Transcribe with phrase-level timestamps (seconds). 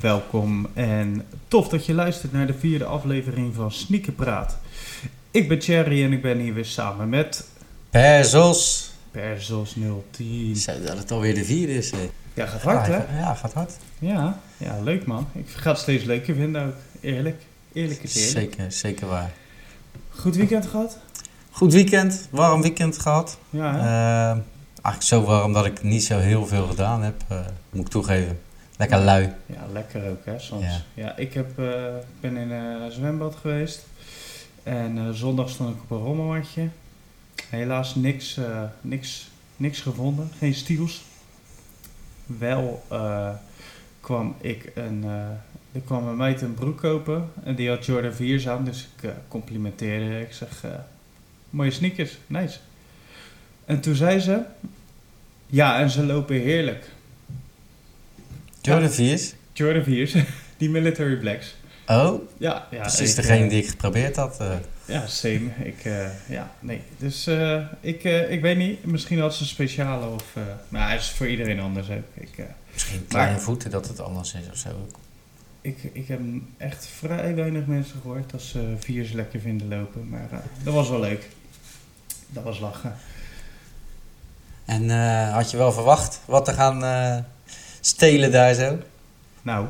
[0.00, 4.58] Welkom en tof dat je luistert naar de vierde aflevering van Sneakerpraat.
[5.30, 7.48] Ik ben Thierry en ik ben hier weer samen met
[7.90, 8.90] Perzos.
[9.10, 9.76] Perzos
[10.10, 10.56] 010.
[10.56, 11.90] Zo, dat het alweer de vierde is.
[11.90, 12.10] Hè.
[12.34, 13.18] Ja, gaat hard hè?
[13.18, 13.72] Ja, gaat hard.
[13.98, 15.26] Ja, ja, leuk man.
[15.32, 16.76] Ik ga het steeds leuker vinden ook.
[17.00, 17.42] Eerlijk.
[17.72, 18.54] Eerlijk is eerlijk.
[18.54, 19.30] Zeker, zeker waar.
[20.10, 20.98] Goed weekend gehad?
[21.50, 23.38] Goed weekend, warm weekend gehad.
[23.50, 23.78] Ja, hè?
[23.78, 24.42] Eh,
[24.82, 27.38] eigenlijk zo warm dat ik niet zo heel veel gedaan heb, eh,
[27.70, 28.38] moet ik toegeven.
[28.78, 29.32] Lekker lui.
[29.46, 30.64] Ja, lekker ook hè, soms.
[30.64, 30.82] Ja.
[30.94, 33.86] Ja, ik heb, eh, ben in een zwembad geweest.
[34.62, 36.68] En eh, zondag stond ik op een rommelmatje.
[37.48, 40.30] Helaas niks, eh, niks, niks gevonden.
[40.38, 41.02] Geen stiels.
[42.26, 43.30] Wel eh,
[44.00, 45.04] kwam ik een...
[45.04, 45.28] eh,
[45.72, 47.30] er kwam een meid een broek kopen.
[47.44, 48.64] En die had Jordan 4's aan.
[48.64, 50.20] Dus ik eh, complimenteerde.
[50.20, 50.64] Ik zeg...
[50.64, 50.70] eh,
[51.50, 52.18] mooie sneakers.
[52.26, 52.58] Nice.
[53.64, 54.40] En toen zei ze...
[55.46, 56.90] Ja, en ze lopen heerlijk.
[58.68, 59.34] Jordan 4's.
[59.52, 60.14] Jordan 4's,
[60.56, 61.54] die Military Blacks.
[61.86, 62.80] Oh, Ja, ja.
[62.80, 64.40] precies ik, degene eh, die ik geprobeerd had.
[64.40, 64.50] eh.
[64.84, 65.48] Ja, same.
[65.62, 66.82] Ik, eh, ja, nee.
[66.98, 70.24] Dus eh, ik, eh, ik weet niet, misschien had ze een speciale of...
[70.34, 72.04] eh maar het is voor iedereen anders ook.
[72.14, 74.86] Ik, eh, misschien kleine voeten dat het anders is of zo.
[75.60, 76.20] ik, ik heb
[76.56, 80.08] echt vrij weinig mensen gehoord dat ze viers lekker vinden lopen.
[80.08, 81.28] Maar eh, dat was wel leuk.
[82.28, 82.94] Dat was lachen.
[84.64, 87.18] En eh, had je wel verwacht wat te gaan eh,
[87.80, 88.78] stelen daar zo?
[89.42, 89.66] Nou,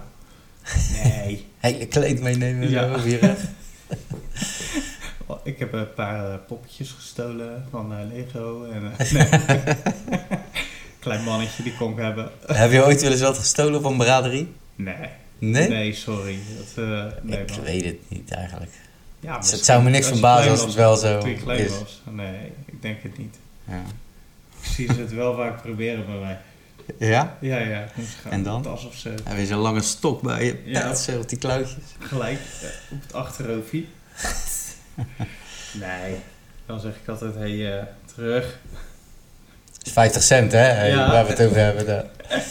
[1.03, 1.47] nee.
[1.59, 3.01] Hele kleed meenemen Ja.
[3.03, 3.37] weer.
[5.27, 8.65] Oh, Ik heb een paar eh, poppetjes gestolen van eh, Lego.
[8.73, 9.29] En, nee.
[10.99, 12.31] Klein mannetje, die kon ik hebben.
[12.47, 14.53] Heb je ooit wel eens wat gestolen van braderie?
[14.75, 14.95] Nee.
[15.39, 15.69] Nee?
[15.69, 16.39] Nee, sorry.
[16.75, 16.85] Dat,
[17.23, 17.63] nee, ik man.
[17.63, 18.71] weet het niet eigenlijk.
[19.21, 21.71] Ja, Dus het zou me niks verbazen als het wel zo Toen je klein is.
[21.79, 22.01] was.
[22.11, 23.37] Nee, ik denk het niet.
[23.65, 23.83] Ja?
[24.61, 26.39] Ik zie ze het wel vaak proberen bij mij.
[27.15, 27.37] ja?
[27.41, 27.85] Ja, ja.
[28.31, 28.63] En dan?
[28.63, 29.11] Tas of zo.
[29.25, 30.63] Heb je zo'n lange stok bij je?
[30.65, 30.95] Ja.
[30.95, 31.83] Zo op die klauwtjes.
[31.99, 32.39] Gelijk
[32.91, 33.85] op het achterhoofdje.
[35.87, 36.17] nee.
[36.67, 37.85] Dan zeg ik altijd, hé, hey, eh,
[38.15, 38.59] terug.
[39.77, 40.59] Dat is 50 cent, hè?
[40.59, 41.11] Hey, Ja.
[41.11, 41.87] Waar we het over hebben.
[41.87, 42.05] daar.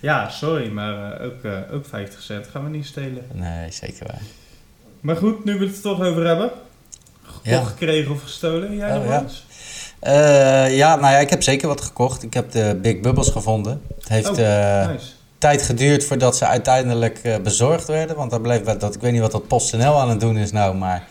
[0.00, 3.26] Ja, sorry, maar eh, ook, eh, ook 50 cent gaan we niet stelen.
[3.32, 4.20] Nee, zeker waar.
[5.00, 6.50] Maar goed, nu we het er toch over hebben.
[7.22, 7.62] Gekocht, Ja.
[7.64, 8.76] gekregen of gestolen?
[8.76, 9.20] Jij Oh, nog ja.
[9.22, 9.44] eens?
[10.00, 12.22] Eh, ja, nou ja, ik heb zeker wat gekocht.
[12.22, 13.82] Ik heb de Big Bubbles gevonden.
[13.98, 15.06] Het heeft Oh, eh, Nice.
[15.38, 18.16] tijd geduurd voordat ze uiteindelijk eh, bezorgd werden.
[18.16, 20.76] Want daar bleef dat, ik weet niet wat dat PostNL aan het doen is nou,
[20.76, 21.06] maar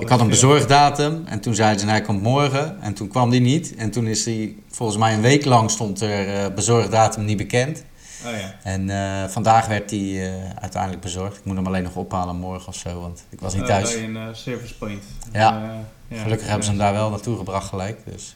[0.00, 1.22] ik had een bezorgdatum.
[1.26, 2.76] En toen zeiden ze, nou, hij komt morgen.
[2.80, 3.74] En toen kwam die niet.
[3.74, 7.84] En toen is die, volgens mij een week lang stond er bezorgdatum niet bekend.
[8.26, 8.54] Oh ja.
[8.62, 11.36] En eh, vandaag werd die eh, uiteindelijk bezorgd.
[11.38, 13.94] Ik moet hem alleen nog ophalen morgen of zo, want ik was niet Eh, thuis.
[13.94, 15.02] eh, service point.
[15.32, 15.62] Ja.
[16.08, 16.22] Ja.
[16.22, 17.98] Gelukkig hebben ze hem daar wel naartoe gebracht gelijk.
[18.04, 18.34] Dus,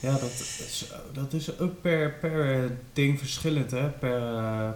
[0.00, 3.88] Ja, dat is, dat is ook per, per ding verschillend, hè?
[3.88, 4.20] Per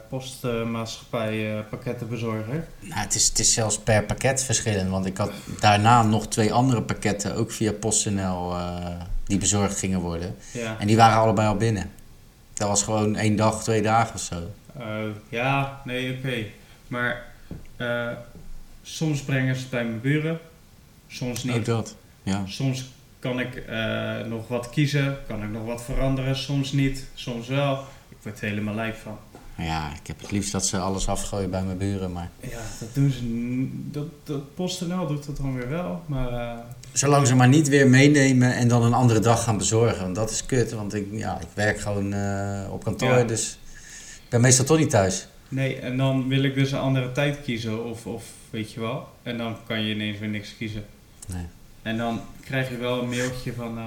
[0.09, 2.65] postmaatschappij, eh, pakkettenbezorger.
[2.81, 4.91] nou, het, is, het is zelfs per pakket verschillend.
[4.91, 8.55] Want ik had daarna nog twee andere pakketten, ook via PostNL,
[9.25, 10.37] die bezorgd gingen worden.
[10.53, 10.77] Ja.
[10.79, 11.91] En die waren allebei al binnen.
[12.57, 14.51] Dat was gewoon één dag, twee dagen of zo.
[14.79, 16.45] Eh, ja, nee, oké.
[16.89, 17.33] Maar
[17.77, 18.11] eh,
[18.83, 20.39] soms brengen ze het bij mijn buren,
[21.09, 21.57] soms niet.
[21.57, 21.97] Ook dat.
[22.23, 22.47] Ja.
[22.47, 27.49] Soms kan ik eh, nog wat kiezen, kan ik nog wat veranderen, soms niet, soms
[27.49, 27.85] wel.
[28.09, 29.19] Ik word er helemaal lijf van.
[29.57, 32.13] Ja, ik heb het liefst dat ze alles afgooien bij mijn buren.
[32.13, 33.21] Maar Ja, dat doen ze.
[33.91, 36.59] Dat, dat PostNL doet dat dan weer wel, maar eh,
[36.93, 40.03] zolang ze maar niet weer meenemen en dan een andere dag gaan bezorgen.
[40.03, 43.19] Want dat is kut, want ik, ja, ik werk gewoon eh, op kantoor.
[43.19, 43.25] Ja.
[43.25, 43.59] Dus
[44.25, 45.27] ik ben meestal toch niet thuis.
[45.49, 45.77] nee.
[45.79, 49.09] En dan wil ik dus een andere tijd kiezen, of, of weet je wel.
[49.23, 50.85] En dan kan je ineens weer niks kiezen.
[51.29, 51.45] Nee.
[51.83, 53.85] En dan krijg je wel een mailtje van, eh,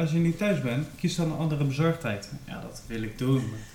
[0.00, 2.28] als je niet thuis bent, kies dan een andere bezorgdheid.
[2.46, 3.34] Ja, dat wil ik doen.
[3.34, 3.68] maar-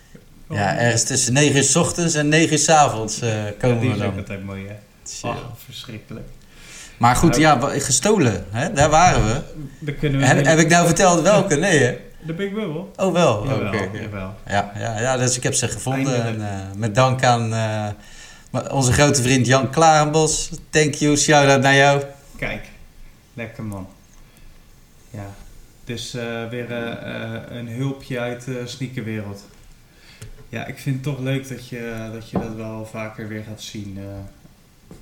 [0.50, 3.80] Ja, ergens tussen 9 uur s ochtends en 9 uur s avonds eh, Ja, komen
[3.80, 4.18] die we is ook dan.
[4.18, 5.28] altijd mooi, hè.
[5.28, 5.36] Oh,
[5.66, 6.28] verschrikkelijk.
[6.98, 8.74] Maar goed, Nou, ja, gestolen, hè?
[8.74, 9.42] daar waren we.
[9.80, 10.26] Dan kunnen we...
[10.26, 11.56] Heb, heb ik nou verteld welke?
[11.56, 11.98] Nee, hè?
[12.22, 12.84] De Big Bubble?
[12.96, 13.38] Oh, wel.
[13.38, 13.50] Oké.
[13.54, 14.02] Jawel, ja.
[14.02, 14.34] jawel.
[14.48, 16.24] Ja, ja, ja, dus ik heb ze gevonden.
[16.26, 17.54] En, eh, met dank aan
[18.70, 20.50] onze grote vriend Jan Klarenbos.
[20.70, 22.04] Thank you, shout-out naar jou.
[22.38, 22.66] Kijk,
[23.34, 23.88] lekker man.
[25.10, 25.30] Ja,
[25.86, 26.12] dus
[26.50, 26.72] weer
[27.52, 29.44] een hulpje uit de sneakerwereld.
[30.50, 33.62] Ja, ik vind het toch leuk dat je dat, je dat wel vaker weer gaat
[33.62, 33.98] zien.
[33.98, 34.04] eh.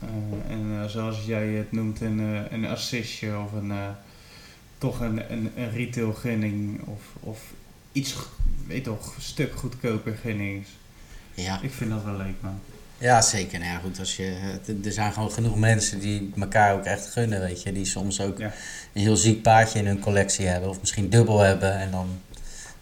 [0.01, 2.19] Eh, en eh, zoals jij het noemt, een,
[2.53, 3.71] een assistje of een,
[4.77, 7.39] toch een, een, een retail gunning of, of
[7.91, 8.15] iets,
[8.67, 10.69] weet toch, een stuk goedkoper gunnings.
[11.33, 12.59] Ja, Ik vind dat wel leuk man.
[12.97, 13.59] ja zeker.
[13.59, 17.39] Nou ja, goed, als je, er zijn gewoon genoeg mensen die elkaar ook echt gunnen,
[17.39, 17.71] weet je.
[17.71, 18.53] Die soms ook Ja.
[18.93, 20.69] een heel ziek paardje in hun collectie hebben.
[20.69, 22.07] Of misschien dubbel hebben en dan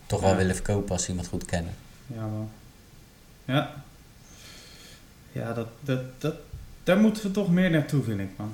[0.05, 1.73] toch wel willen verkopen als ze iemand goed kennen.
[2.15, 2.49] Ja, man.
[3.45, 3.73] Ja,
[5.31, 6.35] Ja, dat, dat, dat,
[6.83, 8.53] daar moeten we toch meer naartoe, vind ik, man.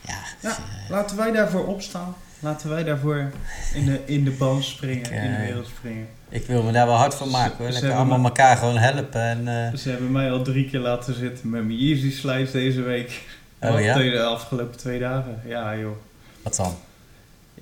[0.00, 2.14] Ja, Ja, eh, laten wij daarvoor opstaan.
[2.38, 3.30] Laten wij daarvoor
[3.74, 6.08] in de, in de band springen, Ik, in de eh, wereld springen.
[6.28, 7.70] ik wil me daar wel hard van maken hoor.
[7.70, 9.20] Lekker allemaal elkaar gewoon helpen.
[9.22, 12.82] En, eh, Ze hebben mij al drie keer laten zitten met mijn Yeezy slides deze
[12.82, 13.22] week.
[13.60, 13.94] Oh, ja?
[13.94, 15.40] De afgelopen twee dagen.
[15.46, 15.96] Ja, joh.
[16.42, 16.74] wat dan?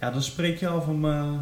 [0.00, 1.32] Ja, dan spreek je om eh,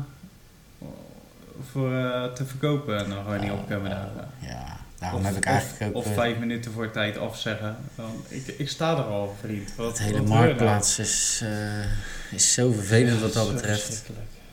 [1.73, 4.29] voor eh, te verkopen en dan ga je niet opkomen dagen.
[4.39, 6.03] Ja, daarom Of- heb ik of- eigenlijk ook...
[6.05, 7.77] Of eh, vijf minuten voor tijd afzeggen.
[7.95, 9.75] Dan, ik, ik sta er al, vriend.
[9.77, 10.29] Wat, Het hele nou?
[10.29, 14.03] marktplaats is, eh, is zo vervelend wat dat betreft.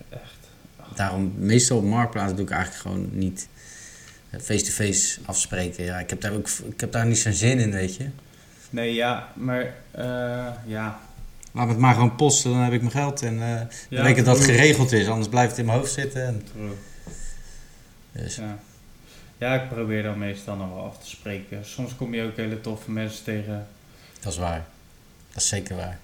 [0.09, 0.21] Echt.
[0.95, 3.47] Daarom, meestal op marktplaats doe ik eigenlijk gewoon niet
[4.41, 5.83] face-to-face afspreken.
[5.83, 8.09] Ja, ik heb daar ook ik heb daar niet zo'n zin in, weet je.
[8.69, 10.05] Nee, ja, maar eh,
[10.65, 10.99] ja.
[11.51, 13.21] Laat me het maar gewoon posten, dan heb ik mijn geld.
[13.21, 15.91] En eh ja dan weet ik dat geregeld is, anders blijft het in mijn hoofd
[15.93, 16.25] zitten.
[16.25, 16.43] En.
[18.23, 18.57] Dus, Ja.
[19.37, 21.65] ja, ik probeer dan meestal nog wel af te spreken.
[21.65, 23.67] Soms kom je ook hele toffe mensen tegen.
[24.21, 24.65] dat is waar.
[25.29, 25.99] Dat is zeker waar.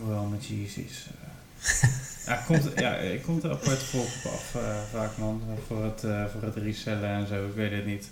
[0.00, 1.06] Hoewel met Yeezys.
[1.06, 1.88] eh.
[2.26, 5.42] ja, komt, ja, ik komt er apart volk op af eh, vaak man.
[5.66, 7.46] Voor het, eh, voor het resellen en zo.
[7.46, 8.08] Ik weet het niet.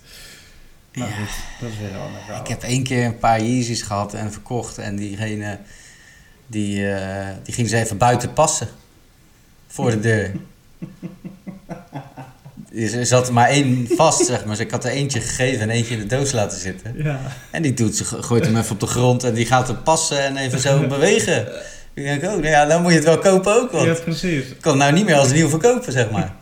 [0.94, 1.14] Maar Ja.
[1.14, 2.40] goed, dat is weer een ander verhaal.
[2.42, 4.78] Ik heb één keer een paar Yeezys gehad en verkocht.
[4.78, 5.58] En diegene,
[6.46, 6.74] die,
[7.42, 8.68] die ging ze even buiten passen.
[9.66, 10.34] Voor de deur.
[12.76, 14.56] Er zat er maar één vast, zeg maar.
[14.56, 16.94] Dus ik had er eentje gegeven en eentje in de doos laten zitten.
[16.96, 17.20] Ja.
[17.50, 20.24] En die doet, ze gooit hem even op de grond en die gaat hem passen
[20.24, 21.46] en even zo bewegen.
[21.94, 24.04] Ik denk, oh, nou ja, dan moet je het wel kopen ook, want ja, ik
[24.04, 24.44] precies.
[24.60, 26.34] kan het nou niet meer als nieuw verkopen, zeg maar.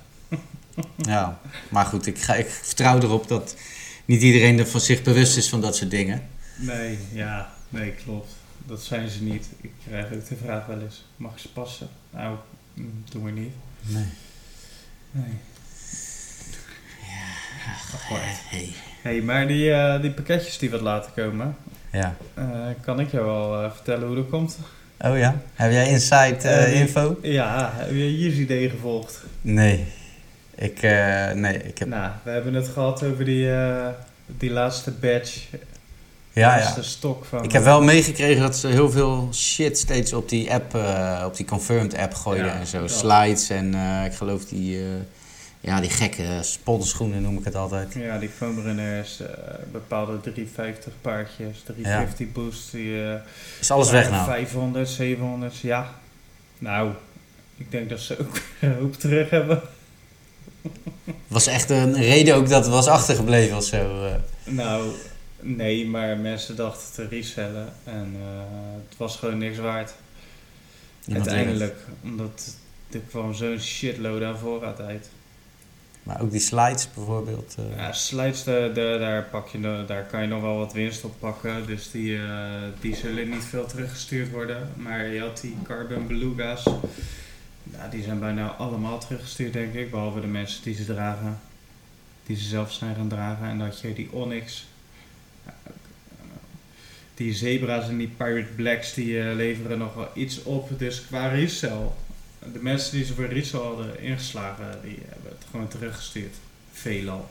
[0.97, 3.57] Ja, maar goed, ik, ga, ik vertrouw erop dat
[4.05, 6.23] niet iedereen er van zich bewust is van dat soort dingen.
[6.57, 8.33] Nee, ja, nee, klopt.
[8.67, 9.47] Dat zijn ze niet.
[9.61, 11.89] Ik krijg ook de vraag wel eens: mag ik ze passen?
[12.11, 12.37] Nou,
[12.75, 13.53] mm, doen we niet.
[13.81, 14.05] Nee.
[15.11, 15.33] Nee.
[17.95, 18.23] Apart.
[18.49, 18.69] Hey.
[19.03, 21.57] hey, maar die, eh, die pakketjes die wat laten komen,
[21.93, 22.15] Ja.
[22.35, 22.45] eh,
[22.81, 24.59] kan ik jou wel eh, vertellen hoe dat komt?
[25.01, 25.37] Oh ja?
[25.55, 27.19] Heb jij inside info?
[27.23, 29.21] Ja, heb je Yeezy idee gevolgd?
[29.41, 29.85] Nee.
[30.55, 31.89] Ik, eh, nee, ik heb...
[31.89, 33.87] Nou, we hebben het gehad over die, eh,
[34.27, 35.41] die laatste badge,
[36.33, 36.87] Ja, laatste ja.
[36.87, 37.45] stok van...
[37.45, 41.37] Ik heb wel meegekregen dat ze heel veel shit steeds op die app, eh, op
[41.37, 42.81] die confirmed app gooiden Ja, en zo.
[42.81, 42.91] dat.
[42.91, 44.85] Slides en eh, ik geloof die, eh,
[45.65, 47.95] ja, die gekke sponschoenen noem ik het altijd.
[47.95, 49.29] Ja, die foamrunners, eh
[49.73, 53.03] bepaalde 350 paardjes, 350 boost, die...
[53.05, 53.15] eh,
[53.61, 54.25] Is alles weg Ja, nou?
[54.25, 55.95] 500, 700, ja.
[56.59, 56.93] Nou,
[57.57, 59.61] ik denk dat ze ook een hoop terug hebben.
[61.29, 64.05] Was echt een reden ook dat het was achtergebleven of zo.
[64.07, 64.15] eh.
[64.45, 64.93] Nou,
[65.41, 68.29] nee, maar mensen dachten te resellen en eh,
[68.89, 69.93] het was gewoon niks waard.
[71.13, 72.55] Uiteindelijk, omdat
[72.93, 75.09] er kwam zo'n shitload aan voorraad uit.
[76.03, 77.55] Maar ook die slides bijvoorbeeld.
[77.59, 77.77] eh.
[77.77, 81.67] Ja, slides, de, daar, pak je, daar kan je nog wel wat winst op pakken.
[81.67, 82.51] Dus die, eh,
[82.81, 84.69] die zullen niet veel teruggestuurd worden.
[84.77, 86.65] Maar je had die Carbon Beluga's.
[87.65, 89.91] Nou, die zijn bijna allemaal teruggestuurd, denk ik.
[89.91, 91.41] Behalve de mensen die ze dragen.
[92.27, 93.47] Die ze zelf zijn gaan dragen.
[93.49, 94.67] En had je die Onyx.
[95.47, 95.55] Ja,
[97.15, 100.79] Die zebra's en die Pirate Blacks die eh, leveren nog wel iets op.
[100.79, 101.87] Dus qua resell.
[102.53, 104.99] De mensen die ze voor resell hadden ingeslagen, die
[105.53, 106.35] gewoon teruggestuurd.
[106.73, 107.29] Veelal.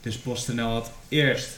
[0.00, 1.48] Dus PostNL had eerst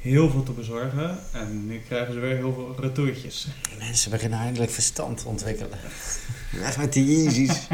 [0.00, 1.18] heel veel te bezorgen.
[1.32, 3.46] En nu krijgen ze weer heel veel retourtjes.
[3.78, 5.78] Mensen beginnen eindelijk verstand te ontwikkelen.
[6.60, 7.66] Weg met die Yeezys.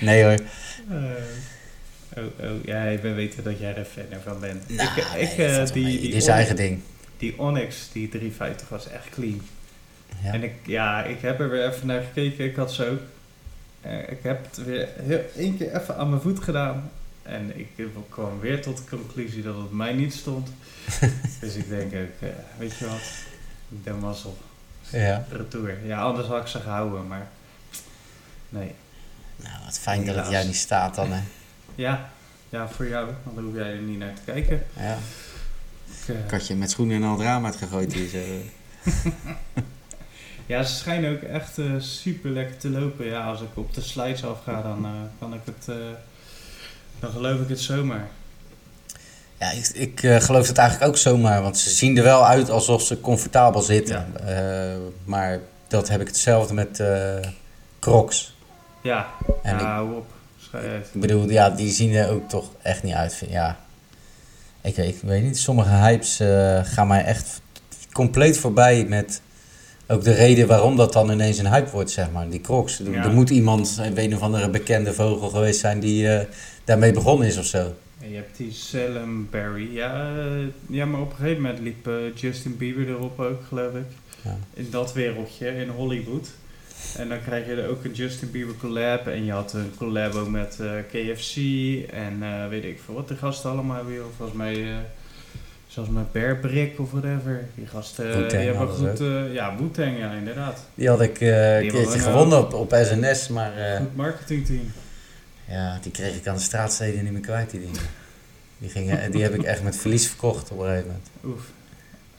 [0.00, 0.38] Nee hoor.
[2.16, 4.68] oh, oh, ja, we weten dat jij er fan van bent.
[4.68, 5.98] Nou, ik, nee, ik, dat eh, wel mee.
[5.98, 6.80] die, is Onyx- eigen ding.
[7.18, 9.40] die Onyx, die 350 was echt clean.
[10.22, 10.32] Ja.
[10.32, 12.44] En ik, ja, ik heb er weer even naar gekeken.
[12.44, 13.00] Ik had ze ook.
[13.80, 16.90] Eh, ik heb het weer heel, één keer even aan mijn voet gedaan.
[17.22, 17.68] En ik
[18.08, 20.48] kwam weer tot de conclusie dat het mij niet stond.
[21.40, 23.12] dus ik denk ook, eh, weet je wat?
[23.84, 24.36] De mazzel.
[24.90, 25.26] Ja.
[25.30, 25.86] Retour.
[25.86, 27.28] Ja, anders had ik ze gehouden, maar...
[28.48, 28.74] Nee.
[29.36, 31.20] Nou, wat fijn dat het jou niet staat dan, hè.
[31.74, 32.10] Ja,
[32.48, 33.06] ja, voor jou.
[33.24, 34.66] Want dan hoef jij er niet naar te kijken.
[34.76, 34.98] Ja.
[36.32, 38.18] Ik, je met schoenen en al het raam uitgegooid hier zo.
[40.48, 43.06] ja, ze schijnen ook echt eh, super lekker te lopen.
[43.06, 45.68] Ja, als ik op de slides afga, dan eh, kan ik het...
[45.68, 45.74] eh,
[47.00, 48.08] dan geloof ik het zomaar.
[49.38, 52.82] Ja, ik, ik geloof het eigenlijk ook zomaar, want ze zien er wel uit alsof
[52.82, 54.06] ze comfortabel zitten.
[55.04, 55.38] Maar
[55.68, 56.82] dat heb ik hetzelfde met
[57.78, 58.34] Crocs.
[58.82, 59.06] Ja,
[59.42, 60.06] En ja ik, hou op.
[60.92, 63.22] Ik bedoel, ja, die zien er ook toch echt niet uit.
[63.28, 63.58] Ja,
[64.60, 66.16] ik, weet- ik weet niet, sommige hypes
[66.62, 67.40] gaan mij echt
[67.92, 69.20] compleet voorbij met
[69.88, 72.28] ook de reden waarom dat dan ineens een hype wordt, zeg maar.
[72.28, 72.80] Die Crocs.
[72.80, 73.04] Er, Ja.
[73.04, 76.26] er moet iemand, een een of andere bekende vogel geweest zijn die eh,
[76.64, 77.74] daarmee begonnen is of zo.
[78.02, 79.74] En je hebt die Salem Barry.
[79.74, 83.74] Ja, eh, ja, maar op een gegeven moment liep eh, Justin Bieber erop ook, geloof
[83.74, 83.86] ik.
[84.22, 84.36] Ja.
[84.54, 86.28] In dat wereldje, in Hollywood.
[86.96, 89.06] En dan krijg je er ook een Justin Bieber collab.
[89.06, 91.36] En je had een collabo met eh, KFC.
[91.90, 93.94] En weet ik veel wat de gasten allemaal hebben.
[93.94, 94.04] joh.
[94.16, 94.64] Volgens mij,
[95.78, 97.48] zoals met Bear Brick of whatever.
[97.54, 99.00] Die gasten, eh, die hebben goed...
[99.00, 100.60] eh, ja, Wu-Tang, ja, inderdaad.
[100.74, 104.72] Die had ik eh, een keertje gewonnen op, op SNS, maar eh, Goed marketingteam.
[105.48, 107.80] ja, die kreeg ik aan de straatsteden niet meer kwijt, die dingen.
[108.58, 111.08] Die, gingen, die heb ik echt met verlies verkocht op een gegeven moment.
[111.24, 111.44] Oef,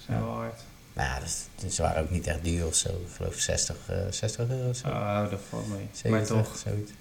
[0.05, 0.23] zijn Ja.
[0.23, 0.59] wel hard.
[0.93, 1.19] Nou ja,
[1.59, 2.89] dus, ze waren ook niet echt duur of zo.
[2.89, 4.87] Ik geloof 60, eh 60 euro of zo.
[4.87, 5.77] Ah, dat valt mee.
[6.11, 6.91] Maar 70, toch, zoiets.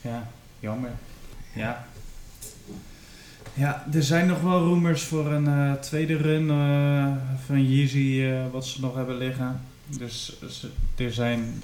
[0.00, 0.28] ja,
[0.60, 0.90] jammer.
[1.54, 1.86] Ja.
[3.58, 7.12] Ja, er zijn nog wel rumors voor een eh, tweede run eh,
[7.46, 9.60] van Yeezy eh, wat ze nog hebben liggen.
[9.98, 10.36] Dus
[10.96, 11.60] er zijn,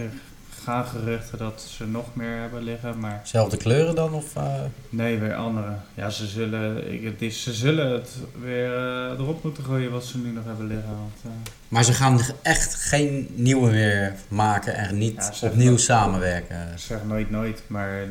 [0.65, 4.13] gaan geruchten dat ze nog meer hebben liggen, maar Zelfde kleuren dan?
[4.13, 4.61] Of, eh?
[4.89, 5.73] nee, weer andere.
[5.95, 10.05] Ja, ze zullen, ik, het is, ze zullen het weer eh, erop moeten gooien wat
[10.05, 10.89] ze nu nog hebben liggen.
[10.89, 11.31] Want, eh,
[11.69, 16.79] Maar ze gaan echt geen nieuwe meer maken en niet Ja, opnieuw samenwerken.
[16.79, 18.03] Zeg nooit nooit, maar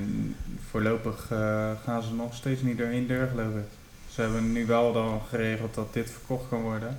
[0.69, 1.25] voorlopig
[1.83, 3.65] gaan ze nog steeds niet door één deur, geloof ik.
[4.13, 6.98] Ze hebben nu wel dan geregeld dat dit verkocht kan worden.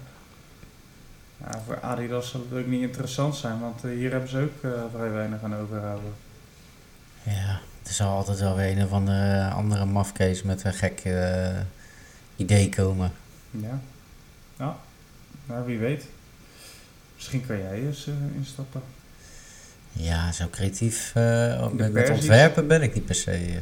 [1.51, 4.73] Ja, voor Adidas zal het ook niet interessant zijn, want eh, hier hebben ze ook
[4.73, 6.13] eh, vrij weinig aan overhouden.
[7.23, 11.49] Ja, er zal altijd wel weer een of andere, andere mafkees met een gek eh,
[12.37, 13.13] idee komen.
[13.51, 13.81] Ja,
[14.59, 14.77] ja.
[15.47, 16.05] nou wie weet.
[17.15, 18.83] Misschien kan jij eens eh, instappen.
[19.93, 23.31] Ja, zo creatief eh, met, ontwerpen ben ik niet per se.
[23.31, 23.57] eh.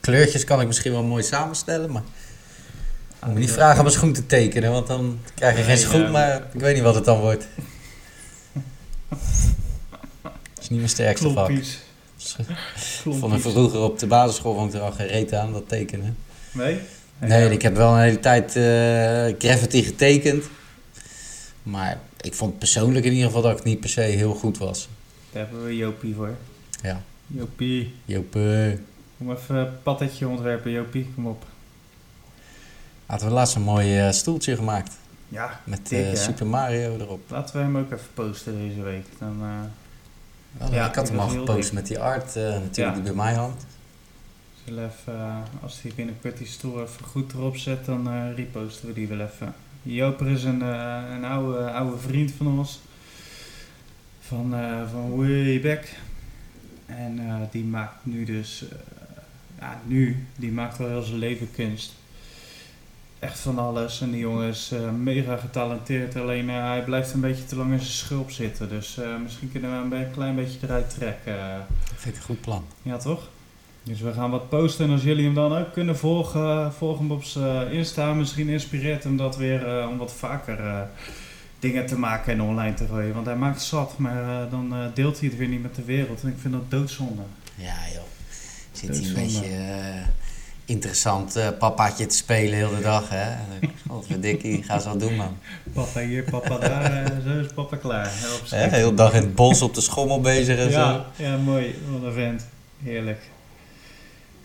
[0.00, 2.02] Kleurtjes kan ik misschien wel mooi samenstellen, maar
[3.26, 6.36] moet niet vragen om een schoen te tekenen, want dan krijg je geen schoen, maar
[6.52, 7.46] ik weet niet wat het dan wordt.
[10.54, 11.46] Dat is niet mijn sterkste vak.
[11.46, 11.78] Klompies.
[13.20, 16.16] Vond ik vroeger op de basisschool vond ik er al geen reet aan, dat tekenen.
[16.52, 16.78] Nee?
[17.18, 20.44] Nee, ik heb wel een hele tijd eh graffiti getekend.
[21.62, 24.88] Maar ik vond persoonlijk in ieder geval dat ik niet per se heel goed was.
[25.32, 26.36] Daar hebben we Jopie voor.
[26.82, 27.02] Ja.
[27.26, 27.94] Jopie.
[28.04, 28.72] Joop, eh,
[29.18, 31.10] Kom even een patatje ontwerpen, Jopie.
[31.14, 31.44] Kom op.
[33.10, 34.96] hadden we laatst een mooi eh, stoeltje gemaakt.
[35.28, 36.14] Ja, Met dik, eh?
[36.20, 37.20] Super Mario erop.
[37.30, 39.06] Laten we hem ook even posten deze week.
[39.18, 41.72] Dan, eh, Ja, ik had die hem al gepost dik.
[41.72, 42.92] met die art natuurlijk Ja.
[42.92, 43.64] die bij mij hangt.
[44.64, 49.08] zullen even, als hij binnenkort die stoel even goed erop zet, dan reposten we die
[49.08, 49.54] wel even.
[49.82, 52.80] Joper is een, een oude, oude vriend van ons.
[54.20, 54.54] Van,
[54.90, 55.84] van way back.
[56.86, 58.64] En die maakt nu dus...
[59.60, 60.26] ja, nu.
[60.36, 61.92] Die maakt wel heel zijn leven kunst.
[63.20, 64.00] Echt van alles.
[64.00, 66.16] En die jongen is eh, mega getalenteerd.
[66.16, 68.68] Alleen eh, hij blijft een beetje te lang in zijn schulp zitten.
[68.68, 71.36] Dus eh, misschien kunnen we hem een klein beetje eruit trekken.
[71.68, 72.64] Dat vind ik een goed plan.
[72.82, 73.28] Ja, toch?
[73.82, 77.10] Dus we gaan wat posten en als jullie hem dan ook kunnen volgen, volg hem
[77.10, 78.12] op zijn Insta.
[78.12, 80.88] Misschien inspireert hem dat weer om wat vaker
[81.58, 83.14] dingen te maken en online te gooien.
[83.14, 86.22] Want hij maakt zat, maar dan deelt hij het weer niet met de wereld.
[86.22, 87.22] En ik vind dat doodzonde.
[87.54, 88.02] Ja joh.
[88.72, 89.48] Zit hij een beetje
[90.70, 93.36] interessant eh, papaatje te spelen heel de dag hè.
[93.86, 95.38] Wat verdikkie, ga eens wat doen man.
[95.72, 98.10] Papa hier, papa daar, eh, zo is papa klaar.
[98.50, 100.78] Heel de dag in het bos op de schommel bezig en zo.
[100.78, 101.78] ja, ja, mooi.
[101.88, 102.46] Wat een vent.
[102.82, 103.20] Heerlijk.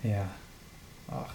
[0.02, 0.28] Ja.
[1.10, 1.34] Ach.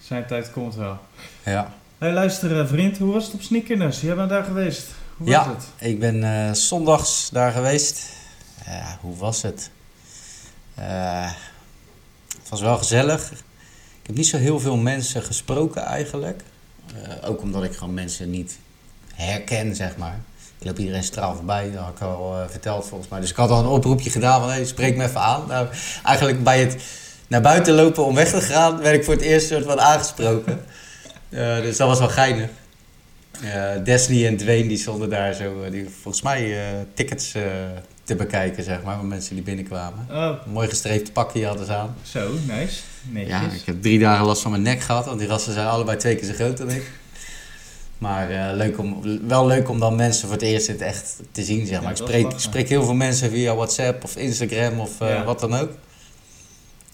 [0.00, 0.98] Zijn tijd komt wel.
[1.44, 1.72] Ja.
[1.98, 4.00] Hey, luister eh, vriend, hoe was het op Sneakerness?
[4.00, 4.86] Jij bent daar geweest.
[5.16, 5.38] Hoe Ja.
[5.46, 5.88] was het?
[5.88, 8.08] Ik ben zondags daar geweest.
[8.66, 9.70] Ja, hoe was het?
[12.52, 13.30] Was wel gezellig.
[14.00, 16.42] Ik heb niet zo heel veel mensen gesproken eigenlijk.
[16.86, 18.58] Eh, ook omdat ik gewoon mensen niet
[19.14, 20.20] herken, zeg maar.
[20.58, 23.20] Ik loop iedereen straal voorbij, dat had ik al eh, verteld volgens mij.
[23.20, 25.46] Dus ik had al een oproepje gedaan van, hey, spreek me even aan.
[25.48, 25.68] Nou,
[26.04, 26.82] eigenlijk bij het
[27.26, 30.60] naar buiten lopen om weg te gaan, werd ik voor het eerst soort van aangesproken.
[31.30, 32.50] Eh, dus dat was wel geinig.
[33.84, 36.56] Destiny en Dwayne die stonden daar zo, die volgens mij
[36.94, 37.34] tickets
[38.16, 40.06] te bekijken, zeg maar, van mensen die binnenkwamen.
[40.10, 41.94] Oh, Een mooi gestreefd pakje hadden ze aan.
[42.02, 42.80] zo, nice.
[43.02, 43.30] Netjes.
[43.30, 45.96] Ja, ik heb drie dagen last van mijn nek gehad, want die rassen zijn allebei
[45.96, 46.90] twee keer zo groot dan ik.
[47.98, 51.16] Maar eh, leuk om, wel leuk om dan mensen voor het eerst in het echt
[51.32, 51.90] te zien, zeg maar.
[51.90, 55.24] ik dat spreek, spreek heel veel mensen via WhatsApp of Instagram of eh, Ja.
[55.24, 55.70] wat dan ook.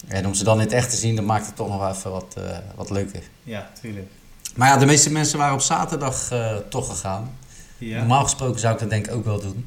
[0.07, 2.11] En om ze dan in het echt te zien, dan maakt het toch nog even
[2.11, 3.21] wat, eh, wat leuker.
[3.43, 4.07] Ja, tuurlijk.
[4.55, 6.31] Maar ja, de meeste mensen waren op zaterdag
[6.69, 7.37] toch gegaan.
[7.77, 7.97] Ja.
[7.97, 9.65] Normaal gesproken zou ik dat denk ik ook wel doen.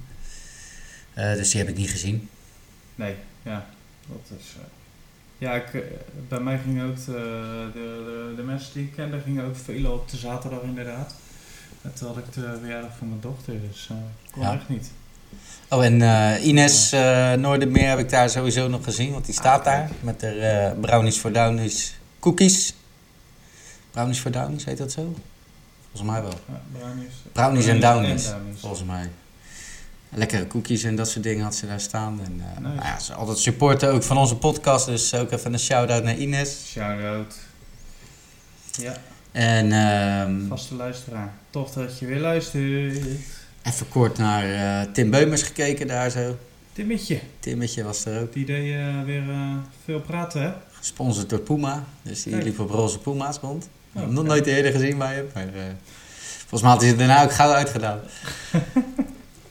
[1.14, 2.28] Eh, dus die heb ik niet gezien.
[2.94, 3.66] Nee, ja.
[4.08, 4.46] Dat is...
[4.56, 4.62] eh,
[5.38, 5.80] Ja, ik, eh,
[6.28, 7.12] bij mij gingen ook de,
[7.72, 11.14] de, de, de mensen die ik kende, gingen ook veel op de zaterdag inderdaad.
[11.82, 13.88] En toen had ik de verjaardag van mijn dochter, dus
[14.32, 14.54] kon Ja.
[14.54, 14.90] echt niet.
[15.68, 16.00] Oh, en
[16.48, 16.90] Ines
[17.36, 21.18] Noordermeer heb ik daar sowieso nog gezien, want die staat Ah, daar met de brownies
[21.20, 22.74] voor downies cookies.
[23.90, 25.14] Brownies voor downies, heet dat zo?
[25.90, 26.32] Volgens mij wel.
[26.48, 27.12] Ja, brownies.
[27.32, 28.60] Brownies en downies, downies.
[28.60, 29.10] volgens mij.
[30.14, 32.20] Lekkere cookies en dat soort dingen had ze daar staan.
[32.24, 32.60] En, eh, Nice.
[32.60, 36.16] nou ja, ze altijd supporten ook van onze podcast, dus ook even een shout-out naar
[36.16, 36.56] Ines.
[36.66, 37.34] Shout-out.
[38.72, 38.96] Ja,
[39.32, 41.32] En ehm, vaste luisteraar.
[41.50, 42.96] Tof dat je weer luistert.
[43.62, 44.44] even kort naar
[44.84, 46.36] eh, Tim Beumers gekeken daar zo.
[46.72, 48.32] Timmetje, Timmetje was er ook.
[48.32, 49.22] die deed eh, weer
[49.84, 50.52] veel praten, hè?
[50.72, 51.84] Gesponsord door Puma.
[52.02, 52.44] Dus die Kijk.
[52.44, 53.68] liep op roze Puma's rond.
[53.92, 54.22] Oh, Nog oké.
[54.28, 55.26] nooit eerder gezien bij hem.
[55.34, 55.44] Maar,
[56.38, 58.00] volgens mij had hij het daarna ook gauw uitgedaan.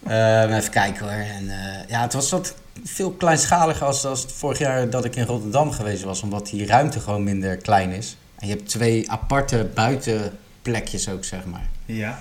[0.04, 1.12] Eh, even kijken hoor.
[1.26, 5.16] En, eh, ja, het was wat veel kleinschaliger als, als het vorig jaar dat ik
[5.16, 6.22] in Rotterdam geweest was.
[6.22, 8.18] Omdat die ruimte gewoon minder klein is.
[8.40, 11.70] En je hebt twee aparte buitenplekjes ook, zeg maar.
[11.86, 12.20] Ja.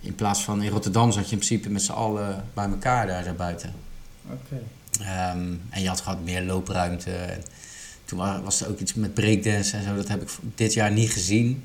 [0.00, 3.24] In plaats van in Rotterdam zat je in principe met z'n allen bij elkaar daar,
[3.24, 3.72] daar buiten.
[4.30, 4.62] Oké.
[5.00, 7.10] Ehm, en je had gewoon meer loopruimte.
[7.10, 7.42] En
[8.04, 9.96] toen wa- was er ook iets met breakdance en zo.
[9.96, 11.64] Dat heb ik dit jaar niet gezien.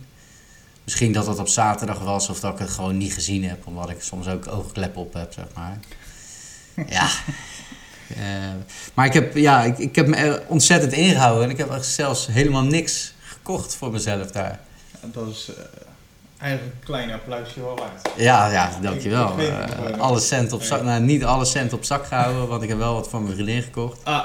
[0.92, 3.68] Misschien dat dat op zaterdag was of dat ik het gewoon niet gezien heb.
[3.68, 5.80] Omdat ik soms ook oogklep op heb, zeg maar.
[6.98, 7.08] ja.
[8.08, 8.24] Eh,
[8.94, 11.44] maar ik heb, ja, ik, ik heb me ontzettend ingehouden.
[11.44, 14.60] En ik heb echt zelfs helemaal niks gekocht voor mezelf daar.
[15.02, 15.64] Dat is eh,
[16.38, 18.10] eigenlijk een klein applausje wel waard.
[18.18, 19.40] Ja, ja, dankjewel.
[19.40, 20.84] Ik- ik Eh, alle cent op zak.
[20.84, 22.48] Nou, niet alle cent op zak gehouden.
[22.48, 24.00] Want ik heb wel wat voor mijn vriendin gekocht.
[24.04, 24.24] Ah,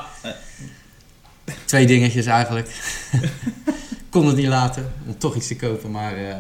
[1.64, 2.68] Twee dingetjes eigenlijk.
[4.10, 6.16] Kon het niet laten om toch iets te kopen, maar...
[6.16, 6.36] eh,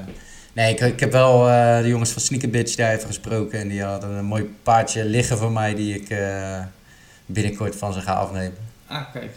[0.52, 3.58] nee, ik, ik heb wel eh, de jongens van Sneaker Bitch daar even gesproken.
[3.58, 6.62] En die hadden een mooi paardje liggen voor mij die ik eh,
[7.26, 8.56] binnenkort van ze ga afnemen.
[8.86, 9.30] ah, kijk.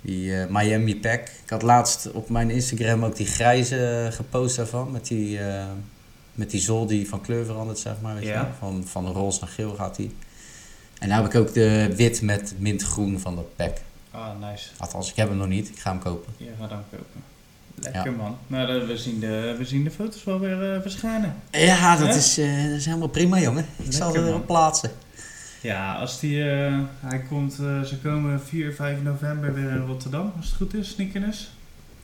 [0.00, 1.20] Die Miami Pack.
[1.44, 4.90] Ik had laatst op mijn Instagram ook die grijze gepost daarvan.
[4.90, 5.38] Met die,
[6.32, 8.14] met die zool die van kleur verandert, zeg maar.
[8.14, 8.54] Weet Ja.
[8.58, 10.16] Van, van roze naar geel gaat die.
[10.98, 13.76] En nu heb ik ook de wit met mintgroen van dat pack.
[14.10, 14.68] Ah, nice.
[14.76, 15.68] Althans, ik heb hem nog niet.
[15.68, 16.32] Ik ga hem kopen.
[16.36, 17.22] Je gaat dan kopen.
[17.82, 18.38] Lekker man.
[18.46, 21.34] Nou, dan- we zien de, we zien de foto's wel weer eh, verschijnen.
[21.50, 23.66] Ja, dat is, eh, dat is helemaal prima, jongen.
[23.76, 24.30] Ik zal Lekker, man.
[24.32, 24.90] erop plaatsen.
[25.60, 30.46] Ja, als die, eh, hij komt, ze komen 4, 5 november weer in Rotterdam, als
[30.46, 31.48] het goed is, sneakers.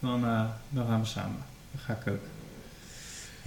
[0.00, 0.20] Dan,
[0.68, 1.36] dan gaan we samen.
[1.72, 2.20] Dan ga ik ook.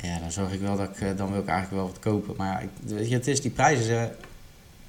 [0.01, 2.33] Ja, dan zorg ik wel dat ik, dan wil ik eigenlijk wel wat kopen.
[2.37, 4.11] Maar ik, weet je, het is die prijzen.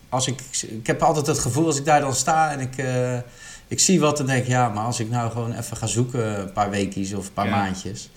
[0.09, 2.77] als ik, ik heb altijd het gevoel als ik daar dan sta en ik,
[3.68, 6.52] ik zie wat, dan denk ja, maar als ik nou gewoon even ga zoeken, een
[6.52, 7.57] paar weekjes of een paar Ja.
[7.57, 8.09] maandjes,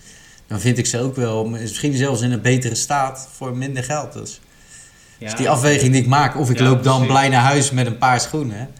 [0.46, 4.12] dan vind ik ze ook wel, misschien zelfs in een betere staat voor minder geld.
[4.12, 4.40] Dus,
[5.18, 7.12] Ja, dus die afweging die ik maak, of ik Ja, loop dan precies.
[7.12, 8.70] blij naar huis met een paar schoenen,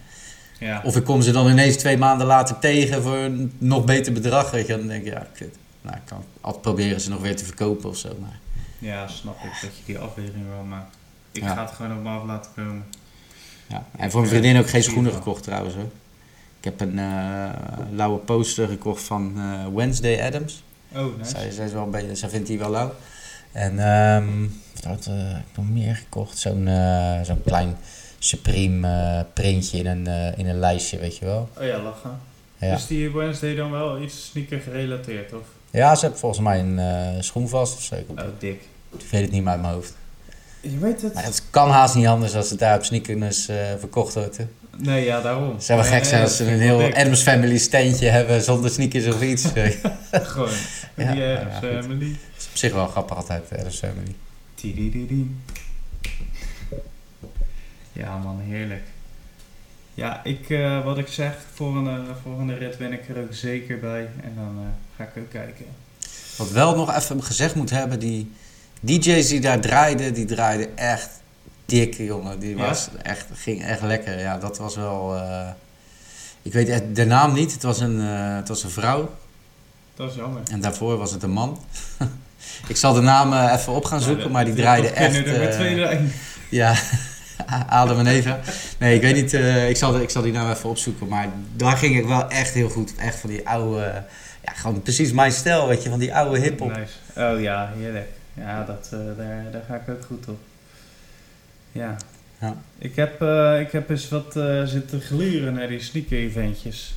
[0.59, 4.13] Ja, of ik kom ze dan ineens twee maanden later tegen voor een nog beter
[4.13, 5.55] bedrag, weet je, dan denk ik, ja, kut.
[5.81, 8.39] Nou, ik kan altijd proberen ze nog weer te verkopen of zo, maar...
[8.79, 10.95] ja, snap ik dat je die afweging wel maakt.
[11.31, 12.83] Ik ga het gewoon op me af laten komen.
[13.67, 15.89] Ja, en voor mijn vriendin ook geen schoenen gekocht trouwens hoor.
[16.61, 17.49] Ik heb een eh
[17.91, 20.63] lauwe poster gekocht van eh, Wednesday Adams.
[20.95, 21.29] Oh, nice.
[21.29, 22.91] Zij, zij, is wel een beetje, zij vindt die wel lauw.
[23.51, 26.37] En ehm wat had eh, ik nog meer gekocht?
[26.37, 26.69] Zo'n
[27.23, 27.75] zo'n klein
[28.19, 31.49] Supreme printje in een, in een lijstje, weet je wel.
[31.57, 32.19] Oh ja, lachen.
[32.57, 35.41] Ja, Is die Wednesday dan wel iets sneaker gerelateerd, of?
[35.71, 37.95] ja ze heeft volgens mij een schoen vast of zo.
[38.07, 38.61] Oh, dik.
[38.97, 39.95] ik weet het niet meer uit mijn hoofd.
[40.61, 41.13] Je weet het.
[41.13, 43.45] Maar het kan haast niet anders als het daar op sneakers
[43.79, 44.37] verkocht wordt.
[44.37, 44.45] hè.
[44.81, 45.59] Nee, ja, daarom.
[45.59, 46.93] Zou wel Nee, gek zijn als ze dat een heel.
[46.93, 49.45] Adams Family standje hebben zonder sneakers of iets.
[50.11, 50.49] Gewoon.
[50.95, 51.57] Ja, die Adams.
[51.59, 52.09] Family.
[52.09, 54.15] Het is op zich wel grappig altijd, de Adams Family.
[57.93, 58.83] Ja man, heerlijk.
[59.93, 64.09] Ja, ik, eh, wat ik zeg, volgende, volgende rit ben ik er ook zeker bij.
[64.23, 65.65] En dan eh, ga ik ook kijken.
[66.37, 68.31] Wat wel nog even gezegd moet hebben, die
[68.79, 71.20] DJ's die daar draaiden, die draaiden echt
[71.65, 72.39] dik, jongen.
[72.39, 72.67] Die Ja?
[72.67, 74.19] was echt, ging echt lekker.
[74.19, 75.15] Ja, dat was wel...
[75.15, 75.47] eh,
[76.41, 77.51] ik weet echt de naam niet.
[77.53, 79.09] Het was een, eh, het was een vrouw
[79.95, 80.41] Dat is jammer.
[80.51, 81.59] en daarvoor was het een man.
[82.67, 85.25] ik zal de naam eh, even op gaan zoeken, maar die draaiden echt...
[85.25, 85.99] Met.
[86.49, 86.75] Ja,
[87.69, 88.39] Adam en Eva.
[88.79, 89.33] Nee, ik weet niet.
[89.69, 91.07] ik, zal, ik zal die nou even opzoeken.
[91.07, 92.95] Maar daar ging ik wel echt heel goed.
[92.95, 94.03] Echt van die oude...
[94.43, 95.89] Ja, gewoon precies mijn stijl, weet je.
[95.89, 96.77] Van die oude hiphop.
[96.77, 96.93] Nice.
[97.33, 98.07] Oh ja, heerlijk.
[98.33, 100.39] Ja, dat, daar, daar ga ik ook goed op.
[101.71, 101.97] Ja.
[102.41, 102.55] Ja.
[102.77, 106.93] Ik, heb, eh, ik heb eens wat eh, zitten gluren naar die sneaker-eventjes.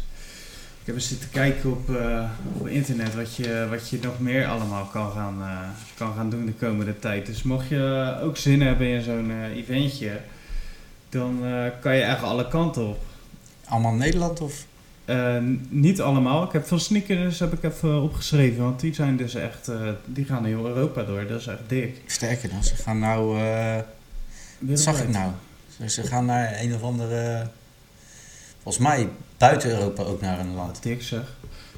[0.80, 2.24] Ik heb eens zitten kijken op, eh,
[2.58, 5.42] op internet wat je, wat je nog meer allemaal kan gaan,
[5.96, 7.26] kan gaan doen de komende tijd.
[7.26, 10.20] Dus mocht je ook zin hebben in zo'n eventje,
[11.08, 11.38] dan
[11.80, 13.04] kan je eigenlijk alle kanten op.
[13.64, 14.66] Allemaal Nederland of...
[15.68, 16.44] Niet allemaal.
[16.44, 19.70] Ik heb van sneakers heb ik even opgeschreven, want die zijn dus echt,
[20.04, 21.26] die gaan heel Europa door.
[21.26, 22.00] Dat is echt dik.
[22.06, 23.38] Sterker dan, ze gaan nou...
[24.72, 25.32] zag ik nou?
[25.76, 27.50] Ze, ze gaan naar een of andere...
[28.62, 30.82] Volgens mij buiten Europa ook naar een land.
[30.82, 31.36] Dik zeg.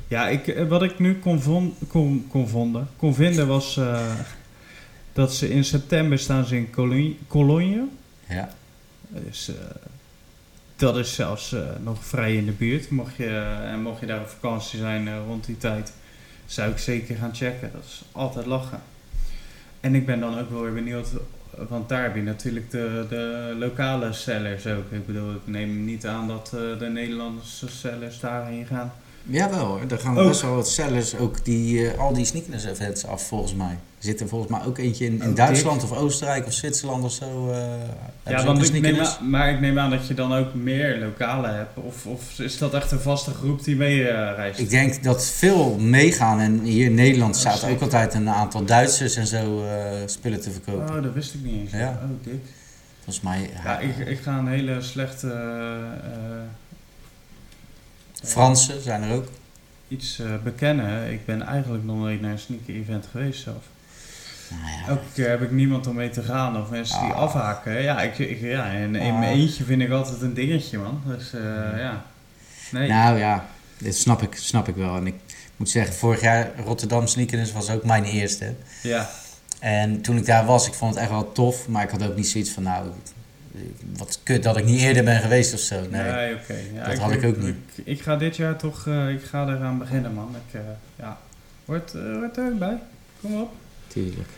[0.08, 4.14] Ja, ik, eh, wat ik nu kon, von, kon, kon, vonden, kon vinden was eh,
[5.12, 7.14] dat ze in september staan ze in Cologne.
[7.26, 7.86] Cologne.
[8.28, 8.50] Ja.
[9.08, 9.54] Dus, eh,
[10.76, 12.90] dat is zelfs nog vrij in de buurt.
[12.90, 15.92] Mocht je, en mocht je daar op vakantie zijn rond die tijd,
[16.46, 17.70] zou ik zeker gaan checken.
[17.72, 18.80] Dat is altijd lachen.
[19.80, 21.08] En ik ben dan ook wel weer benieuwd,
[21.68, 24.90] want daar heb je natuurlijk de, de lokale sellers ook.
[24.90, 28.92] Ik bedoel, ik neem niet aan dat eh, de Nederlandse sellers daarheen gaan.
[29.28, 30.28] Jawel er gaan Ook.
[30.28, 33.70] best wel wat sellers ook die, eh, al die sneakers events af volgens mij.
[33.98, 37.04] Er zit er volgens mij ook eentje in, in Oh, Duitsland of Oostenrijk of Zwitserland
[37.04, 37.48] of zo.
[37.52, 37.88] hebben
[38.26, 41.48] Ja, want ik neem aan, maar ik neem aan dat je dan ook meer lokale
[41.48, 41.76] hebt.
[41.76, 44.58] Of, of is dat echt een vaste groep die mee eh, reist?
[44.60, 48.64] Ik denk dat veel meegaan en hier in Nederland Oh, staat ook altijd een aantal
[48.64, 49.62] Duitsers en zo
[50.06, 50.96] spullen te verkopen.
[50.96, 51.70] Oh, dat wist ik niet eens.
[51.70, 52.00] Ja.
[52.02, 52.40] Oh, dik.
[53.04, 55.26] Volgens mij, Ja, ja, ik, ik ga een hele slechte...
[58.24, 59.28] Fransen zijn er ook.
[59.88, 61.12] iets eh, bekennen.
[61.12, 63.62] Ik ben eigenlijk nog nooit naar een sneaker event geweest zelf.
[64.50, 67.18] Nou ja, Elke keer heb ik niemand om mee te gaan of mensen die Ah.
[67.18, 67.82] afhaken.
[67.82, 69.18] Ja, ik, ik, ja en in Ah.
[69.18, 71.02] mijn eentje vind ik altijd een dingetje, man.
[71.06, 71.40] Dus eh,
[71.78, 72.04] ja.
[72.70, 72.88] Nee.
[72.88, 73.46] Nou ja,
[73.78, 74.96] dit snap ik, snap ik wel.
[74.96, 75.14] En ik
[75.56, 78.54] moet zeggen, vorig jaar Rotterdam Sneakers was ook mijn eerste.
[78.82, 79.10] Ja.
[79.60, 81.68] En toen ik daar was, ik vond het echt wel tof.
[81.68, 82.86] Maar ik had ook niet zoiets van, nou,
[83.96, 85.80] wat kut dat ik niet eerder ben geweest of zo.
[85.90, 86.12] Nee.
[86.12, 86.54] Nee, oké.
[86.74, 87.54] Ja, dat had ik ook niet.
[87.74, 90.34] Ik, ik ga dit jaar toch, eh, ik ga eraan beginnen, man.
[90.48, 90.60] Ik, eh,
[90.98, 91.18] ja.
[91.64, 92.78] Hoort, eh, hoort er ook bij.
[93.20, 93.52] Kom op.
[93.86, 94.28] Tuurlijk.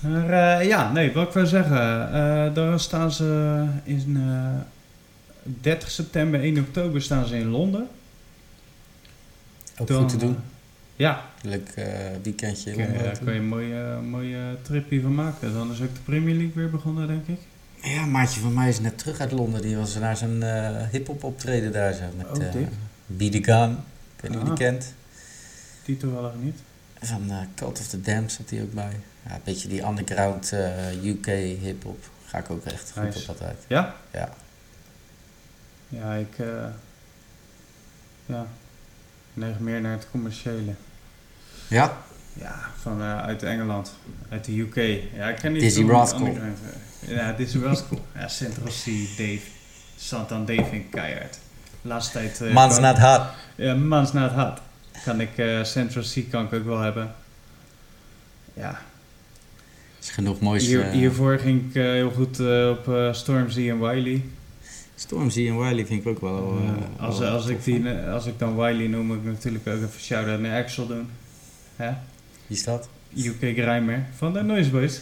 [0.00, 2.12] Maar ja, nee, wat ik wil zeggen.
[2.12, 4.60] eh dan staan ze in eh
[5.60, 7.88] 30 september, 1 oktober staan ze in Londen.
[9.78, 10.36] Ook Dan, goed te doen.
[10.96, 11.74] ja, Leuk
[12.22, 12.76] weekendje.
[12.76, 15.52] Daar kan je een mooie, mooie tripje van maken.
[15.52, 17.38] Dan is ook de Premier League weer begonnen, denk ik.
[17.82, 19.62] Ja, een maatje van mij is net terug uit Londen.
[19.62, 22.02] Die was naar zijn eh hip-hop optreden daar zo.
[22.16, 22.68] Met Oh, dik.
[23.06, 23.70] Be The Gun.
[24.16, 24.56] Ik weet niet wie die Ah.
[24.56, 24.94] kent.
[25.84, 26.58] Die toevallig niet.
[27.02, 29.00] Van eh, Cult of the Dam zat hij ook bij.
[29.26, 30.52] Ja, een beetje die underground
[31.04, 31.26] UK
[31.60, 32.10] hip-hop.
[32.26, 33.22] Ga ik ook echt goed Nice.
[33.22, 33.56] op altijd.
[33.66, 33.94] Ja?
[34.12, 34.28] Ja.
[35.88, 36.36] Ja, ik...
[38.26, 38.46] ja,
[39.34, 40.74] neig meer naar het commerciële.
[41.68, 41.96] Ja?
[42.32, 43.92] Ja, van, uit Engeland.
[44.28, 44.74] Uit de UK.
[45.14, 46.36] Ja, ik ken niet Dizzy Rascal.
[47.02, 47.16] Underground, eh.
[47.16, 48.04] Ja, Dizzy Rascal.
[48.14, 48.84] ja, Central C,
[49.16, 49.40] Dave.
[50.28, 51.38] Dan Dave in keihard.
[51.82, 52.40] Laatste tijd...
[52.40, 53.20] eh, Man's not hot.
[53.56, 54.60] Ja, Man's Not Hot.
[55.04, 57.14] Kan ik, eh, Central C kan ik ook wel hebben.
[58.54, 58.80] Ja,
[60.00, 60.66] is genoeg moois.
[60.66, 64.24] Hier, eh, hiervoor ging ik eh, heel goed op Stormzy en Wiley.
[64.94, 66.60] Stormzy en Wiley vind ik ook wel...
[66.98, 70.00] als, wel als, ik die, als ik dan Wiley noem, moet ik natuurlijk ook even
[70.00, 71.10] shout-out naar Axel doen.
[71.76, 71.90] Hè?
[72.46, 72.88] Wie is dat?
[73.16, 75.00] UK Grimer van de Noise Boys.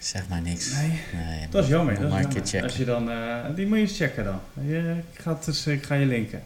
[0.00, 0.72] Zeg maar niks.
[0.72, 1.94] Nee, Nee, dat is jammer.
[1.94, 2.32] Dat is jammer.
[2.32, 2.62] checken.
[2.62, 4.40] Als je dan, eh, die moet je eens checken dan.
[4.66, 6.42] Je, ik, ga dus, ik ga je linken.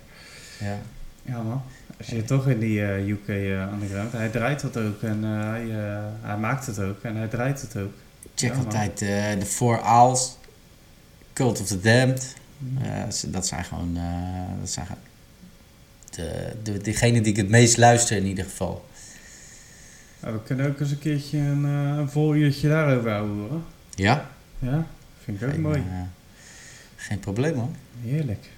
[0.61, 0.79] Ja.
[1.23, 1.63] Ja man.
[1.99, 5.49] Als je toch in die eh, UK eh underground, hij draait dat ook en eh,
[5.49, 7.93] hij, eh, hij maakt het ook en hij draait het ook.
[8.35, 10.37] Check Ja, altijd eh, de Four Owls.
[11.33, 12.35] Cult of the Damned.
[12.83, 13.97] Eh, ze- dat zijn gewoon...
[13.97, 14.87] eh, dat zijn
[16.11, 18.85] de, de, degene die ik het meest luister in ieder geval.
[20.25, 23.65] Nou, we kunnen ook eens een keertje een, eh, een vol uurtje daarover houden.
[23.95, 24.31] Ja?
[24.59, 24.87] Ja,
[25.25, 25.79] vind ik ook Geen, mooi.
[25.79, 26.01] eh,
[26.97, 27.69] geen probleem hoor.
[28.03, 28.51] Heerlijk.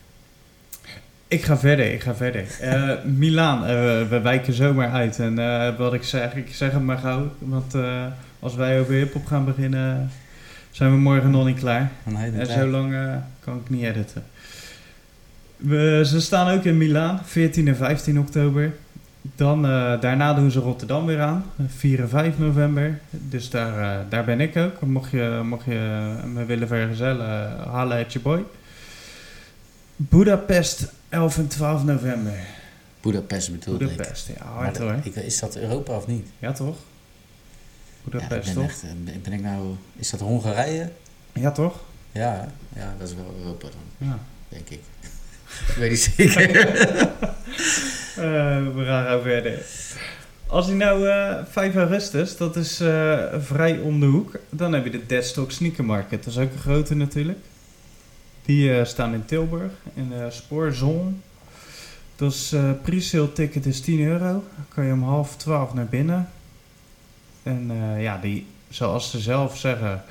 [1.28, 2.46] Ik ga verder, ik ga verder.
[2.60, 3.60] Eh Milaan,
[4.08, 5.18] we wijken zomaar uit.
[5.18, 5.34] En
[5.76, 7.32] wat ik zeg, ik zeg het maar gauw.
[7.38, 7.74] Want
[8.38, 10.10] als wij over hip-hop gaan beginnen,
[10.70, 11.90] zijn we morgen nog niet klaar.
[12.04, 12.94] En zo lang
[13.40, 14.24] kan ik niet editen.
[15.56, 18.72] We, ze staan ook in Milaan, 14 en 15 oktober.
[19.34, 23.00] Dan, eh, daarna doen ze Rotterdam weer aan, 4 en 5 november.
[23.10, 24.80] Dus daar, eh, daar ben ik ook.
[24.80, 28.44] Mocht je, mocht je me willen vergezellen, halen at je boy.
[29.96, 32.38] Budapest, 11 en 12 november.
[33.00, 33.90] Budapest bedoelde ik.
[33.96, 34.94] Budapest, ja, Maar hard hoor.
[35.02, 36.26] ik- Is dat Europa of niet?
[36.38, 36.76] Ja, toch?
[36.76, 38.64] Ja, ik Budapest, ben toch?
[38.70, 39.74] echt, eh, ben- ik nou...
[39.96, 40.90] Is dat Hongarije?
[41.32, 41.80] Ja, toch?
[42.12, 44.18] Ja, ja, dat is wel Europa dan, Ja.
[44.48, 44.80] denk ik.
[45.68, 46.68] ik weet niet zeker.
[48.16, 49.66] Eh, we gaan verder.
[50.46, 54.84] Als die nou eh 5 augustus, dat is eh, vrij om de hoek, dan heb
[54.84, 56.24] je de Deadstock Sneaker Market.
[56.24, 57.38] Dat is ook een grote natuurlijk.
[58.44, 61.10] Die eh, staan in Tilburg, in de Spoorzone.
[62.16, 64.32] Dat is pre-sale ticket is 10 euro.
[64.32, 66.28] Dan kan je om half 12 naar binnen.
[67.42, 70.02] En ja, die, zoals ze zelf zeggen,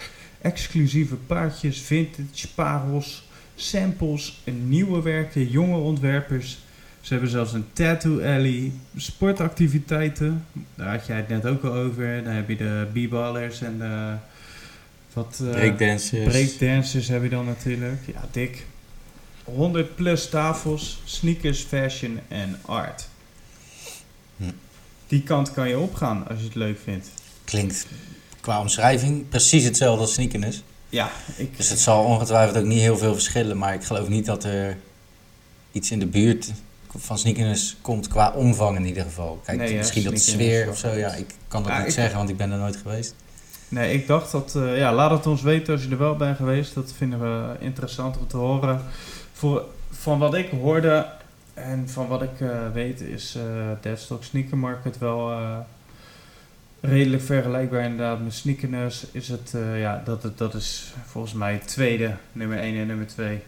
[0.42, 6.65] exclusieve paardjes, vintage, parels, samples, nieuwe werken, jonge ontwerpers.
[7.06, 10.46] Ze hebben zelfs een tattoo alley, sportactiviteiten.
[10.76, 12.24] Daar had jij het net ook al over.
[12.24, 14.14] Dan heb je de b-ballers en de
[15.14, 16.24] Wat, eh, Breakdancers.
[16.24, 18.02] breakdancers heb je dan natuurlijk.
[18.06, 18.66] Ja, dik.
[19.44, 23.08] 100 plus tafels, sneakers, fashion en art.
[24.38, 24.44] Hm.
[25.08, 27.10] Die kant kan je opgaan als je het leuk vindt.
[27.44, 27.88] Klinkt
[28.42, 30.64] qua omschrijving precies hetzelfde als sneakers.
[30.90, 33.58] Ja, ik, Dus het zal ongetwijfeld ook niet heel veel verschillen.
[33.58, 34.78] Maar ik geloof niet dat er
[35.72, 36.52] iets in de buurt
[36.98, 39.42] van sneakers komt qua omvang in ieder geval.
[39.46, 40.90] Kijk, Nee, misschien dat sneakers sfeer of zo.
[40.90, 43.16] Ja, ik kan dat Ja, niet zeggen, want ik ben er nooit geweest.
[43.68, 44.56] Nee, ik dacht dat...
[44.56, 46.74] eh, ja, laat het ons weten als je er wel bent geweest.
[46.74, 48.82] Dat vinden we interessant om te horen.
[49.34, 51.06] Voor, van wat ik hoorde
[51.54, 53.44] en van wat ik eh, weet is eh
[53.82, 55.34] Deadstock Sneaker Market wel
[56.82, 59.06] redelijk vergelijkbaar inderdaad met Sneakers.
[59.12, 63.42] Is het, ja, dat, het, dat is volgens mij tweede, nummer 1 en nummer 2.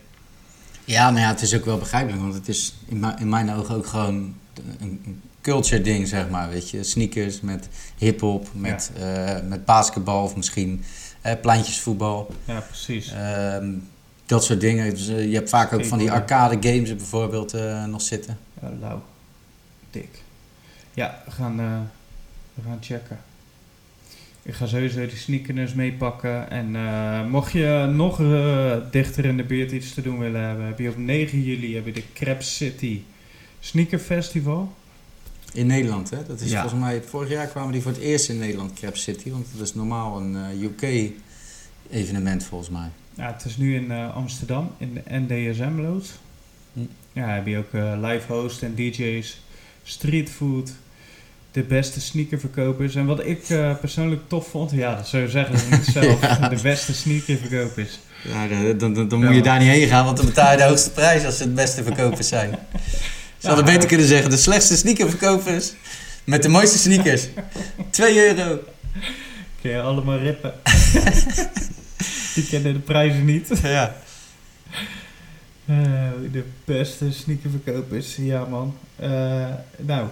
[0.87, 2.21] Ja, maar ja, het is ook wel begrijpelijk.
[2.21, 4.35] Want het is in, mijn- in mijn ogen ook gewoon
[4.79, 6.49] een, een culture ding, zeg maar.
[6.49, 10.83] Weet je, sneakers met hip-hop, met, eh, met basketbal of misschien
[11.41, 12.33] pleintjesvoetbal.
[12.45, 13.11] Ja, precies.
[13.11, 13.69] Ehm,
[14.25, 14.89] dat soort dingen.
[14.89, 17.53] Dus, eh, je hebt vaak ook van die arcade games bijvoorbeeld
[17.87, 18.37] nog zitten.
[18.61, 19.03] Ja, lauw.
[19.91, 20.21] Dik.
[20.93, 21.55] Ja, we gaan,
[22.53, 23.19] we gaan checken.
[24.47, 26.49] Ik ga sowieso die sneakers meepakken.
[26.49, 30.65] En eh, mocht je nog eh, dichter in de buurt iets te doen willen hebben,
[30.65, 33.01] heb je op 9 juli heb je de Crab City
[33.59, 34.75] Sneaker Festival.
[35.53, 36.25] In Nederland, hè?
[36.27, 36.61] Dat is Ja.
[36.61, 39.29] volgens mij, vorig jaar kwamen die voor het eerst in Nederland, Crab City.
[39.31, 42.89] Want dat is normaal een eh, UK-evenement volgens mij.
[43.13, 46.13] Ja, het is nu in Amsterdam, in de NDSM loods.
[46.73, 46.79] Hm.
[47.13, 49.41] Ja, heb je ook live host en DJ's,
[49.83, 50.71] street food,
[51.51, 52.95] de beste sneakerverkopers.
[52.95, 56.21] En wat ik eh, persoonlijk tof vond, ja, dat zou je zeggen dat ik zelf
[56.21, 56.49] Ja.
[56.49, 57.99] de beste sneakerverkopers.
[58.23, 59.25] Ja, dan, dan, dan, Ja.
[59.25, 61.43] moet je daar niet heen gaan, want dan betaal je de hoogste prijs als ze
[61.43, 62.57] het beste verkopers zijn.
[63.37, 65.73] Ze hadden beter kunnen zeggen, de slechtste sneakerverkopers
[66.23, 67.27] met de mooiste sneakers.
[67.89, 68.59] 2 euro.
[69.61, 70.53] Kun je allemaal rippen.
[72.35, 73.49] Die kennen de prijzen niet.
[73.63, 73.95] Ja.
[75.65, 75.75] Eh,
[76.31, 78.77] de beste sneakerverkopers, ja man.
[78.95, 79.09] Eh,
[79.77, 80.07] nou,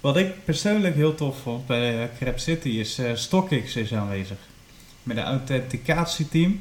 [0.00, 4.36] wat ik persoonlijk heel tof vond bij uh, Crab City is eh StockX is aanwezig.
[5.02, 6.60] Met een authenticatieteam.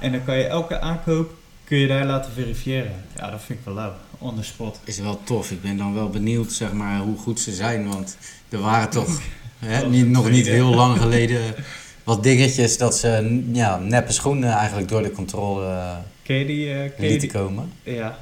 [0.00, 3.04] En dan kan je elke aankoop kun je daar laten verifiëren.
[3.16, 3.92] Ja, dat vind ik wel lauw.
[4.18, 4.80] On the spot.
[4.84, 5.50] Is wel tof.
[5.50, 7.88] Ik ben dan wel benieuwd zeg maar, hoe goed ze zijn.
[7.88, 8.16] Want
[8.48, 9.20] er waren toch
[9.58, 11.54] hè, niet, nog niet heel lang geleden
[12.04, 16.72] wat dingetjes dat ze ja, neppe schoenen eigenlijk door de controle eh, Ken je die?
[16.72, 17.30] eh, je lieten die?
[17.30, 17.72] komen.
[17.82, 18.18] Ja,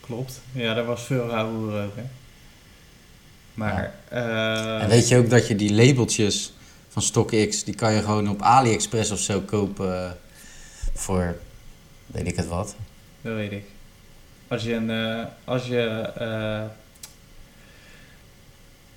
[0.00, 0.40] klopt.
[0.52, 2.02] Ja, daar was veel rauwe ook, hè.
[3.54, 6.52] Maar, eh, En weet je ook dat je die labeltjes
[6.88, 10.16] van StockX, die kan je gewoon op AliExpress of zo kopen
[10.94, 11.36] voor,
[12.06, 12.76] weet ik het wat.
[13.20, 13.64] Dat weet ik.
[14.48, 15.80] Als je een, eh, als je,
[16.16, 16.62] eh,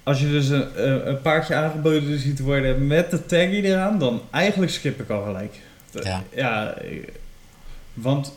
[0.04, 4.72] als je dus een, een paardje aangeboden ziet worden met de taggy eraan, dan eigenlijk
[4.72, 5.56] skip ik al gelijk.
[6.04, 6.24] Ja.
[6.34, 6.78] Ja,
[7.94, 8.34] want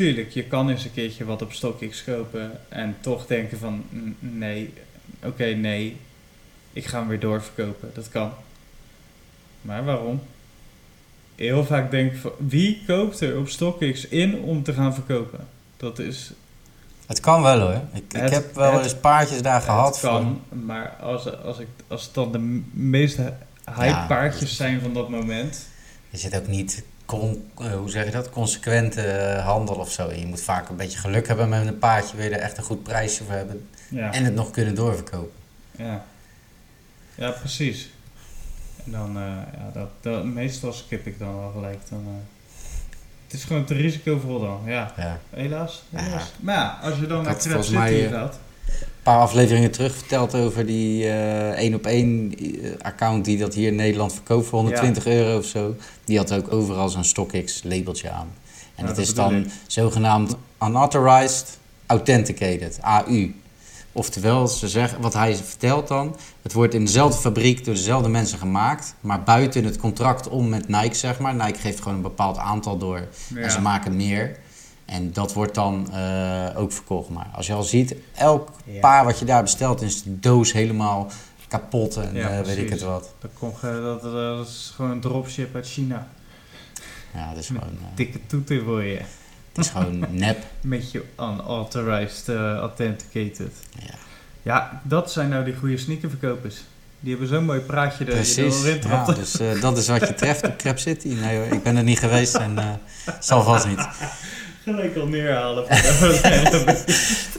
[0.00, 4.16] tuurlijk, je kan eens een keertje wat op StockX kopen en toch denken van, "Mm,
[4.20, 4.72] nee,
[5.24, 5.96] oké, nee,
[6.72, 7.90] ik ga hem weer doorverkopen.
[7.94, 8.32] Dat kan.
[9.62, 10.20] Maar waarom?
[11.34, 15.48] Heel vaak denk ik van, wie koopt er op StockX in om te gaan verkopen?
[15.76, 16.30] Dat is,
[17.06, 17.80] Het kan wel hoor.
[17.92, 19.94] Ik, ik heb wel het- eens paardjes daar gehad.
[19.94, 24.56] het kan, maar als, als, ik, als het dan de m- meest hype Ja, paardjes
[24.56, 25.66] zijn van dat moment.
[26.10, 30.12] Je zit ook niet, con, eh, hoe zeg je dat, consequente eh, handel of zo.
[30.12, 32.16] Je moet vaak een beetje geluk hebben met een paardje.
[32.16, 33.68] Wil je er echt een goed prijsje voor hebben.
[33.88, 35.32] Ja, En het nog kunnen doorverkopen.
[35.76, 36.04] ja.
[37.14, 37.90] ja precies.
[38.84, 39.22] En dan, eh,
[39.58, 41.78] ja, dat, dat, meestal skip ik dan wel gelijk.
[41.88, 42.06] Dan,
[43.24, 44.92] het is gewoon te risicovol dan, ja.
[44.96, 45.20] Ja.
[45.30, 45.82] Helaas.
[45.88, 46.02] Ja.
[46.02, 46.32] helaas.
[46.40, 48.38] Maar ja, als je dan City mij, eh, gaat.
[49.02, 53.68] Paar afleveringen terug verteld over die eh, één op één eh, account die dat hier
[53.68, 55.74] in Nederland verkoopt voor 120 euro of zo.
[56.04, 58.28] Die had ook overal zo'n StockX labeltje aan.
[58.74, 59.46] En Ja, dat dat is dan ik.
[59.66, 63.32] zogenaamd unauthorized authenticated, AU.
[63.92, 68.38] Oftewel, ze zeggen, wat hij vertelt dan, het wordt in dezelfde fabriek door dezelfde mensen
[68.38, 71.34] gemaakt, maar buiten het contract om met Nike, zeg maar.
[71.34, 74.38] Nike geeft gewoon een bepaald aantal door en ze maken meer.
[74.90, 77.08] En dat wordt dan eh, ook verkocht.
[77.08, 78.80] Maar als je al ziet, elk Ja.
[78.80, 81.10] paar wat je daar bestelt, is de doos helemaal
[81.48, 83.14] kapot en Ja, eh, weet ik het wat.
[83.20, 86.06] Dat, komt, dat, dat is gewoon een dropship uit China.
[87.14, 88.96] Ja, dat is gewoon, eh, Dikke toeter voor je.
[89.52, 90.44] het is gewoon nep.
[90.60, 93.52] Met je unauthorized eh, authenticated.
[93.78, 93.94] Ja.
[94.42, 96.56] Ja, dat zijn nou die goede sneakerverkopers.
[97.00, 98.82] Die hebben zo'n mooi praatje dat je er Precies.
[98.82, 101.08] Ja, dus eh, dat is wat je treft op Crab City.
[101.08, 102.68] Nee hoor, ik ben er niet geweest en eh,
[103.20, 103.88] zal vast niet.
[104.74, 105.64] Gelijk al neerhalen.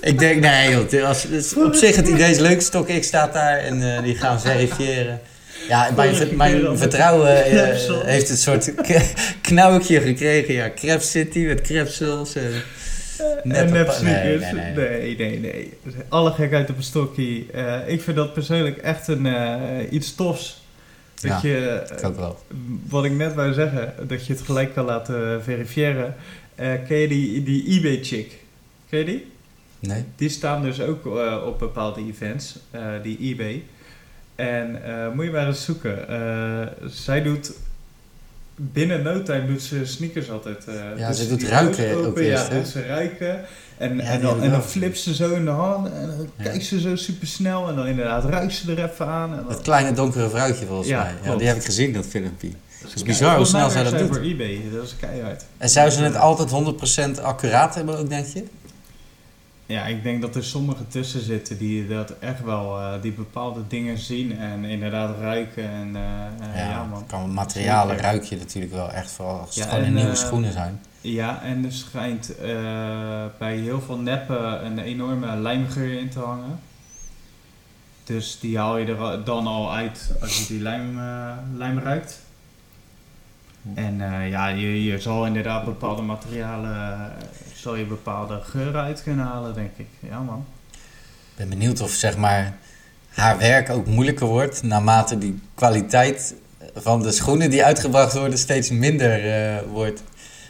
[0.02, 2.62] Ik denk, nee joh, als, op zich het idee is leuk.
[2.62, 5.20] StockX staat daar en eh, die gaan verifiëren.
[5.68, 9.14] Ja, mijn, mijn vertrouwen eh, heeft een soort k-
[9.48, 10.54] knauwtje gekregen.
[10.54, 12.36] Ja, Crep City met Crepsels.
[12.36, 12.44] eh.
[13.44, 15.16] Nep- en nep nee, nee, Nee, nee.
[15.18, 15.74] nee, nee.
[16.10, 17.48] Alle gekheid op een stokkie.
[17.54, 19.28] Eh, ik vind dat persoonlijk echt een,
[19.96, 20.60] iets tofs.
[21.22, 22.40] Dat Ja, je, Ik wel.
[22.90, 26.16] wat ik net wou zeggen, dat je het gelijk kan laten verifiëren.
[26.62, 28.32] Eh, ken je die, die eBay-chick?
[28.90, 29.26] Ken je die?
[29.80, 30.04] Nee?
[30.16, 33.64] Die staan dus ook eh, op bepaalde events, eh, die eBay.
[34.36, 34.82] En
[35.16, 35.98] moet je maar eens zoeken.
[36.90, 37.52] Zij doet
[38.56, 40.66] binnen no time doet ze sneakers altijd.
[40.98, 43.42] Ja, ze ze doet ruiken ook eerst, Ja, doet ze ruiken.
[43.78, 45.88] En, Ja, en, dan, en dan flipt ze zo in de hand.
[45.94, 46.44] En dan Ja.
[46.44, 47.70] kijkt ze zo super snel.
[47.70, 49.30] En dan inderdaad ruikt ze er even aan.
[49.32, 51.12] En dan, Dat kleine donkere vrouwtje volgens Ja, mij.
[51.12, 51.38] Ja, klopt.
[51.40, 52.50] die heb ik gezien, dat filmpje.
[52.82, 54.08] Dat is bizar hoe snel zij dat doet.
[54.08, 55.46] voor eBay, dat is keihard.
[55.58, 56.50] En zou ze het altijd
[57.20, 58.44] 100% accuraat hebben ook, denk je?
[59.72, 63.62] Ja, ik denk dat er sommigen tussen zitten die dat echt wel, eh, die bepaalde
[63.68, 65.70] dingen zien en inderdaad ruiken.
[65.70, 67.06] En eh, eh, ja, man.
[67.08, 70.82] kan materialen ruik je natuurlijk wel echt vooral als het gewoon en, nieuwe schoenen zijn.
[71.02, 72.34] Ja, en er schijnt
[73.38, 76.60] bij heel veel neppen een enorme lijmgeur in te hangen.
[78.04, 81.00] Dus die haal je er dan al uit als je die lijm,
[81.58, 82.20] lijm ruikt.
[83.74, 89.04] En eh, ja, je, je zal inderdaad bepaalde materialen, eh, zal je bepaalde geuren uit
[89.04, 89.88] kunnen halen, denk ik.
[90.00, 90.46] Ja man.
[90.72, 92.58] Ik ben benieuwd of zeg maar
[93.10, 96.36] haar werk ook moeilijker wordt naarmate die kwaliteit
[96.76, 100.04] van de schoenen die uitgebracht worden steeds minder eh, wordt.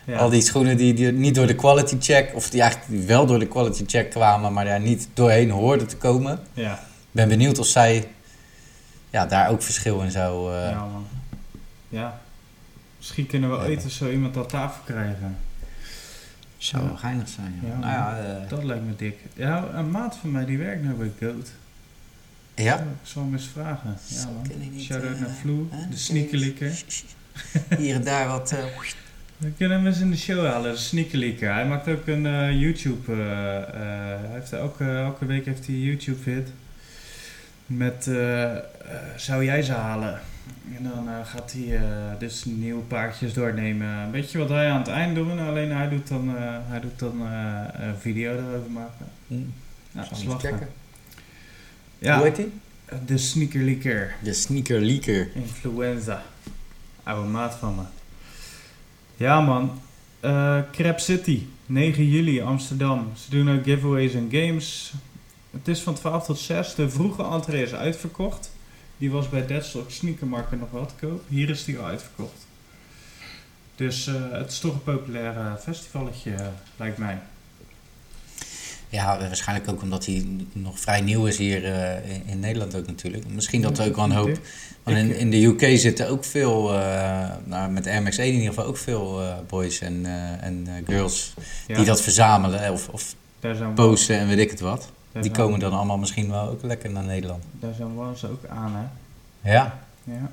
[0.05, 0.17] Ja.
[0.17, 3.39] Al die schoenen die, die niet door de quality check, of die eigenlijk wel door
[3.39, 6.39] de quality check kwamen, maar daar niet doorheen hoorden te komen.
[6.53, 6.79] ja, Ik
[7.11, 8.07] ben benieuwd of zij
[9.09, 10.53] ja, daar ook verschil in zou.
[10.55, 11.05] eh, ja man.
[11.89, 12.20] Ja.
[13.01, 15.37] Misschien kunnen we ooit eens zo iemand aan tafel krijgen.
[16.57, 17.59] Zou wel geinig zijn.
[17.65, 17.77] Ja.
[17.77, 19.17] Nou ja, eh, Dat lijkt me dik.
[19.33, 21.51] Ja, een maat van mij die werkt nou bij Goat.
[22.55, 22.77] ja?
[22.79, 23.97] Ik zal hem eens vragen.
[24.07, 24.79] Ja, man.
[24.79, 26.83] Shout-out eh, naar Vloe, de sneakerlikker.
[27.77, 28.51] Hier en daar wat.
[28.51, 28.63] eh,
[29.37, 31.53] We kunnen hem eens in de show halen, de sneakerlikker.
[31.53, 33.11] Hij maakt ook een YouTube...
[33.11, 36.47] eh, hij heeft elke, elke week heeft hij een YouTube vid.
[37.65, 38.09] Met
[39.15, 40.19] zou jij ze halen?
[40.77, 43.87] En dan eh, gaat hij eh, dus nieuwe paardjes doornemen.
[43.87, 45.39] Een beetje wat wij aan het eind doen.
[45.39, 49.05] Alleen hij doet dan, eh, hij doet dan een video erover maken.
[49.91, 50.49] dat is eens lachen.
[50.49, 50.69] checken.
[51.99, 52.51] Ja, Hoe heet die?
[53.05, 54.15] de sneakerlikker.
[54.23, 55.29] De sneaker leaker.
[55.33, 56.23] Influenza.
[57.03, 57.81] Oude maat van me.
[59.17, 59.81] Ja man.
[60.71, 61.45] Crab City.
[61.65, 63.11] 9 juli Amsterdam.
[63.15, 64.93] Ze doen ook giveaways en games.
[65.51, 66.75] Het is van 12 tot 6.
[66.75, 68.50] De vroege entree is uitverkocht.
[69.01, 71.23] Die was bij Deadstock Sneakermarket nog wel te koop.
[71.27, 72.45] Hier is die al uitverkocht.
[73.75, 76.45] Dus eh, het is toch een populair eh, festivalletje, eh,
[76.77, 77.19] lijkt mij.
[78.89, 81.63] Ja, waarschijnlijk ook omdat hij nog vrij nieuw is hier
[82.05, 83.27] in, in Nederland ook natuurlijk.
[83.27, 84.39] Misschien dat er ook wel een hoop...
[84.83, 86.71] Want in, in de UK zitten ook veel,
[87.45, 90.05] nou, met Air Max 1 in ieder geval ook veel boys en,
[90.41, 91.33] en girls
[91.67, 93.15] Ja, die dat verzamelen of, of
[93.75, 94.91] posten en weet ik het wat.
[95.19, 97.43] Die komen dan allemaal misschien wel ook lekker naar Nederland.
[97.59, 99.51] Daar zijn we ook aan, hè?
[99.51, 99.79] Ja.
[100.03, 100.29] Ja.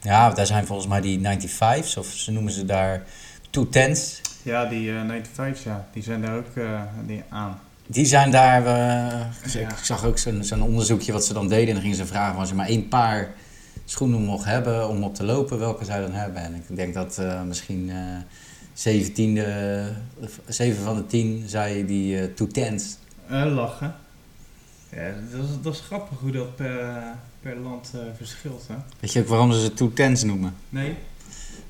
[0.00, 3.02] Ja, daar zijn volgens mij die 95's of ze noemen ze daar
[3.50, 4.20] 210's.
[4.42, 7.58] Ja, die eh 95's, ja, die zijn daar ook eh, die aan.
[7.86, 9.68] Die zijn daar, eh, ik Ja.
[9.68, 11.66] ik zag ook zo'n onderzoekje wat ze dan deden.
[11.66, 13.30] En dan gingen ze vragen als je maar één paar
[13.84, 16.42] schoenen mocht hebben om op te lopen, welke zou je dan hebben?
[16.42, 17.96] En ik denk dat misschien eh
[18.74, 19.92] 17e,
[20.46, 22.96] 7 van de 10 zei die eh 210's.
[23.28, 23.94] Eh, lachen.
[24.90, 27.02] Ja, dat is, dat is grappig hoe dat per,
[27.40, 28.74] per land eh, verschilt, hè?
[29.00, 30.54] Weet je ook waarom ze ze 210's noemen?
[30.68, 30.96] Nee?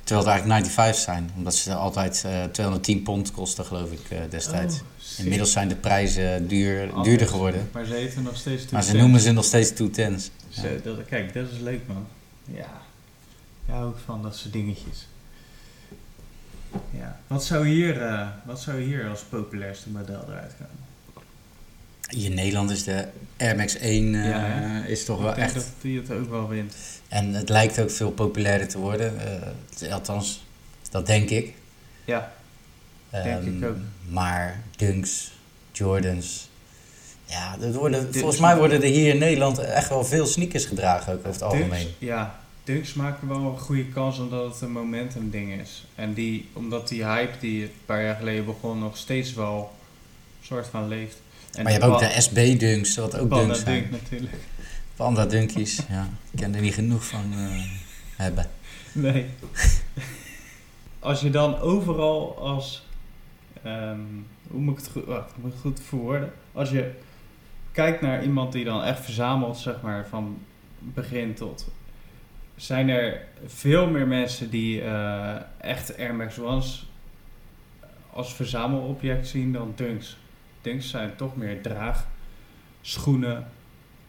[0.04, 1.30] Terwijl het eigenlijk 95's zijn.
[1.36, 4.74] Omdat ze altijd eh 210 pond kosten, geloof ik, destijds.
[4.80, 5.18] Oh.
[5.18, 7.08] Inmiddels zijn de prijzen duur, Anders.
[7.08, 7.68] duurder geworden.
[7.72, 10.30] Maar ze heten nog steeds Maar ze noemen ze nog steeds 210's.
[10.48, 12.06] Ze- dat, kijk, dat is leuk, man.
[12.44, 12.66] Ja.
[13.66, 15.06] Ja, hou ik van dat soort dingetjes.
[16.90, 17.20] Ja.
[17.26, 20.85] Wat zou hier, wat zou hier als populairste model eruit komen?
[22.08, 25.54] Hier in Nederland is de Air Max 1 eh, Ja, is toch ik wel echt...
[25.54, 26.74] dat die het ook wel wint.
[27.08, 29.20] En het lijkt ook veel populairder te worden.
[29.80, 30.44] eh, althans,
[30.90, 31.54] dat denk ik.
[32.04, 32.32] Ja.
[33.10, 33.76] Denk Ehm, ik ook.
[34.08, 35.32] Maar Dunks,
[35.72, 36.48] Jordans...
[37.24, 40.64] Ja, er worden, Dunks volgens mij worden er hier in Nederland echt wel veel sneakers
[40.64, 41.70] gedragen, ook over het algemeen.
[41.70, 45.84] Dunks, ja, Dunks maken wel een goede kans omdat het een momentum ding is.
[45.94, 49.72] En die, omdat die hype die een paar jaar geleden begon nog steeds wel
[50.42, 51.16] soort van leeft.
[51.52, 53.80] En maar je hebt ook de SB Dunks, wat ook Dunks zijn.
[53.80, 54.34] Dunk natuurlijk.
[54.96, 56.08] Panda Dunkies, ja.
[56.30, 57.62] Ik kan er niet genoeg van eh,
[58.16, 58.46] hebben.
[58.92, 59.26] Nee.
[60.98, 62.86] als je dan overal als...
[63.62, 64.00] ehm,
[64.48, 66.32] hoe moet ik het goed, wacht, hoe moet ik het goed verwoorden?
[66.52, 66.90] Als je
[67.72, 70.38] kijkt naar iemand die dan echt verzamelt, zeg maar, van
[70.78, 71.68] begin tot...
[72.56, 76.86] zijn er veel meer mensen die eh, echt Air Max One's
[78.10, 80.16] als verzamelobject zien dan Dunks.
[80.66, 81.60] Dunks zijn toch meer
[82.82, 83.44] draagschoenen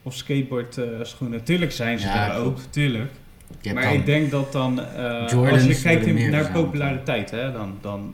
[0.04, 1.44] of skateboardschoenen.
[1.44, 2.46] tuurlijk zijn ze Ja, klopt.
[2.48, 3.12] ook, tuurlijk.
[3.74, 8.14] Maar ik denk dat dan, eh, als je kijkt in- naar populariteit, hè, dan, dan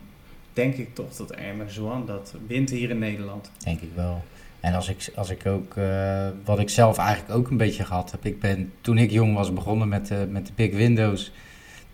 [0.53, 3.51] denk ik toch dat Air Max One dat wint hier in Nederland.
[3.63, 4.23] Denk ik wel.
[4.59, 8.11] En als ik, als ik ook, eh, wat ik zelf eigenlijk ook een beetje gehad
[8.11, 8.25] heb.
[8.25, 11.31] Ik ben, toen ik jong was, begonnen met, de met de Big Windows.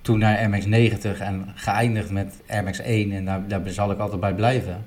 [0.01, 3.11] Toen naar MX-90 en geëindigd met Air Max 1.
[3.11, 4.85] En daar, daar zal ik altijd bij blijven.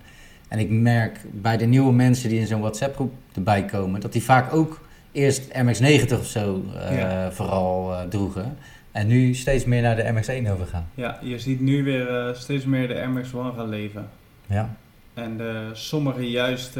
[0.52, 4.22] En ik merk bij de nieuwe mensen die in zo'n WhatsApp-groep erbij komen, dat die
[4.22, 4.80] vaak ook
[5.12, 7.32] eerst MX-90 of zo Ja.
[7.32, 8.56] vooral eh, droegen.
[8.90, 10.88] En nu steeds meer naar de MX-1 overgaan.
[10.94, 14.08] Ja, je ziet nu weer eh, steeds meer de Air Max One gaan leven.
[14.46, 14.76] Ja,
[15.14, 16.76] En de, sommige juist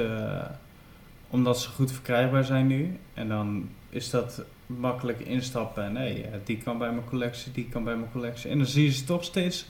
[1.31, 2.99] omdat ze goed verkrijgbaar zijn nu.
[3.15, 5.85] En dan is dat makkelijk instappen.
[5.85, 8.51] En nee, die kan bij mijn collectie, die kan bij mijn collectie.
[8.51, 9.69] En dan zie je ze toch steeds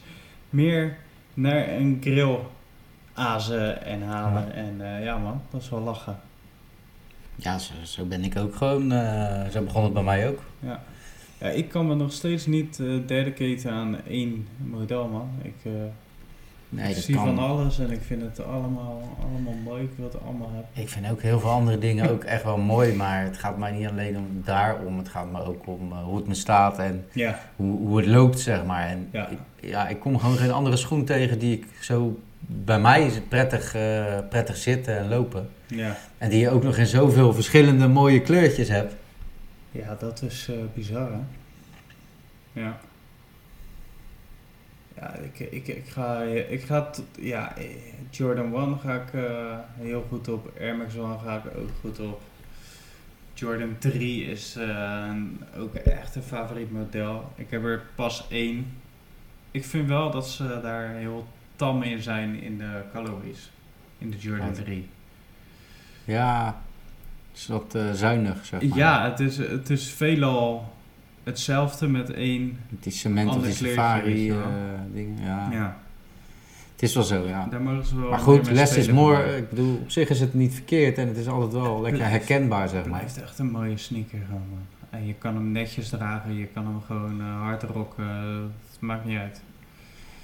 [0.51, 0.97] meer
[1.35, 2.39] naar een grill
[3.15, 4.45] azen en halen.
[4.47, 4.53] Ja.
[4.53, 6.17] En eh, ja man, dat is wel lachen.
[7.37, 8.93] ja zo, zo ben ik ook gewoon.
[8.93, 10.39] eh, zo begon het bij mij ook.
[10.61, 10.83] Ja.
[11.39, 15.29] ja, ik kan me nog steeds niet eh dedicaten aan één model man.
[15.43, 15.55] Ik,
[16.75, 17.25] Nee, ik zie kan.
[17.25, 19.83] van alles en ik vind het allemaal, allemaal mooi.
[19.83, 20.67] Ik wil het allemaal hebben.
[20.73, 23.71] Ik vind ook heel veel andere dingen ook echt wel mooi, maar het gaat mij
[23.73, 24.99] niet alleen om daarom.
[24.99, 28.41] Het gaat me ook om hoe het me staat en Ja, hoe, hoe het loopt,
[28.41, 28.87] zeg maar.
[28.89, 29.29] En Ja.
[29.29, 32.21] Ik, ja, ik kom gewoon geen andere schoen tegen die ik zo
[32.55, 35.49] bij mij is het prettig, eh, prettig zitten en lopen.
[35.67, 35.97] ja.
[36.19, 38.95] En die je ook nog in zoveel verschillende mooie kleurtjes hebt.
[39.71, 41.19] Ja, dat is eh, bizar, hè?
[42.61, 42.79] Ja.
[44.97, 47.53] Ja, ik, ik, ik ga, ik ga tot- ja,
[48.11, 50.53] Jordan 1 ga ik eh, heel goed op.
[50.61, 52.21] Air Max 1 ga ik ook goed op.
[53.35, 55.11] Jordan 3 is eh,
[55.59, 57.33] ook echt een favoriet model.
[57.35, 58.73] Ik heb er pas één.
[59.51, 61.27] Ik vind wel dat ze daar heel
[61.57, 63.51] tam in zijn in de calories.
[63.99, 64.55] In de Jordan Wat?
[64.65, 64.89] 3.
[66.05, 66.61] Ja,
[67.31, 68.79] het is wat eh, zuinig, zeg maar.
[68.79, 70.73] Ja, het is, het is veelal
[71.23, 72.59] hetzelfde met één.
[72.69, 74.39] Die cement of die safari je eh,
[74.95, 75.23] dingen.
[75.25, 75.49] Ja.
[75.51, 75.77] Ja,
[76.73, 77.47] Het is wel zo, ja.
[77.51, 78.11] daar mogen ze wel.
[78.11, 79.37] Maar goed, less is more.
[79.37, 82.27] Ik bedoel, op zich is het niet verkeerd en het is altijd wel lekker blijft-
[82.29, 82.99] herkenbaar, zeg Het maar.
[82.99, 84.61] blijft echt een mooie sneaker gewoon, man.
[84.91, 88.05] En je kan hem netjes dragen, je kan hem gewoon eh, hard rocken.
[88.71, 89.41] Het maakt niet uit.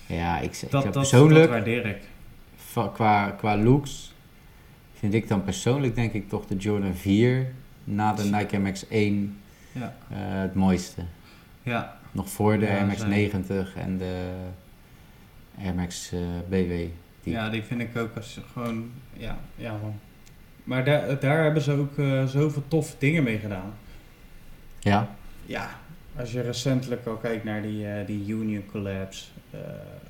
[0.09, 1.98] Ja, ik, ik Dat, heb dat, persoonlijk, dat waardeer ik.
[2.56, 4.12] va- qua, qua looks,
[4.94, 7.46] vind ik dan persoonlijk denk ik toch de Jordan 4
[7.84, 9.38] na de Nike MX 1
[9.72, 11.02] Ja, eh, het mooiste.
[11.62, 14.30] ja, Nog voor de Ja, Air Max zijn- 90 en de
[15.62, 16.12] Air Max
[16.48, 16.54] BW.
[17.22, 18.90] Die, ja, die vind ik ook als gewoon.
[19.12, 19.94] Ja, ja man.
[20.64, 23.72] Maar daar, daar hebben ze ook eh, zoveel toffe dingen mee gedaan.
[24.78, 25.70] ja, Ja,
[26.16, 29.30] als je recentelijk al kijkt naar die, eh, die Union Collabs.
[29.50, 29.59] eh,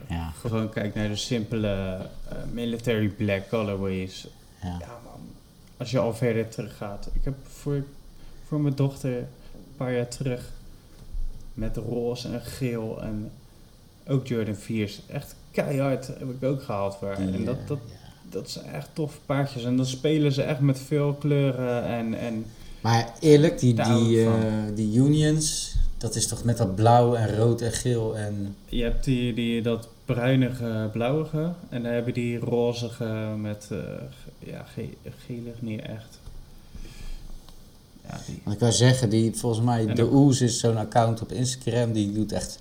[0.09, 1.99] ja, gewoon kijkt naar de simpele
[2.29, 4.27] eh, military black colorways.
[4.63, 4.77] ja.
[4.81, 5.21] Ja man,
[5.77, 7.09] als je al verder terug gaat.
[7.13, 7.85] Ik heb voor,
[8.47, 9.27] voor mijn dochter een
[9.77, 10.51] paar jaar terug
[11.55, 13.31] met roze en geel en
[14.07, 15.01] ook Jordan 4's.
[15.07, 17.19] Echt keihard heb ik ook gehaald voor haar.
[17.19, 17.79] En dat, dat,
[18.31, 19.65] dat zijn echt toffe paardjes.
[19.65, 22.15] En dan spelen ze echt met veel kleuren en...
[22.15, 22.45] en
[22.81, 24.33] Maar eerlijk, die, die, eh,
[24.75, 28.57] die Unions, dat is toch met dat blauw en rood en geel en...
[28.69, 31.53] je hebt die, die, dat bruinige, blauwige.
[31.69, 33.65] En dan heb je die rozige met...
[33.69, 33.99] ge-
[34.39, 34.89] ja, ge,
[35.27, 36.19] gelig niet echt.
[38.09, 38.41] Ja, die...
[38.45, 41.93] Want ik wou zeggen, die, volgens mij, En de Oes is zo'n account op Instagram,
[41.93, 42.59] die doet echt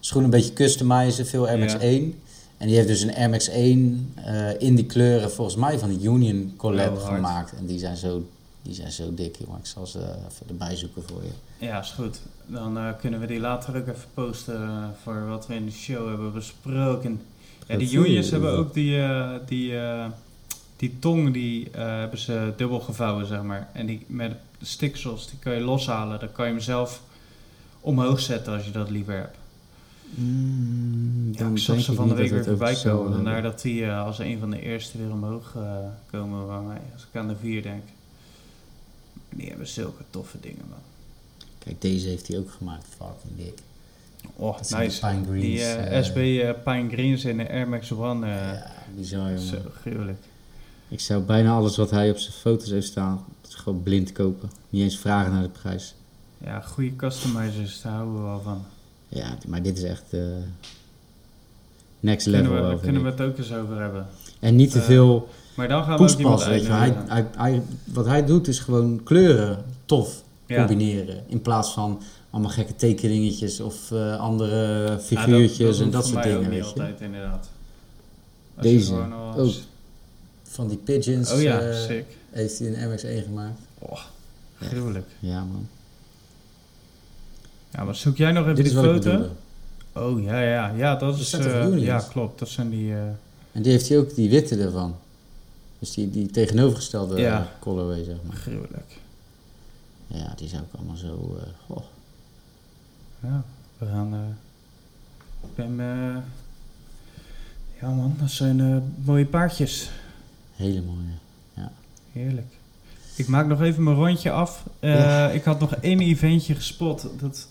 [0.00, 1.78] schoenen een beetje customizen, veel Air Max Ja.
[1.78, 2.14] 1.
[2.56, 5.88] En die heeft dus een Air Max 1 eh, in die kleuren, volgens mij, van
[5.98, 7.52] de Union collab Oh, gemaakt.
[7.58, 8.26] En die zijn zo,
[8.62, 9.58] die zijn zo dik, jongen.
[9.58, 11.66] Ik zal ze even erbij zoeken voor je.
[11.66, 12.20] Ja, is goed.
[12.46, 15.72] Dan eh, kunnen we die later ook even posten eh, voor wat we in de
[15.72, 17.20] show hebben besproken.
[17.66, 19.72] Ja, die unions hebben ook die, eh, die,
[20.76, 23.68] die tong, die hebben ze dubbel gevouwen, zeg maar.
[23.72, 26.20] En die met de stiksels, die kan je loshalen.
[26.20, 27.02] Dan kan je hem zelf
[27.80, 29.36] omhoog zetten als je dat liever hebt.
[30.14, 33.12] Mm, Ja, ik zag ze van de week weer voorbij komen.
[33.12, 35.56] Vandaar dat die als een van de eerste weer omhoog
[36.10, 36.80] komen bij mij.
[36.92, 37.82] Als ik aan de vier denk.
[39.30, 40.78] Die hebben zulke toffe dingen, man.
[41.58, 43.58] Kijk, deze heeft hij ook gemaakt, fucking dik.
[44.36, 45.00] Oh, Dat nice.
[45.06, 45.42] Pine Greens.
[45.42, 48.26] Die eh, eh, SB eh, Pine Greens in de Air Max One.
[48.26, 49.38] eh, ja, bizar, jongen.
[49.40, 50.18] zo gruwelijk.
[50.88, 54.50] Ik zou bijna alles wat hij op zijn foto's heeft staan, gewoon blind kopen.
[54.70, 55.94] Niet eens vragen naar de prijs.
[56.38, 58.64] Ja, goede customizers, daar houden we wel van.
[59.08, 60.04] Ja, maar dit is echt
[62.00, 62.42] next level.
[62.50, 64.06] Kunnen we, wel, kunnen we het ook eens over hebben.
[64.40, 65.28] En niet te veel
[65.58, 66.68] Maar dan gaan we ook poespas, weet je.
[66.72, 67.14] Hij, uitnodigen.
[67.36, 70.22] hij, hij, wat hij doet is gewoon kleuren tof.
[70.46, 70.66] Ja.
[70.66, 71.22] combineren.
[71.26, 76.22] In plaats van allemaal gekke tekeningetjes of eh, andere Ja, figuurtjes en dat soort ook
[76.32, 76.50] dingen.
[76.50, 76.64] niet je.
[76.64, 77.48] altijd, inderdaad.
[78.56, 79.52] Als Deze al- ook.
[80.42, 82.04] Van die pigeons Oh ja, eh, sick.
[82.30, 83.60] heeft hij een MX1 gemaakt.
[83.78, 83.98] Oh,
[84.60, 85.06] gruwelijk.
[85.18, 85.68] Ja man.
[87.70, 89.24] Ja, maar zoek jij nog even Dit is die foto?
[89.94, 90.72] Oh, ja, ja.
[90.76, 91.34] Ja, dat Dat is...
[91.34, 91.82] Unions.
[91.82, 92.38] ja, klopt.
[92.38, 92.92] Dat zijn die...
[93.52, 94.94] En die heeft hij ook, die witte ervan.
[95.78, 97.26] Dus die, die tegenovergestelde Ja.
[97.28, 97.52] ja.
[97.60, 98.36] colorway, zeg maar.
[98.36, 98.96] gruwelijk.
[100.06, 101.38] Ja, die zijn ook allemaal zo...
[101.40, 101.82] eh, goh.
[103.22, 103.42] Ja,
[103.78, 104.14] we gaan...
[104.14, 104.20] eh,
[105.48, 105.80] ik ben...
[105.80, 106.16] eh,
[107.80, 109.90] ja man, dat zijn eh, mooie paardjes.
[110.56, 111.66] hele mooie.
[112.12, 112.46] Heerlijk.
[113.16, 114.64] Ik maak nog even mijn rondje af.
[114.80, 115.28] Eh, Ja.
[115.30, 117.08] Ik had nog één eventje gespot.
[117.20, 117.48] Dat,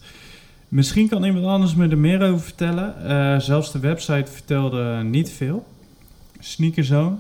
[0.68, 3.06] misschien kan iemand anders me er meer over vertellen.
[3.06, 5.66] Eh, zelfs de website vertelde niet veel.
[6.40, 7.16] Sneakerzone,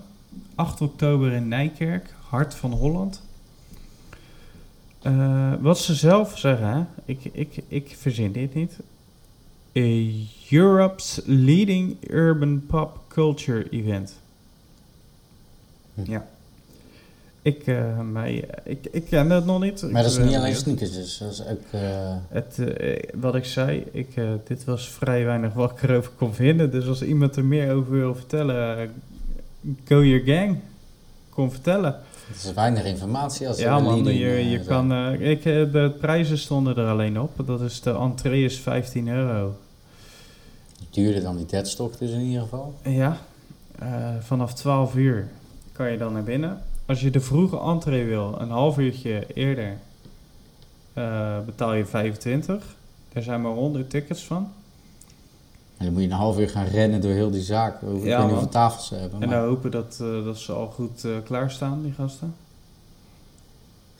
[0.57, 3.21] 8 oktober in Nijkerk, Hart van Holland.
[5.01, 6.83] Eh, wat ze zelf zeggen, hè?
[7.05, 8.77] Ik, ik, ik verzin dit niet.
[9.77, 10.11] A
[10.55, 14.19] Europe's leading urban pop culture event.
[15.93, 16.11] Hm.
[16.11, 16.27] Ja.
[17.41, 19.81] Ik, eh, mij, ik, ik ken dat nog niet.
[19.91, 20.57] Maar dat is niet alleen benieuwd.
[20.57, 21.61] sneakers, dus dat is ook...
[21.71, 26.11] eh, Het, eh, wat ik zei, ik, eh, dit was vrij weinig wat ik erover
[26.11, 26.71] kon vinden.
[26.71, 28.91] Dus als iemand er meer over wil vertellen,
[29.85, 30.59] go your gang.
[31.29, 31.99] Kom vertellen.
[32.27, 35.71] het is weinig informatie als ja er man, je, eh, je kan, eh, ik, eh,
[35.71, 37.31] de prijzen stonden er alleen op.
[37.45, 39.57] Dat is de entree is 15 euro.
[40.89, 42.73] Duurder dan die deadstock dus in ieder geval.
[42.83, 43.17] Ja,
[44.19, 45.27] vanaf 12 uur
[45.71, 46.61] kan je dan naar binnen.
[46.85, 49.77] Als je de vroege entree wil, een half uurtje eerder,
[51.45, 52.75] betaal je 25.
[53.13, 54.51] Daar zijn maar 100 tickets van.
[55.77, 57.81] En dan moet je een half uur gaan rennen door heel die zaak.
[57.81, 58.29] Ik weet Ja, niet man.
[58.29, 59.21] hoeveel tafels ze hebben.
[59.21, 62.35] En maar- dan hopen dat, eh, dat ze al goed eh, klaarstaan, die gasten.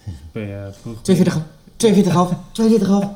[0.34, 1.02] Ben je vroeg...
[1.02, 1.42] 42 af,
[1.78, 3.10] 42 af, 42 af.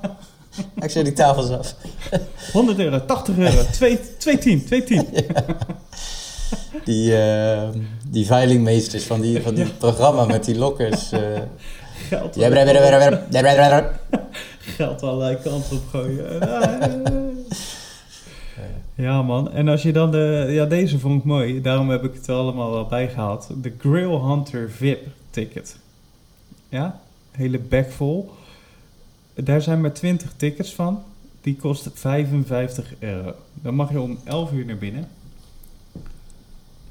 [0.75, 1.75] Ik zet die tafels af.
[2.53, 5.25] 100 euro, 80 euro, 2, 210, 210.
[6.85, 7.69] Die, eh,
[8.09, 11.11] die veilingmeesters van die, van die programma met die lokkers.
[11.11, 11.19] eh.
[12.09, 13.91] Geld, Ja, bra.
[14.59, 16.41] geld allerlei kanten op gooien.
[19.01, 20.47] Ja man, en als je dan de...
[20.49, 21.61] Ja, deze vond ik mooi.
[21.61, 23.47] Daarom heb ik het allemaal wel bijgehaald.
[23.61, 25.77] De Grill Hunter VIP ticket.
[26.69, 28.31] Ja, hele bek vol.
[29.33, 31.03] Daar zijn maar 20 tickets van.
[31.41, 33.33] Die kost 55 euro.
[33.53, 35.07] Dan mag je om 11 uur naar binnen.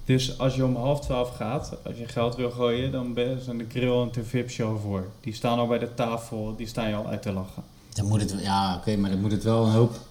[0.04, 3.66] Dus als je om half 12 gaat, als je geld wil gooien, dan zijn de
[3.68, 5.06] Grill Hunter VIP show voor.
[5.20, 7.62] Die staan al bij de tafel, die staan je al uit te lachen.
[7.94, 10.08] Dan moet het, ja, oké, maar dan moet het wel een hoop.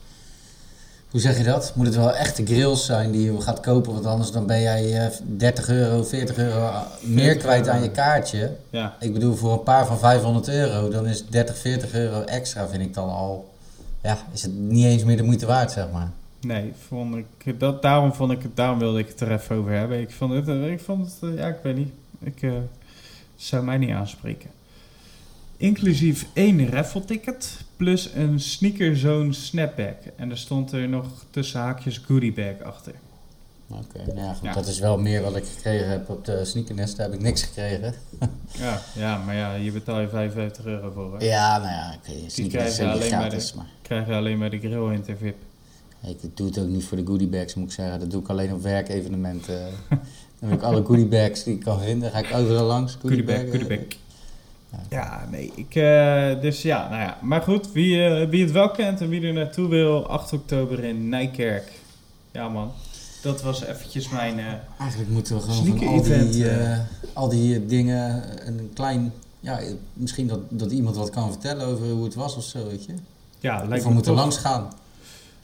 [1.10, 1.72] Hoe zeg je dat?
[1.76, 5.06] Moet het wel echte grills zijn die je gaat kopen, want anders dan ben jij
[5.06, 8.56] eh, 30 euro, 40 euro meer 40 kwijt aan je kaartje.
[8.70, 12.68] Ja, Ik bedoel, voor een paar van 500 euro, dan is 30, 40 euro extra,
[12.68, 13.54] vind ik dan al.
[14.02, 16.12] Ja, is het niet eens meer de moeite waard, zeg maar.
[16.42, 20.00] Nee, vond ik, dat, daarom, vond ik, daarom wilde ik het er even over hebben.
[20.02, 21.92] Ik vond het, eh, ik vond het eh, ja, ik weet niet.
[22.20, 22.52] Ik eh,
[23.36, 24.50] zou mij niet aanspreken.
[25.58, 29.98] Inclusief één raffle-ticket plus een sneakerzone snapback.
[30.16, 32.94] En er stond er nog tussen haakjes goodiebag achter.
[33.68, 34.54] Oké, nou ja, goed, Ja.
[34.54, 36.98] dat is wel meer wat ik gekregen heb op de sneakernest.
[36.98, 37.94] Daar heb ik niks gekregen.
[38.58, 41.20] Ja, ja, maar ja, hier betaal je 55 euro voor.
[41.20, 41.26] Hè?
[41.26, 43.66] Ja, nou ja, oké, sneakers krijg je alleen maar...
[43.82, 45.36] Krijg je alleen bij de grill in VIP.
[46.22, 48.00] Ik doe het ook niet voor de goodiebags, moet ik zeggen.
[48.00, 49.60] Dat doe ik alleen op werkevenementen.
[50.40, 52.12] dan heb ik alle goodiebags die ik kan vinden.
[52.12, 52.98] ga ik overal langs.
[53.02, 53.80] Goodiebag, eh, goodiebag.
[54.90, 57.18] Ja, nee, ik, eh, dus ja, nou ja.
[57.22, 60.84] Maar goed, wie, eh, wie het wel kent en wie er naartoe wil, 8 oktober
[60.84, 61.72] in Nijkerk.
[62.32, 62.72] Ja man,
[63.22, 64.40] dat was eventjes mijn...
[64.40, 64.46] eh,
[64.80, 66.46] Eigenlijk moeten we gewoon van al die,
[67.14, 69.14] al die dingen een klein...
[69.40, 69.60] Ja,
[69.94, 72.94] misschien dat, dat iemand wat kan vertellen over hoe het was of zo, weet je.
[73.40, 74.22] ja, Of lijkt we me moeten tof.
[74.22, 74.68] langs gaan.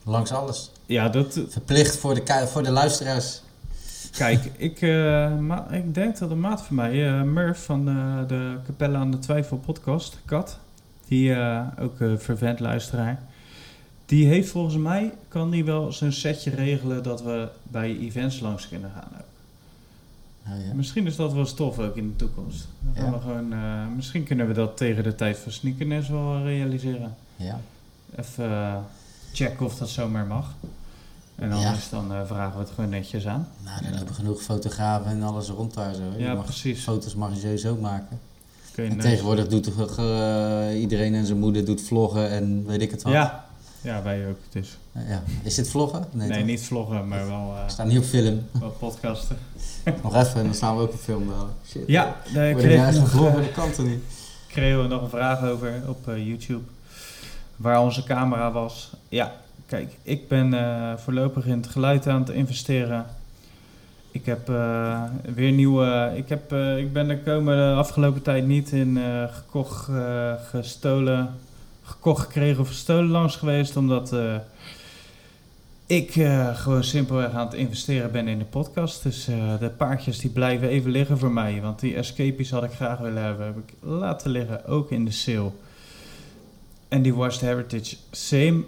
[0.03, 0.71] Langs alles.
[0.85, 1.39] Ja, dat...
[1.49, 3.41] Verplicht voor de, voor de luisteraars.
[4.17, 5.31] Kijk, ik, eh,
[5.71, 9.19] ik denk dat een maat van mij, eh Murph van eh, de Capelle aan de
[9.19, 10.59] Twijfel podcast, Kat,
[11.07, 11.35] die
[11.79, 13.19] ook een vervent luisteraar,
[14.05, 18.67] die heeft volgens mij, kan die wel zijn setje regelen dat we bij events langs
[18.69, 19.09] kunnen gaan.
[19.13, 19.23] ook.
[20.57, 20.73] Oh, ja.
[20.73, 22.67] Misschien is dat wel stof ook in de toekomst.
[22.79, 23.11] Dan gaan Ja.
[23.17, 27.15] we gewoon, misschien kunnen we dat tegen de tijd van Sneakerness wel realiseren.
[27.35, 27.59] ja.
[28.15, 28.83] Even
[29.33, 30.53] checken of dat zomaar mag.
[31.35, 31.55] En Ja.
[31.55, 33.47] anders dan eh, vragen we het gewoon netjes aan.
[33.63, 36.01] Nou, er lopen genoeg fotografen en alles rond daar zo.
[36.17, 36.83] Je Ja, mag- precies.
[36.83, 38.19] Foto's mag je sowieso maken.
[38.75, 39.67] Je En nice- tegenwoordig doet
[39.97, 43.13] eh, iedereen en zijn moeder doet vloggen en weet ik het wat.
[43.13, 43.45] Ja.
[43.81, 44.37] ja, wij ook.
[44.49, 44.77] Dus.
[45.07, 45.23] Ja.
[45.43, 46.05] Is dit vloggen?
[46.11, 46.43] Nee, toch?
[46.43, 48.45] niet vloggen, maar wel, eh, We staan niet op film.
[48.59, 49.37] wel podcasten.
[50.03, 51.31] Nog even en dan staan we ook op film.
[51.67, 51.83] Shit.
[51.87, 54.03] Ja, Word ik kreeg nog, gevloggen, eh, dat kan toch niet?
[54.47, 56.63] kregen we nog een vraag over op YouTube.
[57.55, 58.91] Waar onze camera was.
[59.09, 59.33] Ja,
[59.65, 63.05] kijk, ik ben eh, voorlopig in het geluid aan het investeren.
[64.11, 65.03] Ik heb eh,
[65.35, 66.13] weer nieuwe.
[66.15, 68.99] Ik, heb, eh, ik ben de komende afgelopen tijd niet in
[69.31, 69.89] gekocht,
[70.49, 71.33] gestolen,
[71.83, 73.77] gekocht, gekregen of gestolen langs geweest.
[73.77, 74.15] Omdat
[75.85, 76.11] ik
[76.53, 79.03] gewoon simpelweg aan het investeren ben in de podcast.
[79.03, 79.25] Dus
[79.59, 81.61] de paardjes die blijven even liggen voor mij.
[81.61, 83.45] Want die escapies had ik graag willen hebben.
[83.45, 85.51] Heb ik laten liggen, ook in de sale.
[86.87, 88.63] En die Washed Heritage same.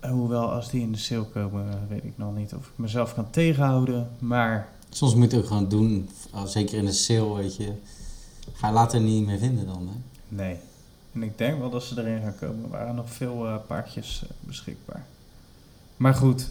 [0.00, 3.30] Hoewel als die in de sale komen, weet ik nog niet of ik mezelf kan
[3.30, 4.10] tegenhouden.
[4.18, 7.72] Maar Soms moet je het ook gewoon doen, uh, zeker in de sale, weet je.
[8.52, 9.94] Ga je later niet meer vinden dan, hè?
[10.28, 10.56] nee.
[11.12, 12.64] En ik denk wel dat ze erin gaan komen.
[12.64, 15.04] Er waren nog veel eh, paardjes eh, beschikbaar.
[15.96, 16.48] Maar goed.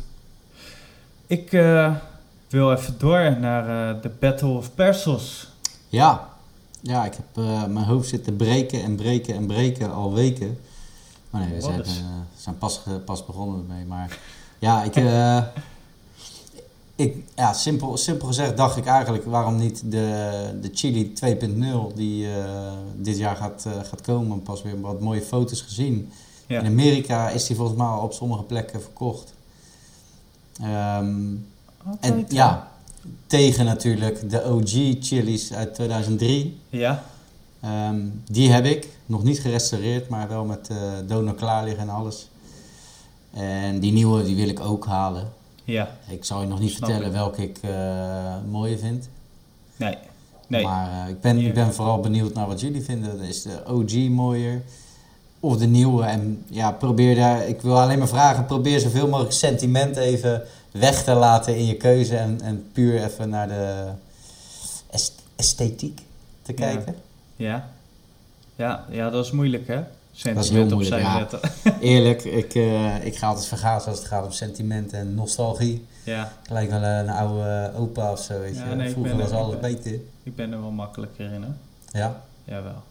[1.28, 1.96] Ik eh,
[2.50, 5.48] wil even door naar de Battle of Persos.
[5.90, 6.30] Ja,
[6.80, 10.60] ja ik heb mijn hoofd zitten breken en breken en breken al weken.
[11.30, 12.06] Maar nee, we Wat zijn,
[12.40, 13.86] zijn pas, pas begonnen mee.
[13.86, 14.18] Maar
[14.60, 15.44] ja, ik, eh,
[17.06, 22.34] ik, ja simpel, simpel gezegd dacht ik eigenlijk waarom niet de, de Chili 2.0 die
[22.34, 24.44] eh, dit jaar gaat, eh, gaat komen.
[24.44, 26.12] Pas weer wat mooie foto's gezien.
[26.48, 26.60] Ja.
[26.60, 29.34] In Amerika is die volgens mij al op sommige plekken verkocht.
[30.62, 31.36] Ehm,
[32.00, 32.72] en ja,
[33.28, 36.60] tegen natuurlijk de OG chilies uit 2003.
[36.70, 37.04] Ja,
[37.62, 38.00] Ehm,
[38.32, 42.28] die heb ik nog niet gerestaureerd, maar wel met eh donor klaar liggen en alles.
[43.34, 45.30] En die nieuwe die wil ik ook halen.
[45.64, 45.98] ja.
[46.08, 47.12] Ik zal je nog niet vertellen ik.
[47.12, 49.10] welke ik eh mooier vind.
[49.76, 49.98] Nee.
[50.48, 50.64] Nee.
[50.64, 53.20] Maar eh, ik, ben, ik ben vooral benieuwd naar wat jullie vinden.
[53.20, 54.62] Is de OG mooier
[55.40, 56.04] of de nieuwe?
[56.04, 61.04] En ja, probeer daar, ik wil alleen maar vragen, probeer zoveel mogelijk sentiment even weg
[61.04, 62.18] te laten in je keuze.
[62.18, 63.86] En, en puur even naar de
[64.90, 66.02] est- esthetiek
[66.42, 66.94] te kijken.
[66.94, 67.00] Ja.
[68.56, 69.74] Ja, ja, dat is moeilijk hè?
[69.74, 71.18] heel Sentiment moeilijk, ja.
[71.18, 71.40] zetten.
[71.82, 75.86] Eerlijk, ik, eh, ik ga altijd vergazen als het gaat om sentiment en nostalgie.
[76.04, 78.76] Ja, Gelijk wel een oude opa of zo, weet Ja, je.
[78.76, 79.92] nee, Vroeger was er- ik alles ben- beter.
[80.24, 81.50] ik ben er wel makkelijker in hè?
[82.00, 82.84] Ja, Jawel.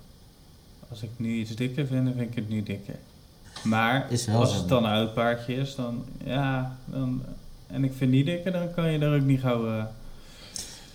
[0.91, 2.95] Als ik nu iets dikker vind, dan vind ik het nu dikker.
[3.63, 7.23] Maar Is als het dan een oud paardje is, dan ja, dan,
[7.67, 9.69] en ik vind die dikker, dan kan je er ook niet gauw...
[9.69, 9.83] eh,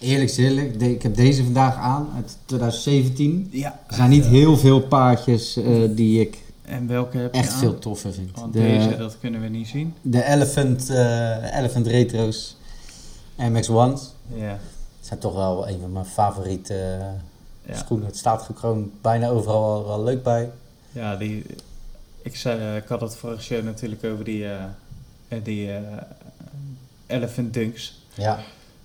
[0.03, 0.81] eerlijk eerlijk.
[0.81, 3.47] ik heb deze vandaag aan uit 2017.
[3.51, 3.79] ja.
[3.87, 7.59] Er zijn niet heel veel paardjes eh, die ik En welke heb je echt aan?
[7.59, 8.39] veel toffer vind.
[8.39, 9.93] Want De, deze, dat kunnen we niet zien.
[10.01, 12.57] de Elephant, eh, Elephant Retro's
[13.37, 14.57] MX-1's Ja.
[15.01, 17.05] zijn toch wel een van mijn favoriete eh,
[17.73, 18.05] Ja, schoenen.
[18.07, 20.49] Het staat gewoon bijna overal wel, wel leuk bij.
[20.91, 21.45] ja die,
[22.21, 24.45] ik, zei, ik had het vorige show natuurlijk over die,
[25.43, 25.69] die
[27.07, 28.01] Elephant Dunks.
[28.13, 28.39] Ja,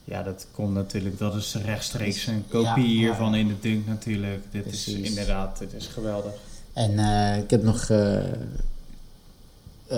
[0.09, 4.43] Ja, dat komt natuurlijk, dat is rechtstreeks een kopie Ja, hiervan in de dunk natuurlijk.
[4.51, 6.33] Dit is inderdaad, dit is geweldig.
[6.73, 7.87] En eh, ik heb nog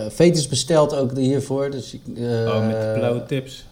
[0.08, 1.70] veters besteld ook hiervoor.
[1.70, 3.66] Dus, oh, met de blauwe tips.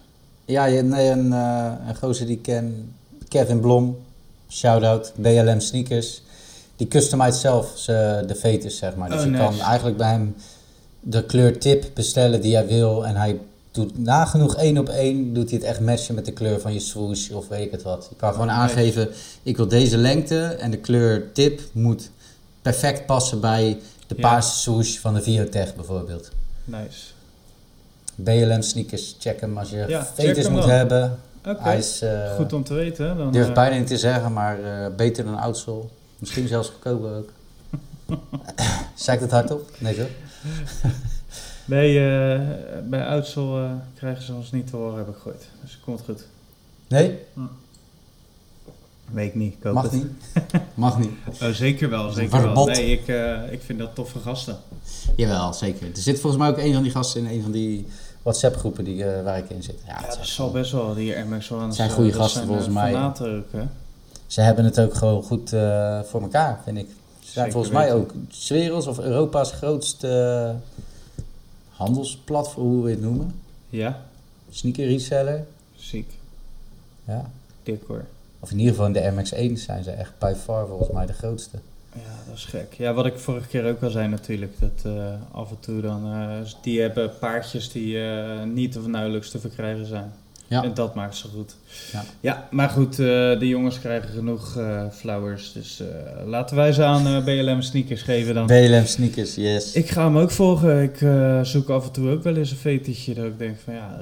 [0.45, 2.95] Ja, je- nee, een, een gozer die ik ken,
[3.29, 3.99] Kevin Blom,
[4.49, 6.23] shout-out, BLM Sneakers.
[6.77, 7.81] Die customize zelf
[8.27, 9.09] de veters, zeg maar.
[9.11, 9.43] Dus Oh, je nice.
[9.45, 10.35] kan eigenlijk bij hem
[11.01, 13.07] de kleur tip bestellen die hij wil.
[13.07, 13.39] En hij
[13.71, 16.81] doet nagenoeg één op één, doet hij het echt matchen met de kleur van je
[16.81, 18.07] swoosh of weet ik het wat.
[18.11, 19.09] Je kan gewoon aangeven,
[19.43, 22.11] ik wil deze lengte en de kleur tip moet
[22.63, 24.21] perfect passen bij de Ja.
[24.21, 26.29] paarse swoosh van de Viotech bijvoorbeeld.
[26.65, 27.05] Nice.
[28.15, 30.71] BLM Sneakers, check hem als je Ja, veters moet dan.
[30.71, 31.19] hebben.
[31.47, 33.17] Oké, Hij is, eh, goed om te weten.
[33.17, 35.85] Dan, durf eh, bijna niet te zeggen, maar eh, beter dan Oudsole.
[36.19, 37.29] Misschien zelfs goedkoper ook.
[38.95, 39.71] Zeg ik het hardop?
[39.79, 40.07] Nee toch?
[41.69, 42.41] Nee, eh,
[42.85, 45.45] bij Oudsel eh, krijgen ze ons niet te horen, heb ik gehoord.
[45.63, 46.25] Dus het komt goed.
[46.89, 47.19] Nee?
[49.13, 49.93] Weet ik niet, ik Mag het.
[49.93, 50.07] niet.
[50.75, 51.11] Mag niet.
[51.43, 52.67] Oh, zeker wel, zeker wel.
[52.67, 54.57] Nee, ik, eh, ik vind dat toffe gasten.
[55.17, 55.87] Jawel, zeker.
[55.87, 57.87] Er zit volgens mij ook een van die gasten in een van die
[58.23, 59.79] WhatsApp groepen die, eh, waar ik in zit.
[59.87, 61.77] Ja, dat is zal best wel, die Max One's.
[61.77, 63.05] zijn eh, goede gasten zijn, volgens eh, mij.
[63.05, 63.63] ook, hè?
[64.27, 66.89] Ze hebben het ook gewoon goed eh, voor elkaar, vind ik.
[67.21, 68.13] Ze zijn volgens mij ook
[68.49, 70.79] werelds of Europa's grootste eh,
[71.79, 73.35] handelsplatform, hoe we het noemen.
[73.69, 74.07] Ja,
[74.51, 75.47] Sneaker reseller.
[75.77, 76.13] ziek.
[77.05, 77.31] Ja.
[77.63, 78.05] Dik hoor.
[78.41, 81.13] Of in ieder geval in de MX1 zijn ze echt by far volgens mij de
[81.13, 81.59] grootste.
[81.93, 82.75] Ja, dat is gek.
[82.75, 86.13] Ja, wat ik vorige keer ook al zei natuurlijk, dat eh, af en toe dan,
[86.13, 90.13] eh, die hebben paardjes die eh, niet of nauwelijks te verkrijgen zijn.
[90.49, 90.65] Ja.
[90.65, 91.57] En dat maakt ze goed.
[91.93, 92.05] Ja.
[92.21, 93.07] ja maar goed, eh,
[93.39, 95.87] de jongens krijgen genoeg eh, flowers, dus eh,
[96.27, 98.47] laten wij ze aan BLM sneakers geven dan.
[98.47, 99.73] BLM sneakers, yes.
[99.73, 100.83] Ik ga hem ook volgen.
[100.83, 100.99] Ik
[101.47, 104.01] zoek af en toe ook wel eens een fetischje dat ik denk van ja,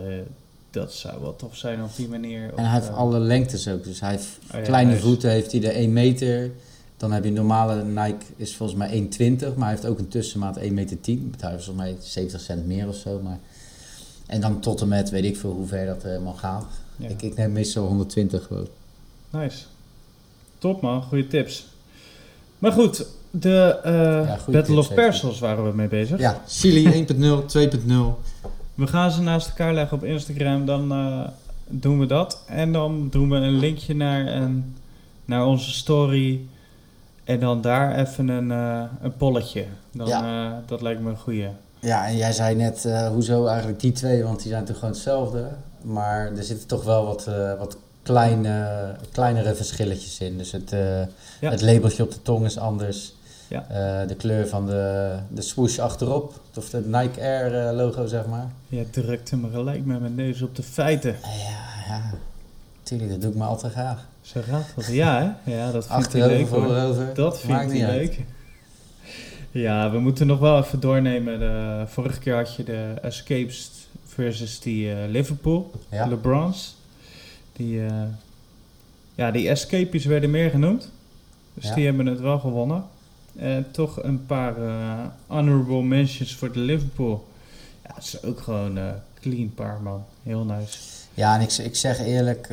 [0.70, 2.52] dat zou wel tof zijn op die manier.
[2.56, 3.84] En hij heeft alle lengtes ook.
[3.84, 6.50] Dus hij heeft oh ja, kleine voeten, heeft hij de 1 meter.
[6.96, 10.08] Dan heb je een normale Nike, is volgens mij 1,20, maar hij heeft ook een
[10.08, 10.96] tussenmaat 1,10 meter.
[11.04, 13.20] Betaal je volgens mij 70 cent meer of zo.
[13.22, 13.38] Maar...
[14.26, 16.64] En dan tot en met, weet ik veel hoe ver dat helemaal gaat.
[16.96, 17.08] Ja.
[17.08, 18.68] Ik, ik neem meestal 120 gewoon.
[19.30, 19.64] Nice.
[20.58, 21.66] Top man, goede tips.
[22.58, 24.94] Maar goed, de eh, Ja, goede Battle tips, of.
[24.94, 26.18] Persons waren we mee bezig.
[26.18, 27.92] Ja, Chili 1.0, 2.0.
[28.74, 31.20] We gaan ze naast elkaar leggen op Instagram, dan eh,
[31.68, 32.42] doen we dat.
[32.46, 34.76] En dan doen we een linkje naar, een,
[35.24, 36.40] naar onze story.
[37.24, 39.64] En dan daar even een, eh, een polletje.
[39.92, 41.48] Dan, eh, dat lijkt me een goeie.
[41.86, 44.22] Ja, en jij zei net, eh, hoezo eigenlijk die twee?
[44.24, 45.48] Want die zijn toch gewoon hetzelfde.
[45.82, 50.38] Maar er zitten toch wel wat, eh, wat kleine, kleinere verschilletjes in.
[50.38, 51.00] Dus het, eh,
[51.40, 51.50] Ja.
[51.50, 53.14] het labeltje op de tong is anders.
[53.48, 54.04] Ja.
[54.06, 58.46] De kleur van de, de swoosh achterop, of de Nike Air logo, zeg maar.
[58.68, 61.16] Je drukte me gelijk met mijn neus op de feiten.
[61.22, 62.02] Ja, ja.
[62.82, 64.06] Tuurlijk, dat doe ik maar altijd graag.
[64.22, 64.86] Zo gaat dat.
[64.86, 65.52] Ja, hè?
[65.56, 67.14] Ja, dat vind ik leuk voorover.
[67.14, 68.16] Dat vind ik niet uit.
[69.50, 71.38] Ja, we moeten nog wel even doornemen.
[71.38, 73.70] De, vorige keer had je de Escapes
[74.04, 76.06] versus die eh, Liverpool, Ja.
[76.06, 76.76] LeBrons.
[77.52, 78.02] Die, eh,
[79.14, 80.90] ja, die Escapies werden meer genoemd.
[81.54, 81.74] Dus Ja.
[81.74, 82.84] die hebben het wel gewonnen.
[83.36, 87.28] En toch een paar eh, honorable mentions voor de Liverpool.
[87.84, 88.78] Ja, het is ook gewoon
[89.20, 90.04] clean paar man.
[90.22, 90.78] Heel nice.
[91.14, 92.48] Ja, en ik, ik zeg eerlijk,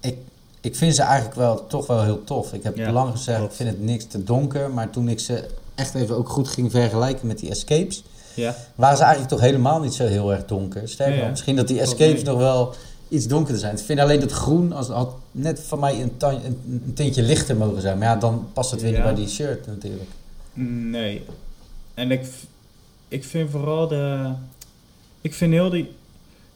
[0.00, 0.16] ik,
[0.60, 2.52] ik vind ze eigenlijk wel toch wel heel tof.
[2.52, 3.52] Ik heb Ja, lang gezegd, klopt.
[3.52, 4.70] ik vind het niks te donker.
[4.70, 5.44] Maar toen ik ze
[5.74, 8.02] echt even ook goed ging vergelijken met die Escapes,
[8.34, 10.88] Ja, waren ze eigenlijk toch helemaal niet zo heel erg donker.
[10.88, 12.74] Sterker Ja, misschien dat die Escapes nog wel
[13.08, 13.76] iets donkerder zijn.
[13.76, 17.22] Ik vind alleen dat groen als, had net van mij een, tan- een, een tintje
[17.22, 17.98] lichter mogen zijn.
[17.98, 20.10] Maar ja, dan past het weer niet bij die shirt natuurlijk.
[20.90, 21.24] Nee.
[21.94, 22.26] En ik,
[23.08, 24.32] ik vind vooral de.
[25.20, 25.92] Ik vind heel die.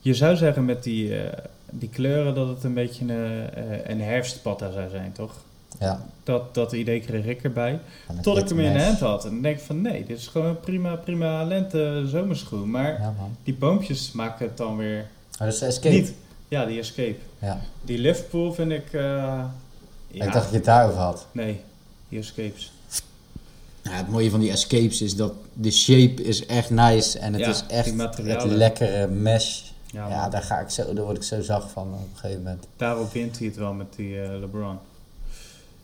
[0.01, 1.39] Je zou zeggen met die, eh,
[1.79, 5.33] die kleuren dat het een beetje een, eh, een herfstpatta zou zijn, toch?
[5.81, 6.07] Ja.
[6.25, 7.79] Dat, dat idee kreeg ik erbij.
[8.23, 9.25] Tot ik hem in de hand had.
[9.25, 12.71] En dan denk ik van nee, dit is gewoon een prima, prima lente zomerschoen.
[12.71, 15.07] Maar Ja, die boompjes maken het dan weer
[15.39, 15.95] dat is Escape.
[15.95, 16.13] niet.
[16.49, 17.17] Ja, die Escape.
[17.39, 17.61] Ja.
[17.83, 18.93] Die Liverpool vind ik.
[18.93, 19.51] eh, ja,
[20.11, 21.27] Ik dacht dat je het daarover had.
[21.33, 21.61] Nee,
[22.09, 22.73] die Escapes.
[23.83, 27.43] Ja, het mooie van die escapes is dat de shape is echt nice en het
[27.43, 29.61] Ja, is echt het lekkere mesh.
[29.93, 32.67] Ja, daar, ga ik zo, daar word ik zo zacht van op een gegeven moment.
[32.77, 34.79] Daarop wint hij het wel met die eh, LeBron.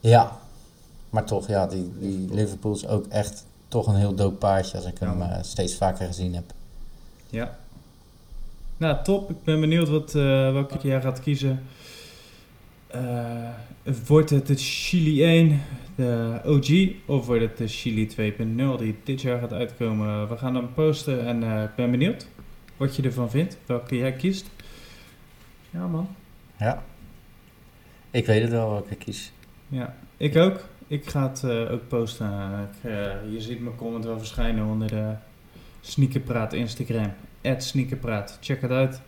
[0.00, 0.38] Ja,
[1.10, 4.86] maar toch, ja, die, die Liverpool is ook echt toch een heel dope paardje als
[4.86, 6.44] ik Ja, hem eh, steeds vaker gezien heb.
[7.30, 7.58] Ja.
[8.76, 9.30] Nou, top.
[9.30, 11.62] Ik ben benieuwd wat, eh, welke jij gaat kiezen.
[14.06, 15.62] Wordt het de Chili 1,
[15.94, 20.28] de OG, of wordt het de Chili 2.0 die dit jaar gaat uitkomen?
[20.28, 22.26] We gaan hem posten en ik ben benieuwd
[22.78, 24.50] wat je ervan vindt, welke jij kiest.
[25.70, 26.08] Ja, man.
[26.58, 26.82] Ja.
[28.10, 29.32] Ik weet het wel welke ik kies.
[29.68, 30.60] Ja, ik ook.
[30.86, 32.70] Ik ga het eh, ook posten.
[32.72, 35.14] Ik, eh, je ziet mijn comment wel verschijnen onder de
[35.80, 37.12] Sneakerpraat Instagram.
[37.58, 38.38] Sneakerpraat.
[38.40, 39.00] Check het uit.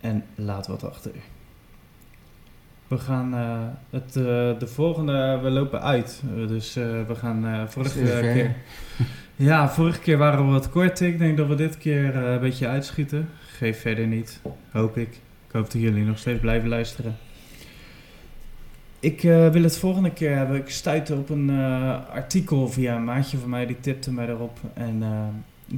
[0.00, 1.12] En laat wat achter.
[2.88, 4.12] We gaan eh, het,
[4.60, 6.22] de volgende, we lopen uit.
[6.34, 8.56] Dus we gaan vorige keer...
[9.38, 11.00] Ja, vorige keer waren we wat kort.
[11.00, 13.28] Ik denk dat we dit keer eh, een beetje uitschieten.
[13.46, 15.08] Geef verder niet, hoop ik.
[15.46, 17.16] Ik hoop dat jullie nog steeds blijven luisteren.
[19.00, 20.56] Ik eh, wil het volgende keer hebben.
[20.56, 24.58] Ik stuitte op een eh, artikel via een maatje van mij, die tipte mij erop.
[24.74, 25.02] En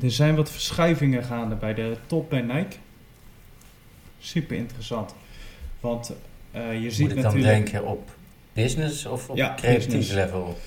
[0.03, 2.77] er zijn wat verschuivingen gaande bij de top bij Nike.
[4.19, 5.15] Super interessant.
[5.81, 6.13] Want
[6.53, 7.71] je ziet Moet ik dan natuurlijk...
[7.71, 8.11] denken op
[8.53, 10.13] business of op Ja, creatief business.
[10.13, 10.59] level?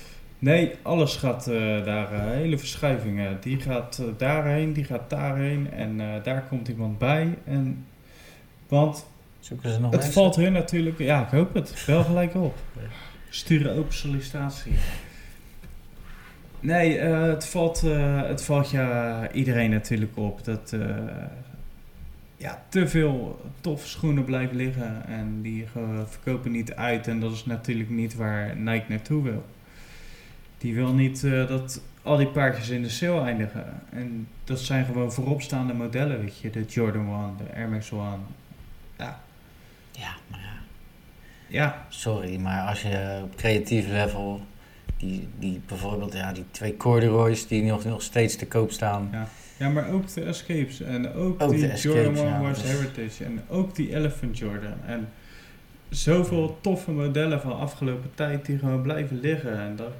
[0.44, 3.38] Nee, alles gaat eh, daar, eh, hele verschuivingen.
[3.40, 7.38] Die gaat eh, daarheen, die gaat daarheen en eh, daar komt iemand bij.
[7.44, 7.86] En,
[8.68, 9.06] want
[9.40, 10.12] Zoeken ze nog het mensen?
[10.12, 12.58] valt hun natuurlijk, ja ik hoop het, wel gelijk op.
[13.28, 14.72] Sturen open sollicitatie.
[16.60, 20.80] Nee, eh, het, valt, eh, het valt ja iedereen natuurlijk op dat eh,
[22.36, 27.08] ja, te veel toffe schoenen blijven liggen en die eh, verkopen niet uit.
[27.08, 29.44] En dat is natuurlijk niet waar Nike naartoe wil.
[30.58, 33.64] Die wil niet eh, dat al die paardjes in de sale eindigen.
[33.90, 36.50] En dat zijn gewoon vooropstaande modellen, weet je.
[36.50, 37.06] De Jordan
[37.38, 38.00] 1, de Air Max 1.
[38.98, 39.20] Ja,
[39.92, 40.52] Ja, maar ja.
[41.46, 44.40] ja, Sorry, maar als je op creatief level...
[44.98, 49.10] Die, die bijvoorbeeld, ja, die twee corduroys die nog, nog steeds te koop staan.
[49.56, 52.70] Ja, maar ook de Escapes en ook, Ook die Escapes, Jordan 1 ja, Wars is-
[52.70, 54.72] Heritage en ook die Elephant Jordan.
[54.86, 55.08] En
[55.88, 59.58] zoveel toffe modellen van afgelopen tijd die gewoon blijven liggen.
[59.60, 59.92] En dat,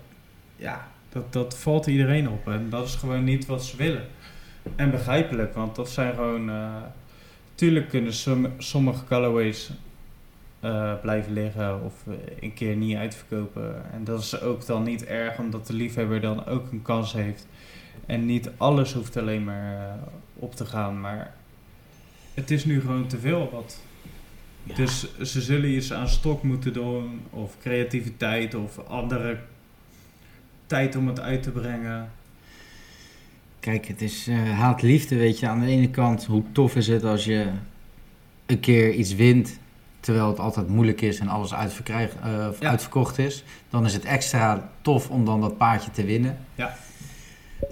[0.57, 2.49] ja, dat, dat valt iedereen op.
[2.49, 4.07] En dat is gewoon niet wat ze willen.
[4.77, 6.51] En begrijpelijk, want dat zijn gewoon...
[6.51, 6.77] eh
[7.55, 9.71] tuurlijk kunnen som- sommige colorways
[10.61, 13.93] eh, blijven liggen of eh, een keer niet uitverkopen.
[13.93, 17.47] En dat is ook dan niet erg, omdat de liefhebber dan ook een kans heeft.
[18.07, 19.99] En niet alles hoeft alleen maar
[20.35, 21.35] op te gaan, maar
[22.35, 23.81] het is nu gewoon te veel wat.
[24.63, 24.75] Ja.
[24.75, 29.39] Dus ze zullen iets aan stok moeten doen, of creativiteit, of andere
[30.67, 32.09] tijd om het uit te brengen.
[33.61, 35.49] Kijk, het is eh, haat-liefde, weet je.
[35.49, 37.47] Aan de ene kant, hoe tof is het als je
[38.47, 39.59] een keer iets wint,
[40.01, 42.05] terwijl het altijd moeilijk is en alles eh,
[42.61, 42.69] Ja.
[42.69, 43.45] uitverkocht is.
[43.71, 46.37] Dan is het extra tof om dan dat paardje te winnen.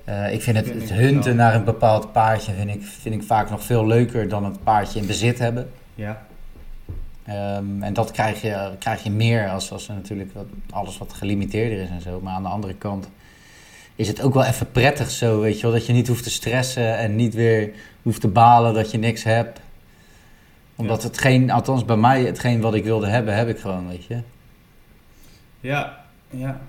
[0.04, 3.50] Eh, ik vind het, het hunten naar een bepaald paardje vind ik, vind ik vaak
[3.50, 5.70] nog veel leuker dan het paardje in bezit hebben.
[5.94, 6.26] Ja,
[7.24, 11.12] Ehm, en dat krijg je, krijg je meer als, als er natuurlijk wat, alles wat
[11.12, 12.20] gelimiteerder is en zo.
[12.20, 13.08] Maar aan de andere kant
[13.96, 15.72] is het ook wel even prettig zo, weet je wel.
[15.72, 19.22] Dat je niet hoeft te stressen en niet weer hoeft te balen dat je niks
[19.22, 19.60] hebt.
[20.76, 21.08] Omdat Ja.
[21.08, 24.20] hetgeen, althans bij mij, hetgeen wat ik wilde hebben, heb ik gewoon, weet je.
[25.60, 26.60] ja, ja.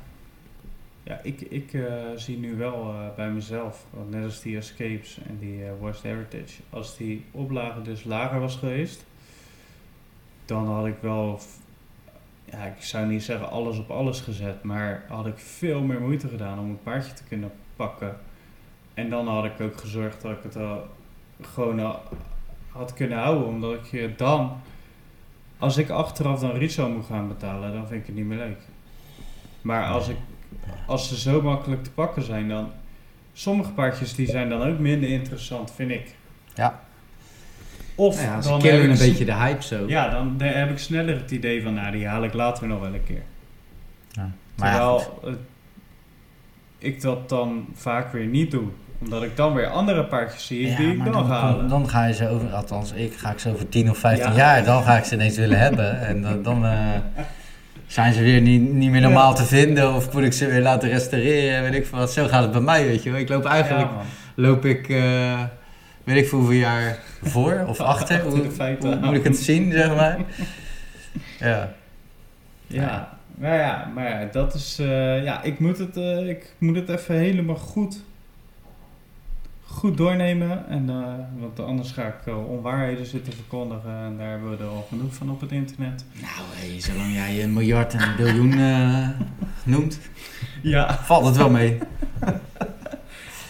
[1.06, 1.84] Ja, ik, ik eh,
[2.16, 6.62] zie nu wel eh, bij mezelf, net als die Escapes en die eh Worst Heritage,
[6.70, 9.06] als die oplage dus lager was geweest,
[10.54, 11.40] dan had ik wel,
[12.46, 16.28] ja, ik zou niet zeggen alles op alles gezet, maar had ik veel meer moeite
[16.28, 18.18] gedaan om een paardje te kunnen pakken.
[18.94, 20.88] En dan had ik ook gezorgd dat ik het al
[21.42, 21.96] gewoon
[22.70, 24.62] had kunnen houden, omdat ik je dan,
[25.58, 28.62] als ik achteraf dan retail moet gaan betalen, dan vind ik het niet meer leuk.
[29.62, 30.18] Maar als, ik,
[30.88, 32.72] als ze zo makkelijk te pakken zijn, dan.
[33.36, 36.16] Sommige paardjes die zijn dan ook minder interessant, vind ik.
[36.56, 36.82] Ja.
[37.96, 39.84] Of Nou ja, ze dan killen een beetje de hype zo.
[39.88, 42.94] Ja, dan heb ik sneller het idee van, nou, die haal ik later nog wel
[42.94, 43.22] een keer.
[44.56, 45.04] Maar ja, goed.
[45.22, 45.38] Terwijl
[46.78, 48.64] ik dat dan vaak weer niet doe.
[49.02, 51.68] Omdat ik dan weer andere paardjes zie Ja, die ik maar dan, ga halen.
[51.70, 54.36] dan ga je ze over, althans ik ga ik ze over 10 of 15 Ja.
[54.38, 56.00] jaar, dan ga ik ze ineens willen hebben.
[56.08, 56.80] En dan, dan eh,
[57.88, 60.90] zijn ze weer niet, niet meer normaal te vinden of moet ik ze weer laten
[60.90, 62.12] restaureren, weet ik veel wat.
[62.12, 63.20] Zo gaat het bij mij, weet je wel.
[63.20, 63.90] Ik loop eigenlijk,
[64.36, 65.40] loop ik, eh,
[66.04, 68.30] weet ik veel hoeveel jaar voor of achter, Achter
[68.82, 70.18] hoe, moet ik het zien, zeg maar.
[71.40, 71.74] Ja,
[72.68, 76.76] Ja, maar ja, maar ja, dat is, eh, ja, ik moet het, eh, ik moet
[76.76, 78.02] het even helemaal goed,
[79.66, 80.68] goed doornemen.
[80.70, 84.86] En, eh, want anders ga ik onwaarheden zitten verkondigen en daar hebben we er al
[84.90, 86.06] genoeg van op het internet.
[86.14, 88.54] Nou, hey, zolang jij een miljard en een biljoen
[89.74, 90.00] noemt,
[90.62, 90.98] Ja.
[91.04, 91.78] valt het wel mee.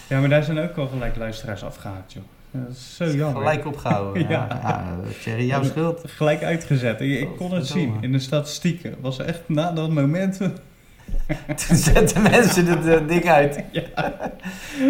[0.07, 2.23] Ja, maar daar zijn ook al gelijk luisteraars afgehaakt, joh.
[2.53, 3.41] Dat is zo jammer.
[3.41, 4.21] Gelijk opgehouden.
[4.29, 4.29] Ja.
[4.29, 4.59] Ja.
[4.63, 4.93] Ja,
[5.23, 6.01] Thierry, jouw schuld.
[6.05, 7.01] Gelijk uitgezet.
[7.01, 8.89] Ik, ik kon het zien in de statistieken.
[8.89, 10.37] Het was echt na dat moment.
[11.67, 13.63] Toen zetten mensen het eh, ding uit.
[13.71, 14.13] ja,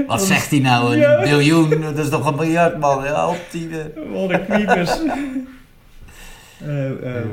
[0.07, 0.91] Wat zegt hij nou?
[0.93, 1.21] Een Ja.
[1.21, 1.81] biljoen?
[1.81, 3.03] Dat is toch een miljard, man?
[3.03, 3.69] Ja, op die...
[4.11, 4.99] wat een kwiepers.
[6.59, 7.25] Eh, eh,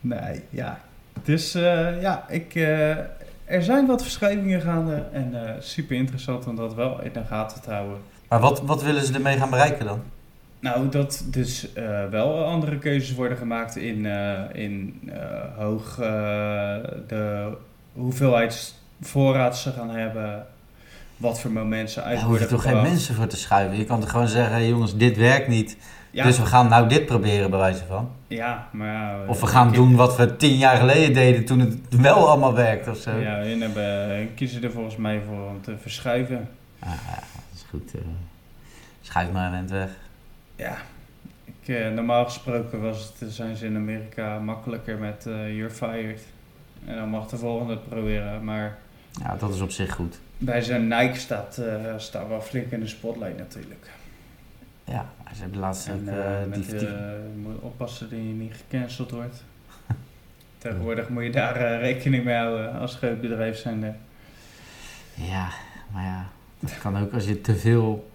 [0.00, 0.80] nee, ja.
[1.22, 2.90] Dus eh, ja, ik, eh,
[3.44, 5.02] er zijn wat verschuivingen gaande.
[5.12, 7.98] En eh, super interessant om dat wel in de gaten te houden.
[8.34, 10.02] Maar wat, wat willen ze ermee gaan bereiken dan?
[10.60, 15.18] Nou, dat dus eh, wel andere keuzes worden gemaakt in, eh, in eh,
[15.56, 15.94] hoog
[17.06, 17.52] de
[17.92, 20.46] hoeveelheid voorraad ze gaan hebben,
[21.16, 23.78] wat voor moment ze uit Daar hoef je toch geen mensen voor te schuiven?
[23.78, 25.76] Je kan toch gewoon zeggen, hey, jongens, dit werkt niet.
[26.10, 28.10] Ja, Dus we gaan nou dit proberen, bij wijze van.
[28.26, 31.76] ja, maar ja, Of we gaan doen wat we tien jaar geleden deden toen het
[32.00, 33.18] wel allemaal werkt of zo.
[33.18, 36.48] Ja, hun hebben, kiezen er volgens mij voor om te verschuiven.
[36.78, 37.22] Ah, ja,
[37.78, 37.94] goed.
[37.94, 38.00] eh.
[39.00, 39.90] schuif maar weg.
[40.56, 40.76] Ja,
[41.44, 46.20] ik, eh, normaal gesproken was het, zijn ze in Amerika makkelijker met eh You're Fired.
[46.84, 48.78] En dan mag de volgende proberen, maar...
[49.20, 50.18] Ja, dat is op zich goed.
[50.38, 53.90] Bij zijn Nike staat, eh, staat wel flink in de spotlight natuurlijk.
[54.84, 55.94] Ja, ze hebben laatst ook...
[55.96, 59.44] En eh, eh, met, die, eh, moet oppassen dat je niet gecanceld wordt.
[60.58, 63.96] Tegenwoordig moet je daar eh, rekening mee houden als groot bedrijf zijn.
[65.14, 65.48] Ja,
[65.92, 66.26] maar ja,
[66.64, 68.10] dat kan ook als je te veel,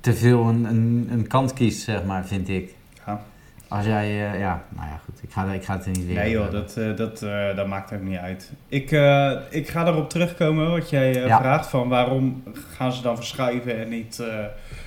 [0.00, 2.74] te veel een, een, een kant kiest, zeg maar, vind ik.
[3.06, 3.22] Ja.
[3.68, 6.14] Als jij, eh, ja, nou ja, goed, ik ga, ik ga het er niet weer
[6.14, 8.52] Nee joh, dat, eh, dat, eh, dat maakt ook niet uit.
[8.68, 8.90] Ik,
[9.50, 11.38] ik ga erop terugkomen wat jij Ja.
[11.38, 12.42] vraagt van waarom
[12.76, 14.22] gaan ze dan verschuiven en niet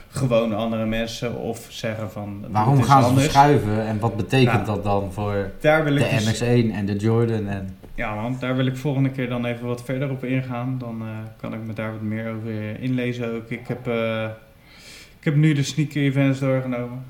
[0.09, 3.23] gewoon andere mensen of zeggen van Waarom gaan ze anders.
[3.25, 7.47] verschuiven en wat betekent Nou, dat dan voor de dus- MX-1 en de Jordan?
[7.47, 10.75] En, Ja, man, daar wil ik volgende keer dan even wat verder op ingaan.
[10.77, 13.49] Dan eh, kan ik me daar wat meer over inlezen ook.
[13.49, 14.23] Ik heb, eh,
[15.19, 17.03] ik heb nu de sneaker events doorgenomen.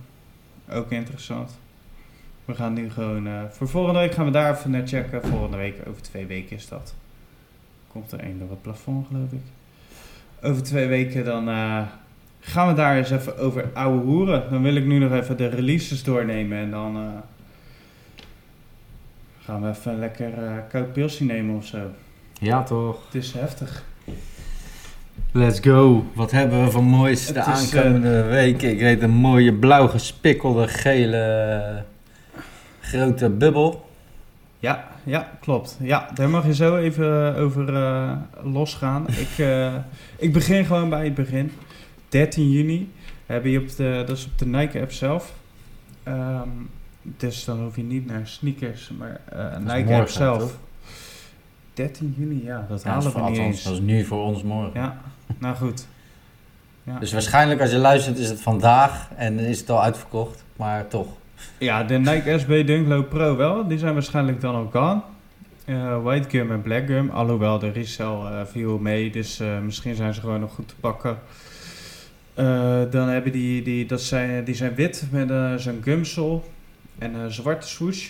[0.72, 1.58] Ook interessant.
[2.46, 3.28] We gaan nu gewoon...
[3.28, 5.22] eh, voor volgende week gaan we daar even naar checken.
[5.28, 6.96] Volgende week, over twee weken is dat.
[7.88, 9.42] Komt er één door het plafond, geloof ik.
[10.42, 11.48] Over twee weken dan
[12.48, 14.44] gaan we daar eens even over ouwe hoeren.
[14.52, 16.58] Dan wil ik nu nog even de releases doornemen.
[16.58, 16.96] En dan...
[16.96, 17.02] eh,
[19.44, 21.78] Gaan we even een lekker eh, koud pilsje nemen of zo.
[22.40, 23.06] Ja, toch?
[23.06, 23.84] Het is heftig.
[25.32, 26.06] Let's go.
[26.14, 28.70] Wat hebben we van moois de Het is, aankomende weken?
[28.72, 31.84] Ik weet een mooie blauw gespikkelde gele
[32.80, 33.90] grote bubbel.
[34.60, 35.78] Ja, ja, klopt.
[35.82, 38.12] Ja, daar mag je zo even over eh,
[38.44, 39.06] losgaan.
[39.08, 39.74] Ik, eh,
[40.18, 41.52] ik begin gewoon bij het begin.
[42.10, 42.92] 13 juni
[43.26, 45.34] heb je op de, dat is op de Nike app zelf.
[46.04, 46.50] Ehm,
[47.02, 50.40] dus dan hoef je niet naar sneakers, maar is Nike app zelf.
[50.42, 50.58] toch?
[51.74, 53.64] 13 juni, ja, dat Ja, halen is we niet althans, eens.
[53.64, 54.72] dat is nu voor ons morgen.
[54.82, 54.98] Ja,
[55.38, 55.88] nou goed.
[56.84, 57.00] Ja.
[57.00, 60.44] Dus waarschijnlijk als je luistert is het vandaag en is het al uitverkocht.
[60.56, 61.08] Maar toch.
[61.58, 63.68] Ja, de Nike SB Dunk Low Pro wel.
[63.68, 65.02] Die zijn waarschijnlijk dan ook gone.
[65.66, 67.10] Eh, white gum en black gum.
[67.10, 70.76] Alhoewel de resell eh, viel mee, dus eh, misschien zijn ze gewoon nog goed te
[70.80, 71.18] pakken.
[72.38, 76.42] Eh, dan hebben die, die, dat zijn, die zijn wit met eh, zo'n gumsole
[76.98, 78.10] en een zwarte swoosh.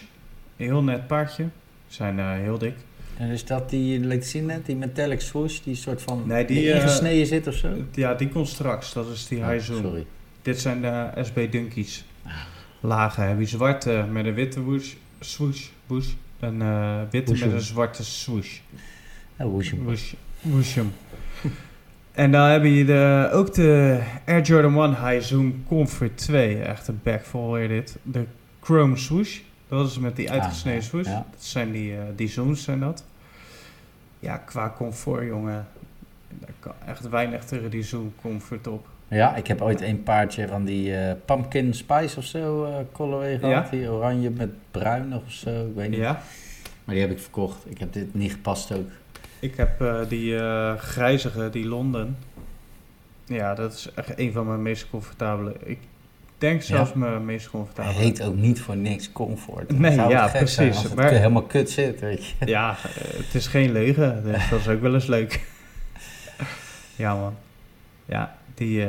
[0.57, 1.45] Een heel net paardje.
[1.87, 2.73] Zijn eh, heel dik.
[3.17, 6.57] En is dat die, laat zien net, die metallic swoosh, die soort van Nee, die,
[6.57, 7.69] die eh, ingesneden zit of zo?
[7.91, 8.93] Ja, die komt straks.
[8.93, 9.81] Dat is die Oh, high zoom.
[9.81, 10.05] sorry.
[10.41, 12.05] Dit zijn de SB Dunkies.
[12.25, 12.31] Ah.
[12.79, 16.07] Lage heb je zwarte met een witte woosh, swoosh, woosh.
[16.39, 18.59] Een eh, witte met een zwarte swoosh.
[19.37, 19.83] Woesje.
[19.83, 20.93] Woosh, wooshem.
[22.17, 26.61] En dan heb je de, ook de Air Jordan 1 High Zoom Comfort 2.
[26.61, 27.97] Echt een bag vol weer dit.
[28.03, 28.25] De
[28.61, 29.39] Chrome swoosh.
[29.67, 31.07] Dat is met die uitgesneden Ah, swoosh.
[31.07, 31.25] Ja.
[31.31, 33.03] Dat zijn die, eh, die zooms zijn dat.
[34.19, 35.67] Ja, qua comfort jongen.
[36.29, 38.87] Daar kan echt weinig tegen die zoom comfort op.
[39.07, 43.39] Ja, ik heb ooit een paardje van die eh, pumpkin spice of zo eh colorway
[43.39, 43.69] gehad.
[43.71, 43.77] Ja?
[43.77, 45.99] Die oranje met bruin of zo, ik weet niet.
[45.99, 46.21] Ja.
[46.83, 47.69] Maar die heb ik verkocht.
[47.69, 48.89] Ik heb dit niet gepast ook.
[49.39, 52.17] Ik heb eh, die eh, grijzige, die Londen.
[53.25, 55.53] Ja, dat is echt een van mijn meest comfortabele.
[55.63, 55.79] Ik
[56.37, 57.93] denk zelfs mijn meest Hij comfortabele.
[57.95, 59.79] heet ook niet voor niks comfort.
[59.79, 60.75] Nee, ja, precies.
[60.75, 62.45] Als het Maar- helemaal kut zit, weet je.
[62.45, 65.41] Ja, eh, het is geen leugen, dus dat is ook wel eens leuk.
[66.95, 67.35] ja, man.
[68.05, 68.85] Ja, die,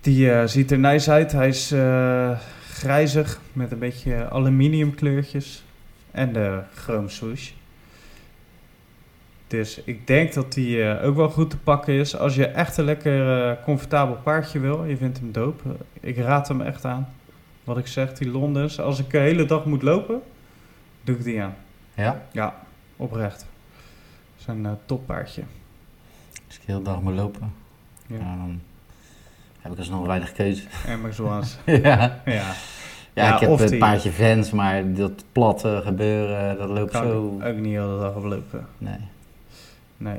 [0.00, 1.32] die ziet er nice uit.
[1.32, 1.74] Hij is
[2.72, 5.64] grijzig met een beetje aluminium kleurtjes
[6.10, 7.50] en de chrome swoosh.
[9.48, 12.16] Dus ik denk dat die eh, ook wel goed te pakken is.
[12.16, 15.68] Als je echt een lekker eh, comfortabel paardje wil, je vindt hem dope.
[16.00, 17.08] Ik raad hem echt aan.
[17.64, 18.80] Wat ik zeg, die Londens.
[18.80, 20.22] Als ik de hele dag moet lopen,
[21.02, 21.54] doe ik die aan.
[21.94, 22.54] Ja, Ja,
[22.96, 23.38] oprecht.
[23.38, 23.46] Dat
[24.40, 25.42] is een eh, toppaardje.
[26.46, 27.52] als ik de hele dag moet lopen,
[28.06, 28.16] Ja.
[28.18, 28.60] dan
[29.60, 30.62] heb ik alsnog weinig keuze.
[30.86, 31.56] En Wans.
[31.66, 31.74] ja.
[31.76, 32.52] ja, Ja,
[33.14, 37.16] Ja, ik heb een die- paardje fans, maar dat platte gebeuren, dat loopt kan zo...
[37.44, 38.66] ook niet de hele dag op lopen.
[38.78, 38.98] Nee.
[39.98, 40.18] Nee,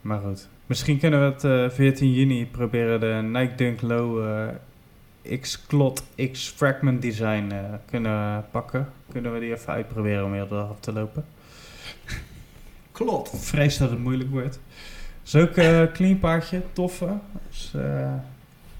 [0.00, 0.48] maar goed.
[0.66, 7.02] Misschien kunnen we het eh 14 juni proberen de Nike Dunk Low eh, X-Clot X-Fragment
[7.02, 7.58] Design eh,
[7.90, 8.88] kunnen pakken.
[9.12, 11.24] Kunnen we die even uitproberen om de hele dag op te lopen.
[12.92, 13.30] Klopt.
[13.36, 14.60] Vrees dat het moeilijk wordt.
[15.24, 17.18] Is ook een clean paardje, toffe.
[17.48, 18.12] Dus, eh,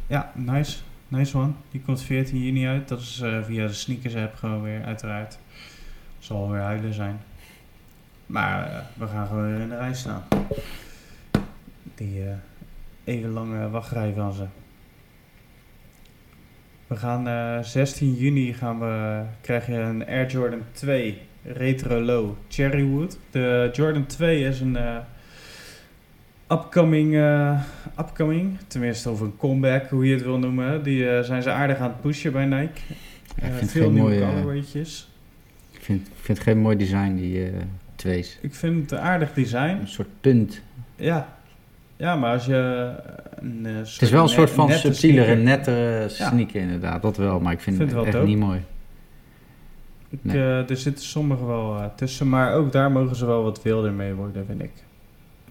[0.06, 0.78] ja, nice.
[1.08, 1.52] Nice one.
[1.70, 2.88] Die komt 14 juni uit.
[2.88, 5.38] Dat is eh, via de sneakers app gewoon weer, uiteraard.
[6.18, 7.20] Zal weer huilen zijn.
[8.26, 10.22] Maar eh, we gaan gewoon weer in de rij staan.
[11.94, 12.34] Die eh,
[13.04, 14.44] even lange wachtrij van ze.
[16.86, 22.32] We gaan eh 16 juni gaan we, krijg je een Air Jordan 2 Retro Low
[22.48, 23.18] Cherrywood.
[23.30, 24.96] De Jordan 2 is een eh,
[26.50, 27.60] upcoming, eh,
[27.98, 30.82] upcoming, tenminste of een comeback, hoe je het wil noemen.
[30.82, 32.80] Die eh, zijn ze aardig aan het pushen bij Nike.
[33.36, 35.08] Ja, ik Eh, vind veel geen nieuwe mooie- colorwaytjes.
[35.70, 37.52] Ik vind, vind het geen mooi design, die eh
[38.04, 38.38] twees.
[38.40, 39.76] Ik vind het een aardig design.
[39.80, 40.60] Een soort punt.
[40.96, 41.28] Ja.
[41.96, 42.92] Ja, maar als je
[43.34, 47.02] een eh, Het is wel een soort van subtielere, nettere sneaker inderdaad.
[47.02, 48.36] Dat wel, maar ik vind, Vind het het echt wel dope.
[48.36, 48.60] niet mooi.
[50.08, 50.36] Ik, Nee.
[50.36, 53.92] eh, er zitten sommige wel eh, tussen, maar ook daar mogen ze wel wat wilder
[53.92, 54.72] mee worden, vind ik.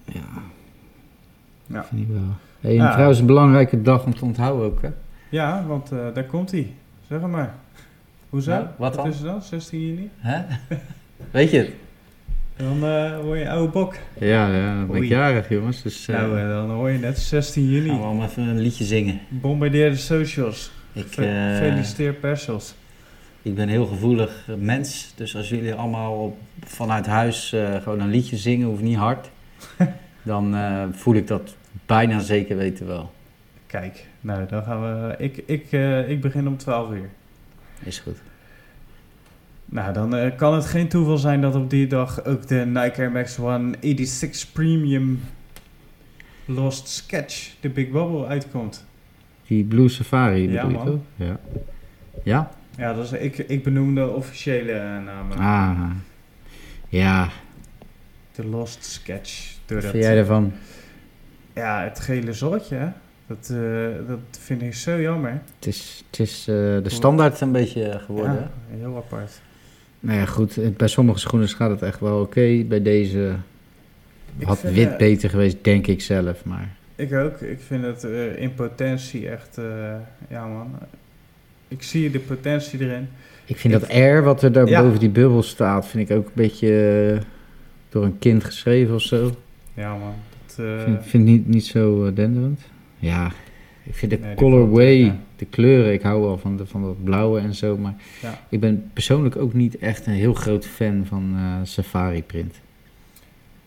[0.05, 0.21] Ja,
[1.65, 1.83] Ja.
[1.83, 2.21] vind ik wel.
[2.59, 2.91] Hey, en Ja.
[2.91, 4.89] trouwens een belangrijke dag om te onthouden ook, hè?
[5.29, 6.73] Ja, want daar komt hij.
[7.09, 7.53] Zeg maar.
[8.29, 8.67] Hoezo?
[8.77, 9.07] Wat dan?
[9.07, 9.41] is het dan?
[9.41, 10.09] 16 juni?
[11.31, 11.69] Weet je het?
[12.57, 13.95] Dan eh word je oude bok.
[14.19, 15.81] Ja, ja, dan ben ik jarig, jongens.
[15.81, 17.89] Dus eh nou, eh, dan hoor je net 16 gaan we juni.
[18.01, 19.19] allemaal even een liedje zingen.
[19.29, 20.71] Bombardeer de socials.
[20.93, 22.75] Ik, Fe- Feliciteer persels.
[23.41, 27.99] ik ben een heel gevoelig mens, dus als jullie allemaal op, vanuit huis eh, gewoon
[27.99, 29.29] een liedje zingen, hoeft niet hard,
[30.23, 33.11] dan eh, voel ik dat bijna zeker weten wel.
[33.67, 35.15] Kijk, nou dan gaan we...
[35.17, 37.09] Ik, ik, eh, ik begin om 12 uur.
[37.83, 38.17] Is goed.
[39.73, 43.01] Nou, dan eh, kan het geen toeval zijn dat op die dag ook de Nike
[43.01, 45.21] Air Max One 86 Premium
[46.45, 48.85] Lost Sketch, de Big Bubble, uitkomt.
[49.47, 50.85] Die Blue Safari Ja, bedoel je man.
[50.85, 51.01] toch?
[51.15, 51.39] Ja.
[52.23, 52.51] Ja?
[52.77, 55.37] Ja, dat is, ik, ik benoem de officiële eh, namen.
[55.37, 55.89] Ah.
[56.89, 57.29] Ja,
[58.35, 59.55] De Lost Sketch.
[59.65, 60.53] Door wat dat, vind jij ervan?
[61.53, 62.75] Ja, het gele zotje.
[62.75, 62.87] hè?
[63.27, 65.41] Dat, eh, dat vind ik zo jammer.
[65.55, 68.33] Het is, het is de standaard een beetje geworden.
[68.33, 69.41] Ja, heel apart.
[70.05, 70.57] Nou ja, goed.
[70.57, 72.63] eh, Bij sommige schoenen gaat het echt wel oké.
[72.67, 73.35] Bij deze
[74.37, 76.45] Ik had vind, wit eh, beter geweest, denk ik zelf.
[76.45, 77.39] Maar Ik ook.
[77.41, 79.59] Ik vind het eh, in potentie echt...
[80.29, 80.71] ja, man.
[81.67, 83.07] Ik zie de potentie erin.
[83.45, 84.81] ik vind Ik- dat R wat er daar Ja.
[84.81, 87.17] boven die bubbel staat, vind ik ook een beetje
[87.89, 89.31] door een kind geschreven of zo.
[89.73, 90.13] Ja, man.
[90.45, 92.61] Dat, Ik vind, vind het niet, niet zo denderend.
[92.97, 93.31] Ja,
[93.83, 95.15] ik vind de Nee, colorway, ja.
[95.35, 97.77] de kleuren, ik hou wel van, de, van dat blauwe en zo.
[97.77, 98.39] Maar Ja.
[98.49, 102.55] ik ben persoonlijk ook niet echt een heel groot fan van eh, safari print.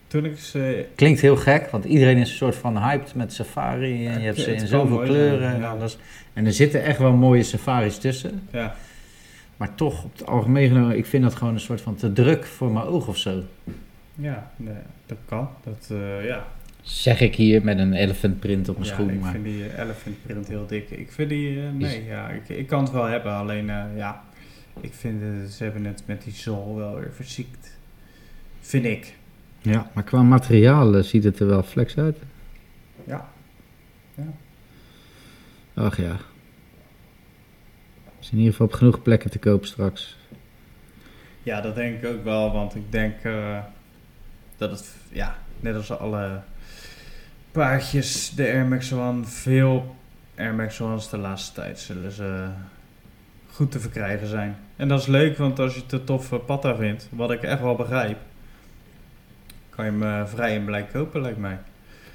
[0.07, 0.85] Toen ik ze...
[0.95, 4.07] Klinkt heel gek, want iedereen is een soort van hyped met safari.
[4.07, 5.97] En je hebt ze in zoveel mooi kleuren en alles.
[6.33, 8.41] En er zitten echt wel mooie safaris tussen.
[8.51, 8.75] Ja,
[9.57, 12.45] Maar toch, op het algemeen genomen, ik vind dat gewoon een soort van te druk
[12.45, 13.43] voor mijn oog of zo.
[14.15, 14.73] ja nee,
[15.05, 15.49] dat kan.
[15.63, 16.47] Dat, eh, ja.
[16.87, 19.09] Zeg ik hier met een elephant print op mijn ja, schoen.
[19.09, 20.89] ik Maar vind die eh, elephant print heel dik.
[20.89, 21.61] Ik vind die...
[21.61, 23.31] eh, nee, ja, ik, ik kan het wel hebben.
[23.31, 24.23] Alleen, eh, ja...
[24.81, 25.21] Ik vind...
[25.51, 27.77] ze hebben het met die zool wel weer verziekt.
[28.59, 29.15] Vind ik.
[29.61, 32.17] ja, maar qua materiaal ziet het er wel flex uit.
[33.03, 33.29] Ja.
[35.73, 36.17] Ach ja.
[38.19, 40.17] Is in ieder geval op genoeg plekken te koop straks.
[41.43, 43.59] Ja, dat denk ik ook wel, want ik denk eh,
[44.57, 46.41] dat het, ja, net als alle
[47.61, 49.95] paardjes, de Air Max One, veel
[50.37, 52.47] Air Max One's de laatste tijd zullen ze
[53.51, 54.57] goed te verkrijgen zijn.
[54.75, 57.61] En dat is leuk, want als je het een toffe patta vindt, wat ik echt
[57.61, 58.17] wel begrijp,
[59.69, 61.57] kan je hem eh, vrij en blij kopen, lijkt mij.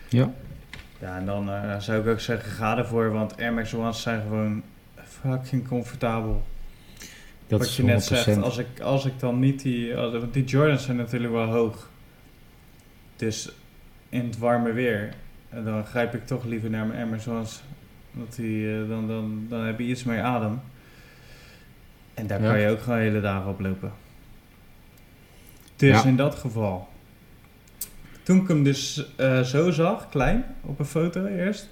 [0.09, 0.31] Ja.
[1.01, 4.21] Ja, en dan eh, zou ik ook zeggen, ga ervoor, want Air Max One's zijn
[4.23, 4.63] gewoon
[4.97, 6.43] fucking comfortabel.
[7.47, 7.85] Dat Wat je 100%.
[7.85, 9.97] net zegt, als ik, als ik dan niet die...
[9.97, 11.89] als- want die Jordans zijn natuurlijk wel hoog.
[13.17, 13.53] Dus
[14.09, 15.15] in het warme weer,
[15.53, 17.63] eh, dan grijp ik toch liever naar mijn Amazons.
[18.11, 20.61] Want die, eh, dan, dan, dan heb je iets meer adem.
[22.15, 22.49] En daar Ja.
[22.51, 23.93] kan je ook gewoon hele dagen op lopen.
[25.77, 26.09] Dus Ja.
[26.09, 26.89] in dat geval.
[28.23, 31.69] Toen ik hem dus eh, zo zag, klein, op een foto eerst,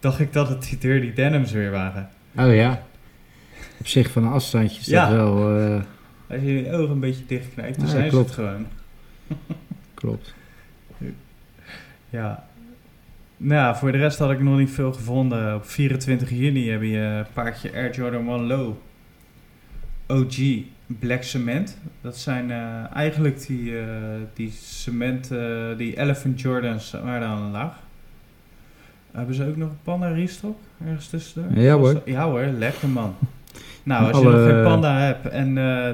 [0.00, 2.08] dacht ik dat het die Dirty Denims weer waren.
[2.36, 2.82] Oh ja.
[3.78, 5.08] Op zich van een afstandje is Ja.
[5.08, 5.56] dat wel...
[5.58, 5.80] eh,
[6.26, 8.30] Als je je ogen een beetje dichtknijpt, dan zijn klopt.
[8.34, 8.66] ze het gewoon.
[9.94, 10.34] klopt.
[12.10, 12.46] Ja.
[13.44, 15.54] Nou, voor de rest had ik nog niet veel gevonden.
[15.54, 18.74] Op 24 juni heb je een paardje Air Jordan 1 Low.
[20.06, 20.36] OG
[20.86, 21.78] Black Cement.
[22.00, 23.84] Dat zijn eh, eigenlijk die, eh,
[24.34, 25.38] die cement, eh,
[25.76, 27.74] die Elephant Jordans, maar dan laag.
[29.12, 31.62] Hebben ze ook nog een Panda restock ergens tussendoor?
[31.62, 32.02] Ja, hoor.
[32.04, 33.14] Ja hoor, lekker man.
[33.82, 35.58] Nou, als Alle- je nog geen Panda hebt en...
[35.58, 35.90] eh,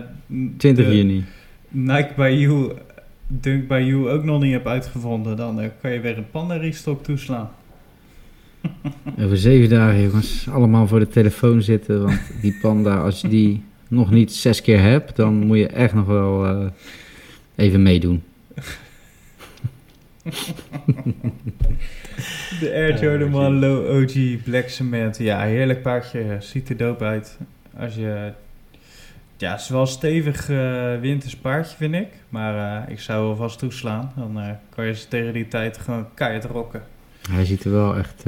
[0.56, 1.24] 20 de- juni.
[1.68, 2.72] Nike by You,
[3.30, 6.56] Dunk by You ook nog niet hebt uitgevonden, dan eh, kan je weer een panda
[6.56, 7.50] restock toeslaan.
[9.22, 10.48] Over zeven dagen, jongens.
[10.48, 12.02] Allemaal voor de telefoon zitten.
[12.02, 15.94] Want die panda, als je die nog niet zes keer hebt, dan moet je echt
[15.94, 16.66] nog wel eh,
[17.54, 18.22] even meedoen.
[22.60, 23.42] De Air Jordan OG.
[23.42, 25.18] 1 Low OG Black Cement.
[25.18, 26.36] Ja, heerlijk paardje.
[26.40, 27.38] Ziet er dope uit.
[27.76, 28.32] Als je...
[29.38, 32.08] Ja, het is wel een stevig eh, winters paardje, vind ik.
[32.28, 34.12] Maar eh, ik zou wel vast toeslaan.
[34.16, 36.82] Dan eh, kan je ze tegen die tijd gewoon keihard rocken.
[37.30, 38.24] Hij ziet er wel echt...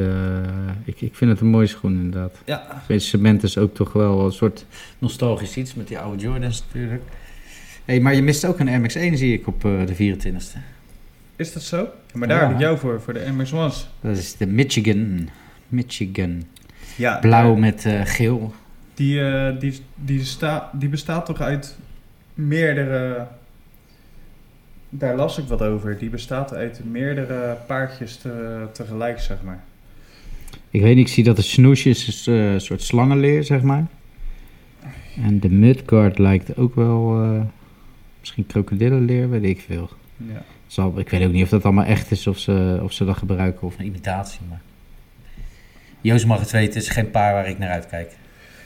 [0.85, 2.37] ik, ik vind het een mooie schoen, inderdaad.
[2.45, 2.83] Ja.
[2.87, 4.67] Vind cement is ook toch wel een soort
[4.99, 7.03] nostalgisch iets met die oude Jordans natuurlijk.
[7.85, 10.59] hey, maar je mist ook een Air Max 1, zie ik, op de 24e.
[11.37, 11.89] Is dat zo?
[12.15, 12.47] Maar daar Ja.
[12.47, 13.89] heb ik jou voor, voor de MX-1's.
[14.01, 15.29] Dat is de Michigan.
[15.69, 16.43] Michigan.
[16.97, 18.55] Ja, Blauw met geel.
[19.01, 21.77] Die, eh, die, die, sta, die bestaat toch uit
[22.35, 23.27] meerdere.
[24.89, 25.99] Daar las ik wat over.
[25.99, 29.63] Die bestaat uit meerdere paardjes te, tegelijk, zeg maar.
[30.71, 33.87] Ik weet niet, ik zie dat de snoesjes is eh, een soort slangenleer, zeg maar.
[35.23, 37.23] En de mudguard lijkt ook wel...
[37.23, 37.43] eh,
[38.21, 39.91] misschien krokodillenleer, weet ik veel.
[40.17, 40.43] Ja.
[40.67, 43.17] Zal, ik weet ook niet of dat allemaal echt is of ze, of ze dat
[43.17, 44.41] gebruiken of een imitatie.
[44.49, 44.61] Maar...
[46.01, 48.19] Joost mag het weten, het is geen paar waar ik naar uitkijk.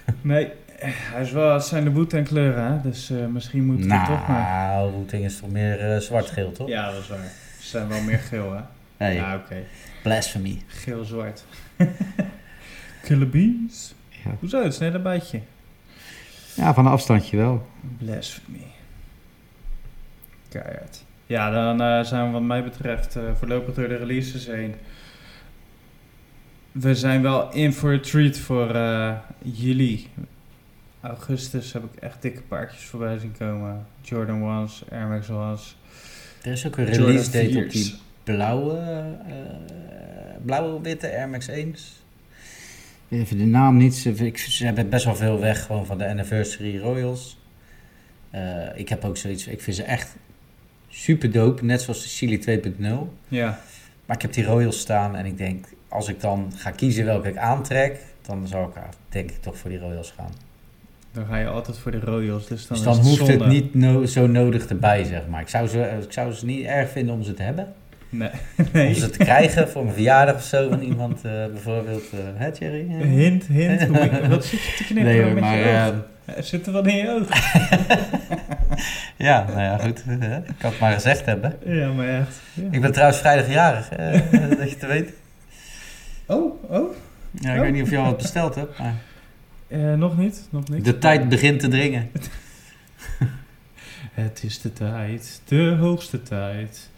[0.23, 2.81] Nee, hij is wel, het zijn de en kleuren, hè?
[2.81, 4.73] dus eh, misschien moet het nou, toch maar.
[4.75, 6.69] Routing is toch meer eh, zwart-geel, toch?
[6.69, 7.33] Ja, dat is waar.
[7.61, 8.61] Ze zijn wel meer geel, hè?
[8.97, 9.57] Hey, Ja, oké.
[10.03, 10.63] blasphemy.
[10.67, 11.45] Geel-zwart.
[13.05, 13.95] Killer bees.
[14.09, 14.31] Ja.
[14.39, 14.63] Hoezo?
[14.63, 15.41] Het is net een bijtje.
[16.55, 17.67] ja, van een afstandje wel.
[17.99, 18.67] Blasphemy.
[20.49, 21.05] Keihard.
[21.27, 24.75] Ja, dan eh, zijn we wat mij betreft eh, voorlopig door de releases heen.
[26.75, 30.09] We zijn wel in voor een treat voor eh, jullie.
[31.01, 33.87] augustus heb ik echt dikke paardjes voorbij zien komen.
[34.03, 35.77] Jordan Ones, Air Max Ones.
[36.43, 37.73] Er is ook een Jordan release date op 4's.
[37.73, 37.95] die
[38.25, 38.79] blauwe,
[39.27, 39.35] eh,
[40.45, 41.53] blauwe witte Air Max 1's.
[41.53, 43.95] Ik weet even de naam niet.
[43.95, 47.39] Ze, ik, ze hebben best wel veel weg gewoon van de Anniversary Royals.
[48.31, 49.47] Eh, ik heb ook zoiets.
[49.47, 50.17] Ik vind ze echt
[50.89, 51.65] super dope.
[51.65, 53.13] Net zoals de Chili 2.0.
[53.29, 53.61] Ja,
[54.07, 57.29] Maar ik heb die Royals staan en ik denk, als ik dan ga kiezen welke
[57.29, 58.75] ik aantrek, dan zou ik
[59.09, 60.31] denk ik toch voor die Royals gaan.
[61.13, 62.47] dan ga je altijd voor de Royals.
[62.47, 63.33] Dus dan, dus dan hoeft zonde.
[63.33, 65.41] het niet no- zo nodig erbij, zeg maar.
[65.41, 67.73] Ik zou, ze, ik zou ze niet erg vinden om ze te hebben.
[68.09, 68.31] Nee.
[68.89, 72.03] Om ze te krijgen voor mijn verjaardag of zo van iemand, eh, bijvoorbeeld.
[72.13, 72.87] eh hè, Thierry?
[72.91, 73.83] Eh, Hint, hint.
[73.87, 75.57] Hoe- Wat zit je te knippen Nee hoor, met maar...
[75.57, 76.05] je eh, ogen?
[76.25, 77.37] Eh, Zit er wat in je ogen?
[79.27, 79.99] ja, nou ja, goed.
[80.49, 81.57] ik kan het maar gezegd hebben.
[81.65, 82.41] Ja, maar echt.
[82.55, 82.63] Ja.
[82.71, 84.13] Ik ben trouwens vrijdag jarig, eh,
[84.59, 85.13] dat je te weet.
[86.27, 86.95] Oh, oh.
[87.31, 87.63] Ja, ik Oh.
[87.63, 88.95] weet niet of je al wat besteld hebt, maar...
[89.69, 90.85] Eh, nog niet, nog niet.
[90.85, 92.11] De tijd begint te dringen.
[94.15, 96.91] Het is de tijd, de hoogste tijd.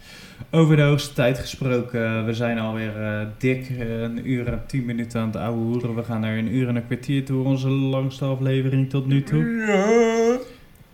[0.51, 4.85] Over de hoogste tijd gesproken, we zijn alweer eh, dik eh, een uur en tien
[4.85, 5.95] minuten aan het ouwe hoeren.
[5.95, 10.39] We gaan naar een uur en een kwartier toe, onze langste aflevering tot nu toe.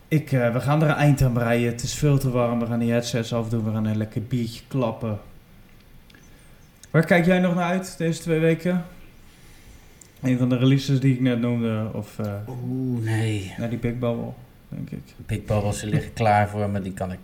[0.08, 2.66] Ik, eh, we gaan er een eind aan breien, het is veel te warm, we
[2.66, 5.20] gaan die headsets afdoen, we gaan een lekker biertje klappen.
[6.94, 8.86] Waar kijk jij nog naar uit deze twee weken?
[10.22, 13.54] Een van de releases die ik net noemde, of eh, Oeh, nee.
[13.58, 14.30] naar die Big Bubble,
[14.70, 15.00] denk ik.
[15.26, 17.20] Big Bubbles die liggen klaar voor me, die kan ik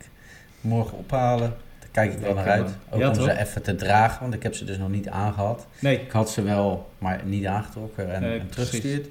[0.61, 1.53] morgen ophalen.
[1.79, 2.69] Daar kijk ik wel naar uit.
[2.89, 3.23] Ook Ja, om toch?
[3.23, 5.67] ze even te dragen, want ik heb ze dus nog niet aangehad.
[5.79, 8.69] Nee, Ik had ze wel, maar niet aangetrokken en, Nee, en precies.
[8.69, 9.07] teruggestuurd.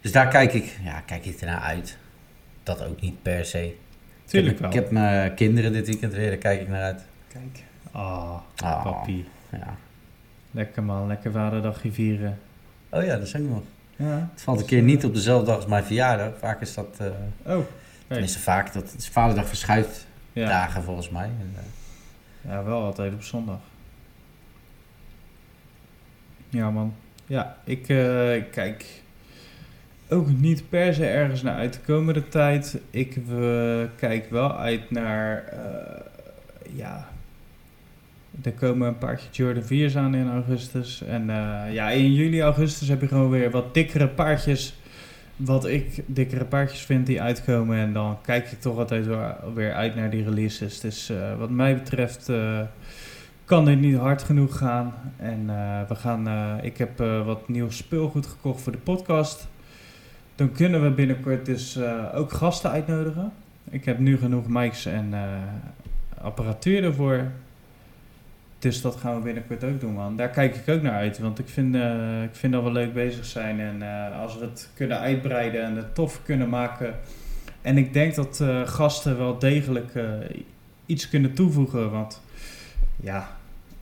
[0.00, 1.96] Dus daar kijk ik, ja, kijk ik ernaar uit.
[2.62, 3.74] Dat ook niet per se.
[4.24, 4.70] tuurlijk ik wel.
[4.70, 7.02] heb, ik heb mijn kinderen dit weekend weer, daar kijk ik naar uit.
[7.28, 7.64] Kijk.
[7.90, 9.24] Ah, Ah, papi.
[9.52, 9.76] Ja.
[10.50, 12.38] Lekker man, lekker vaderdagje vieren.
[12.90, 13.62] Oh ja, dat is ook nog.
[13.96, 14.28] Ja.
[14.32, 16.32] Het valt een keer niet op dezelfde dag als mijn verjaardag.
[16.38, 17.06] Vaak is dat, eh
[17.42, 17.64] Oh, nee.
[18.06, 20.48] tenminste vaak, dat is vaderdag verschuift Ja.
[20.48, 21.24] dagen volgens mij.
[21.24, 23.58] En, eh, ja, wel altijd op zondag.
[26.48, 26.94] Ja man.
[27.26, 29.02] Ja, ik eh, kijk
[30.08, 32.78] ook niet per se ergens naar uit de komende tijd.
[32.90, 33.18] Ik
[33.96, 36.00] kijk wel uit naar, eh,
[36.76, 37.08] ja,
[38.42, 41.02] er komen een paardje Jordan 4's aan in augustus.
[41.02, 44.74] En eh, ja, in juli, augustus heb je gewoon weer wat dikkere paardjes.
[45.36, 47.76] Wat ik dikkere paardjes vind die uitkomen.
[47.76, 49.06] En dan kijk ik toch altijd
[49.54, 50.80] weer uit naar die releases.
[50.80, 52.60] Dus eh, wat mij betreft eh,
[53.44, 54.94] kan dit niet hard genoeg gaan.
[55.16, 55.46] En
[55.88, 56.28] we gaan,
[56.62, 59.48] ik heb wat nieuw speelgoed gekocht voor de podcast.
[60.34, 61.78] Dan kunnen we binnenkort dus
[62.14, 63.32] ook gasten uitnodigen.
[63.70, 65.14] Ik heb nu genoeg mics en
[66.20, 67.30] apparatuur ervoor.
[68.62, 70.16] Dus dat gaan we binnenkort ook doen, man.
[70.16, 71.18] Daar kijk ik ook naar uit.
[71.18, 73.60] Want ik vind, eh, ik vind dat we leuk bezig zijn.
[73.60, 76.94] En eh, als we het kunnen uitbreiden en het tof kunnen maken.
[77.62, 79.92] En ik denk dat eh, gasten wel degelijk
[80.86, 81.90] iets kunnen toevoegen.
[81.90, 82.20] Want
[83.00, 83.28] ja,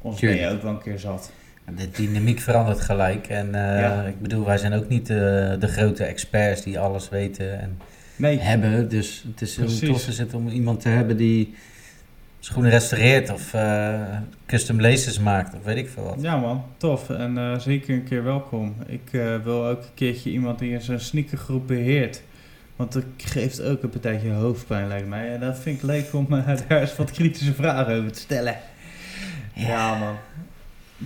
[0.02, 1.32] ons ben je ook wel een keer zat.
[1.77, 3.27] De dynamiek verandert gelijk.
[3.27, 4.02] En Ja.
[4.02, 7.78] ik bedoel, wij zijn ook niet de grote experts die alles weten en
[8.16, 8.89] Nee, hebben.
[8.89, 9.89] Dus het is Precies.
[9.89, 11.55] tof is het om iemand te hebben die
[12.40, 14.00] schoenen restaureert of eh,
[14.46, 16.16] custom laces maakt of weet ik veel wat.
[16.20, 17.10] Ja man, tof.
[17.10, 18.74] En eh, zeker een keer welkom.
[18.86, 22.22] Ik eh, wil ook een keertje iemand die in zo'n sneakergroep beheert.
[22.76, 25.32] Want dat geeft ook een partijtje hoofdpijn lijkt mij.
[25.32, 26.26] En dat vind ik leuk om
[26.68, 28.56] daar eens wat kritische vragen over te stellen.
[29.54, 30.16] Ja, man.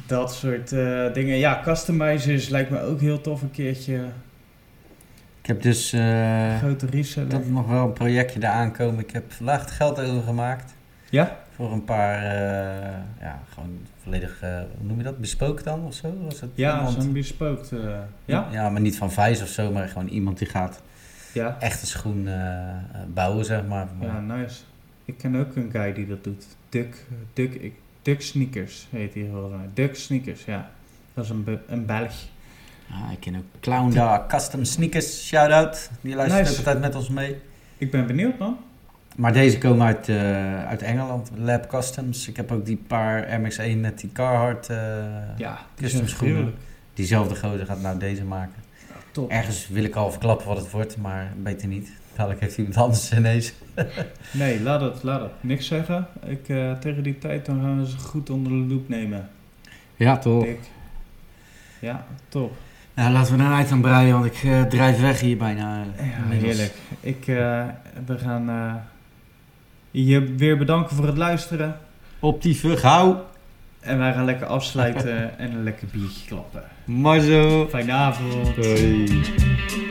[0.07, 0.69] Dat soort
[1.15, 1.37] dingen.
[1.37, 3.95] Ja, customizers lijkt me ook heel tof een keertje.
[5.41, 5.89] Ik heb dus
[6.59, 7.29] Grote reseller.
[7.29, 9.01] dat nog wel een projectje eraan komen.
[9.01, 10.75] Ik heb vandaag het geld overgemaakt
[11.15, 11.39] Ja?
[11.55, 15.95] voor een paar, eh, ja, gewoon volledig, eh, hoe noem je dat, bespoken dan of
[15.95, 16.15] zo?
[16.25, 17.73] Was het Ja, zo'n bespookt.
[17.73, 17.79] eh,
[18.25, 18.49] ja?
[18.51, 20.83] Ja, maar niet van Vijs of zo, maar gewoon iemand die gaat
[21.33, 21.57] Ja.
[21.61, 22.29] echt een schoen
[23.15, 23.89] bouwen, zeg maar.
[24.01, 24.61] Ja, nice.
[25.05, 26.45] Ik ken ook een guy die dat doet.
[26.69, 29.69] Duck, Duck, ik- Duck Sneakers heet hij volgens mij.
[29.75, 30.71] Duck Sneakers, ja.
[31.15, 32.13] Dat is een, een Belg.
[32.91, 35.91] Ah, ik ken ook Clown Dog Custom Sneakers, shout-out.
[36.01, 36.59] Die luistert Nice.
[36.59, 37.37] altijd met ons mee.
[37.79, 38.57] Ik ben benieuwd, man.
[39.15, 42.29] Maar deze komen uit, eh, uit Engeland, Lab Customs.
[42.29, 44.69] Ik heb ook die paar MX-1 met die Carhartt.
[44.71, 44.77] eh,
[45.37, 46.35] Ja, Custom schoenen.
[46.37, 46.63] gruwelijk.
[46.95, 48.63] Diezelfde gozer gaat nou deze maken.
[49.11, 49.31] Top.
[49.31, 51.93] Ergens wil ik al verklappen wat het wordt, maar beter niet.
[52.17, 53.53] Dadelijk heeft iemand anders ineens.
[54.33, 55.31] Nee, laat het, laat het.
[55.41, 56.07] Niks zeggen.
[56.27, 59.29] Ik, eh, tegen die tijd dan gaan we ze goed onder de loep nemen.
[59.97, 60.45] Ja, toch.
[60.45, 60.61] Dik.
[61.79, 62.57] Ja, top.
[62.95, 65.79] Nou, laten we naar uit aan breien, want ik eh, drijf weg hier bijna.
[65.97, 66.73] Ja, heerlijk.
[67.01, 67.65] Ik, eh,
[68.07, 68.75] we gaan eh,
[70.03, 71.79] je weer bedanken voor het luisteren.
[72.19, 73.25] Op die vergauw.
[73.81, 76.63] En wij gaan lekker afsluiten en een lekker biertje klappen.
[76.85, 77.67] Maar zo.
[77.69, 78.57] Fijne avond.
[78.57, 79.84] Hoi.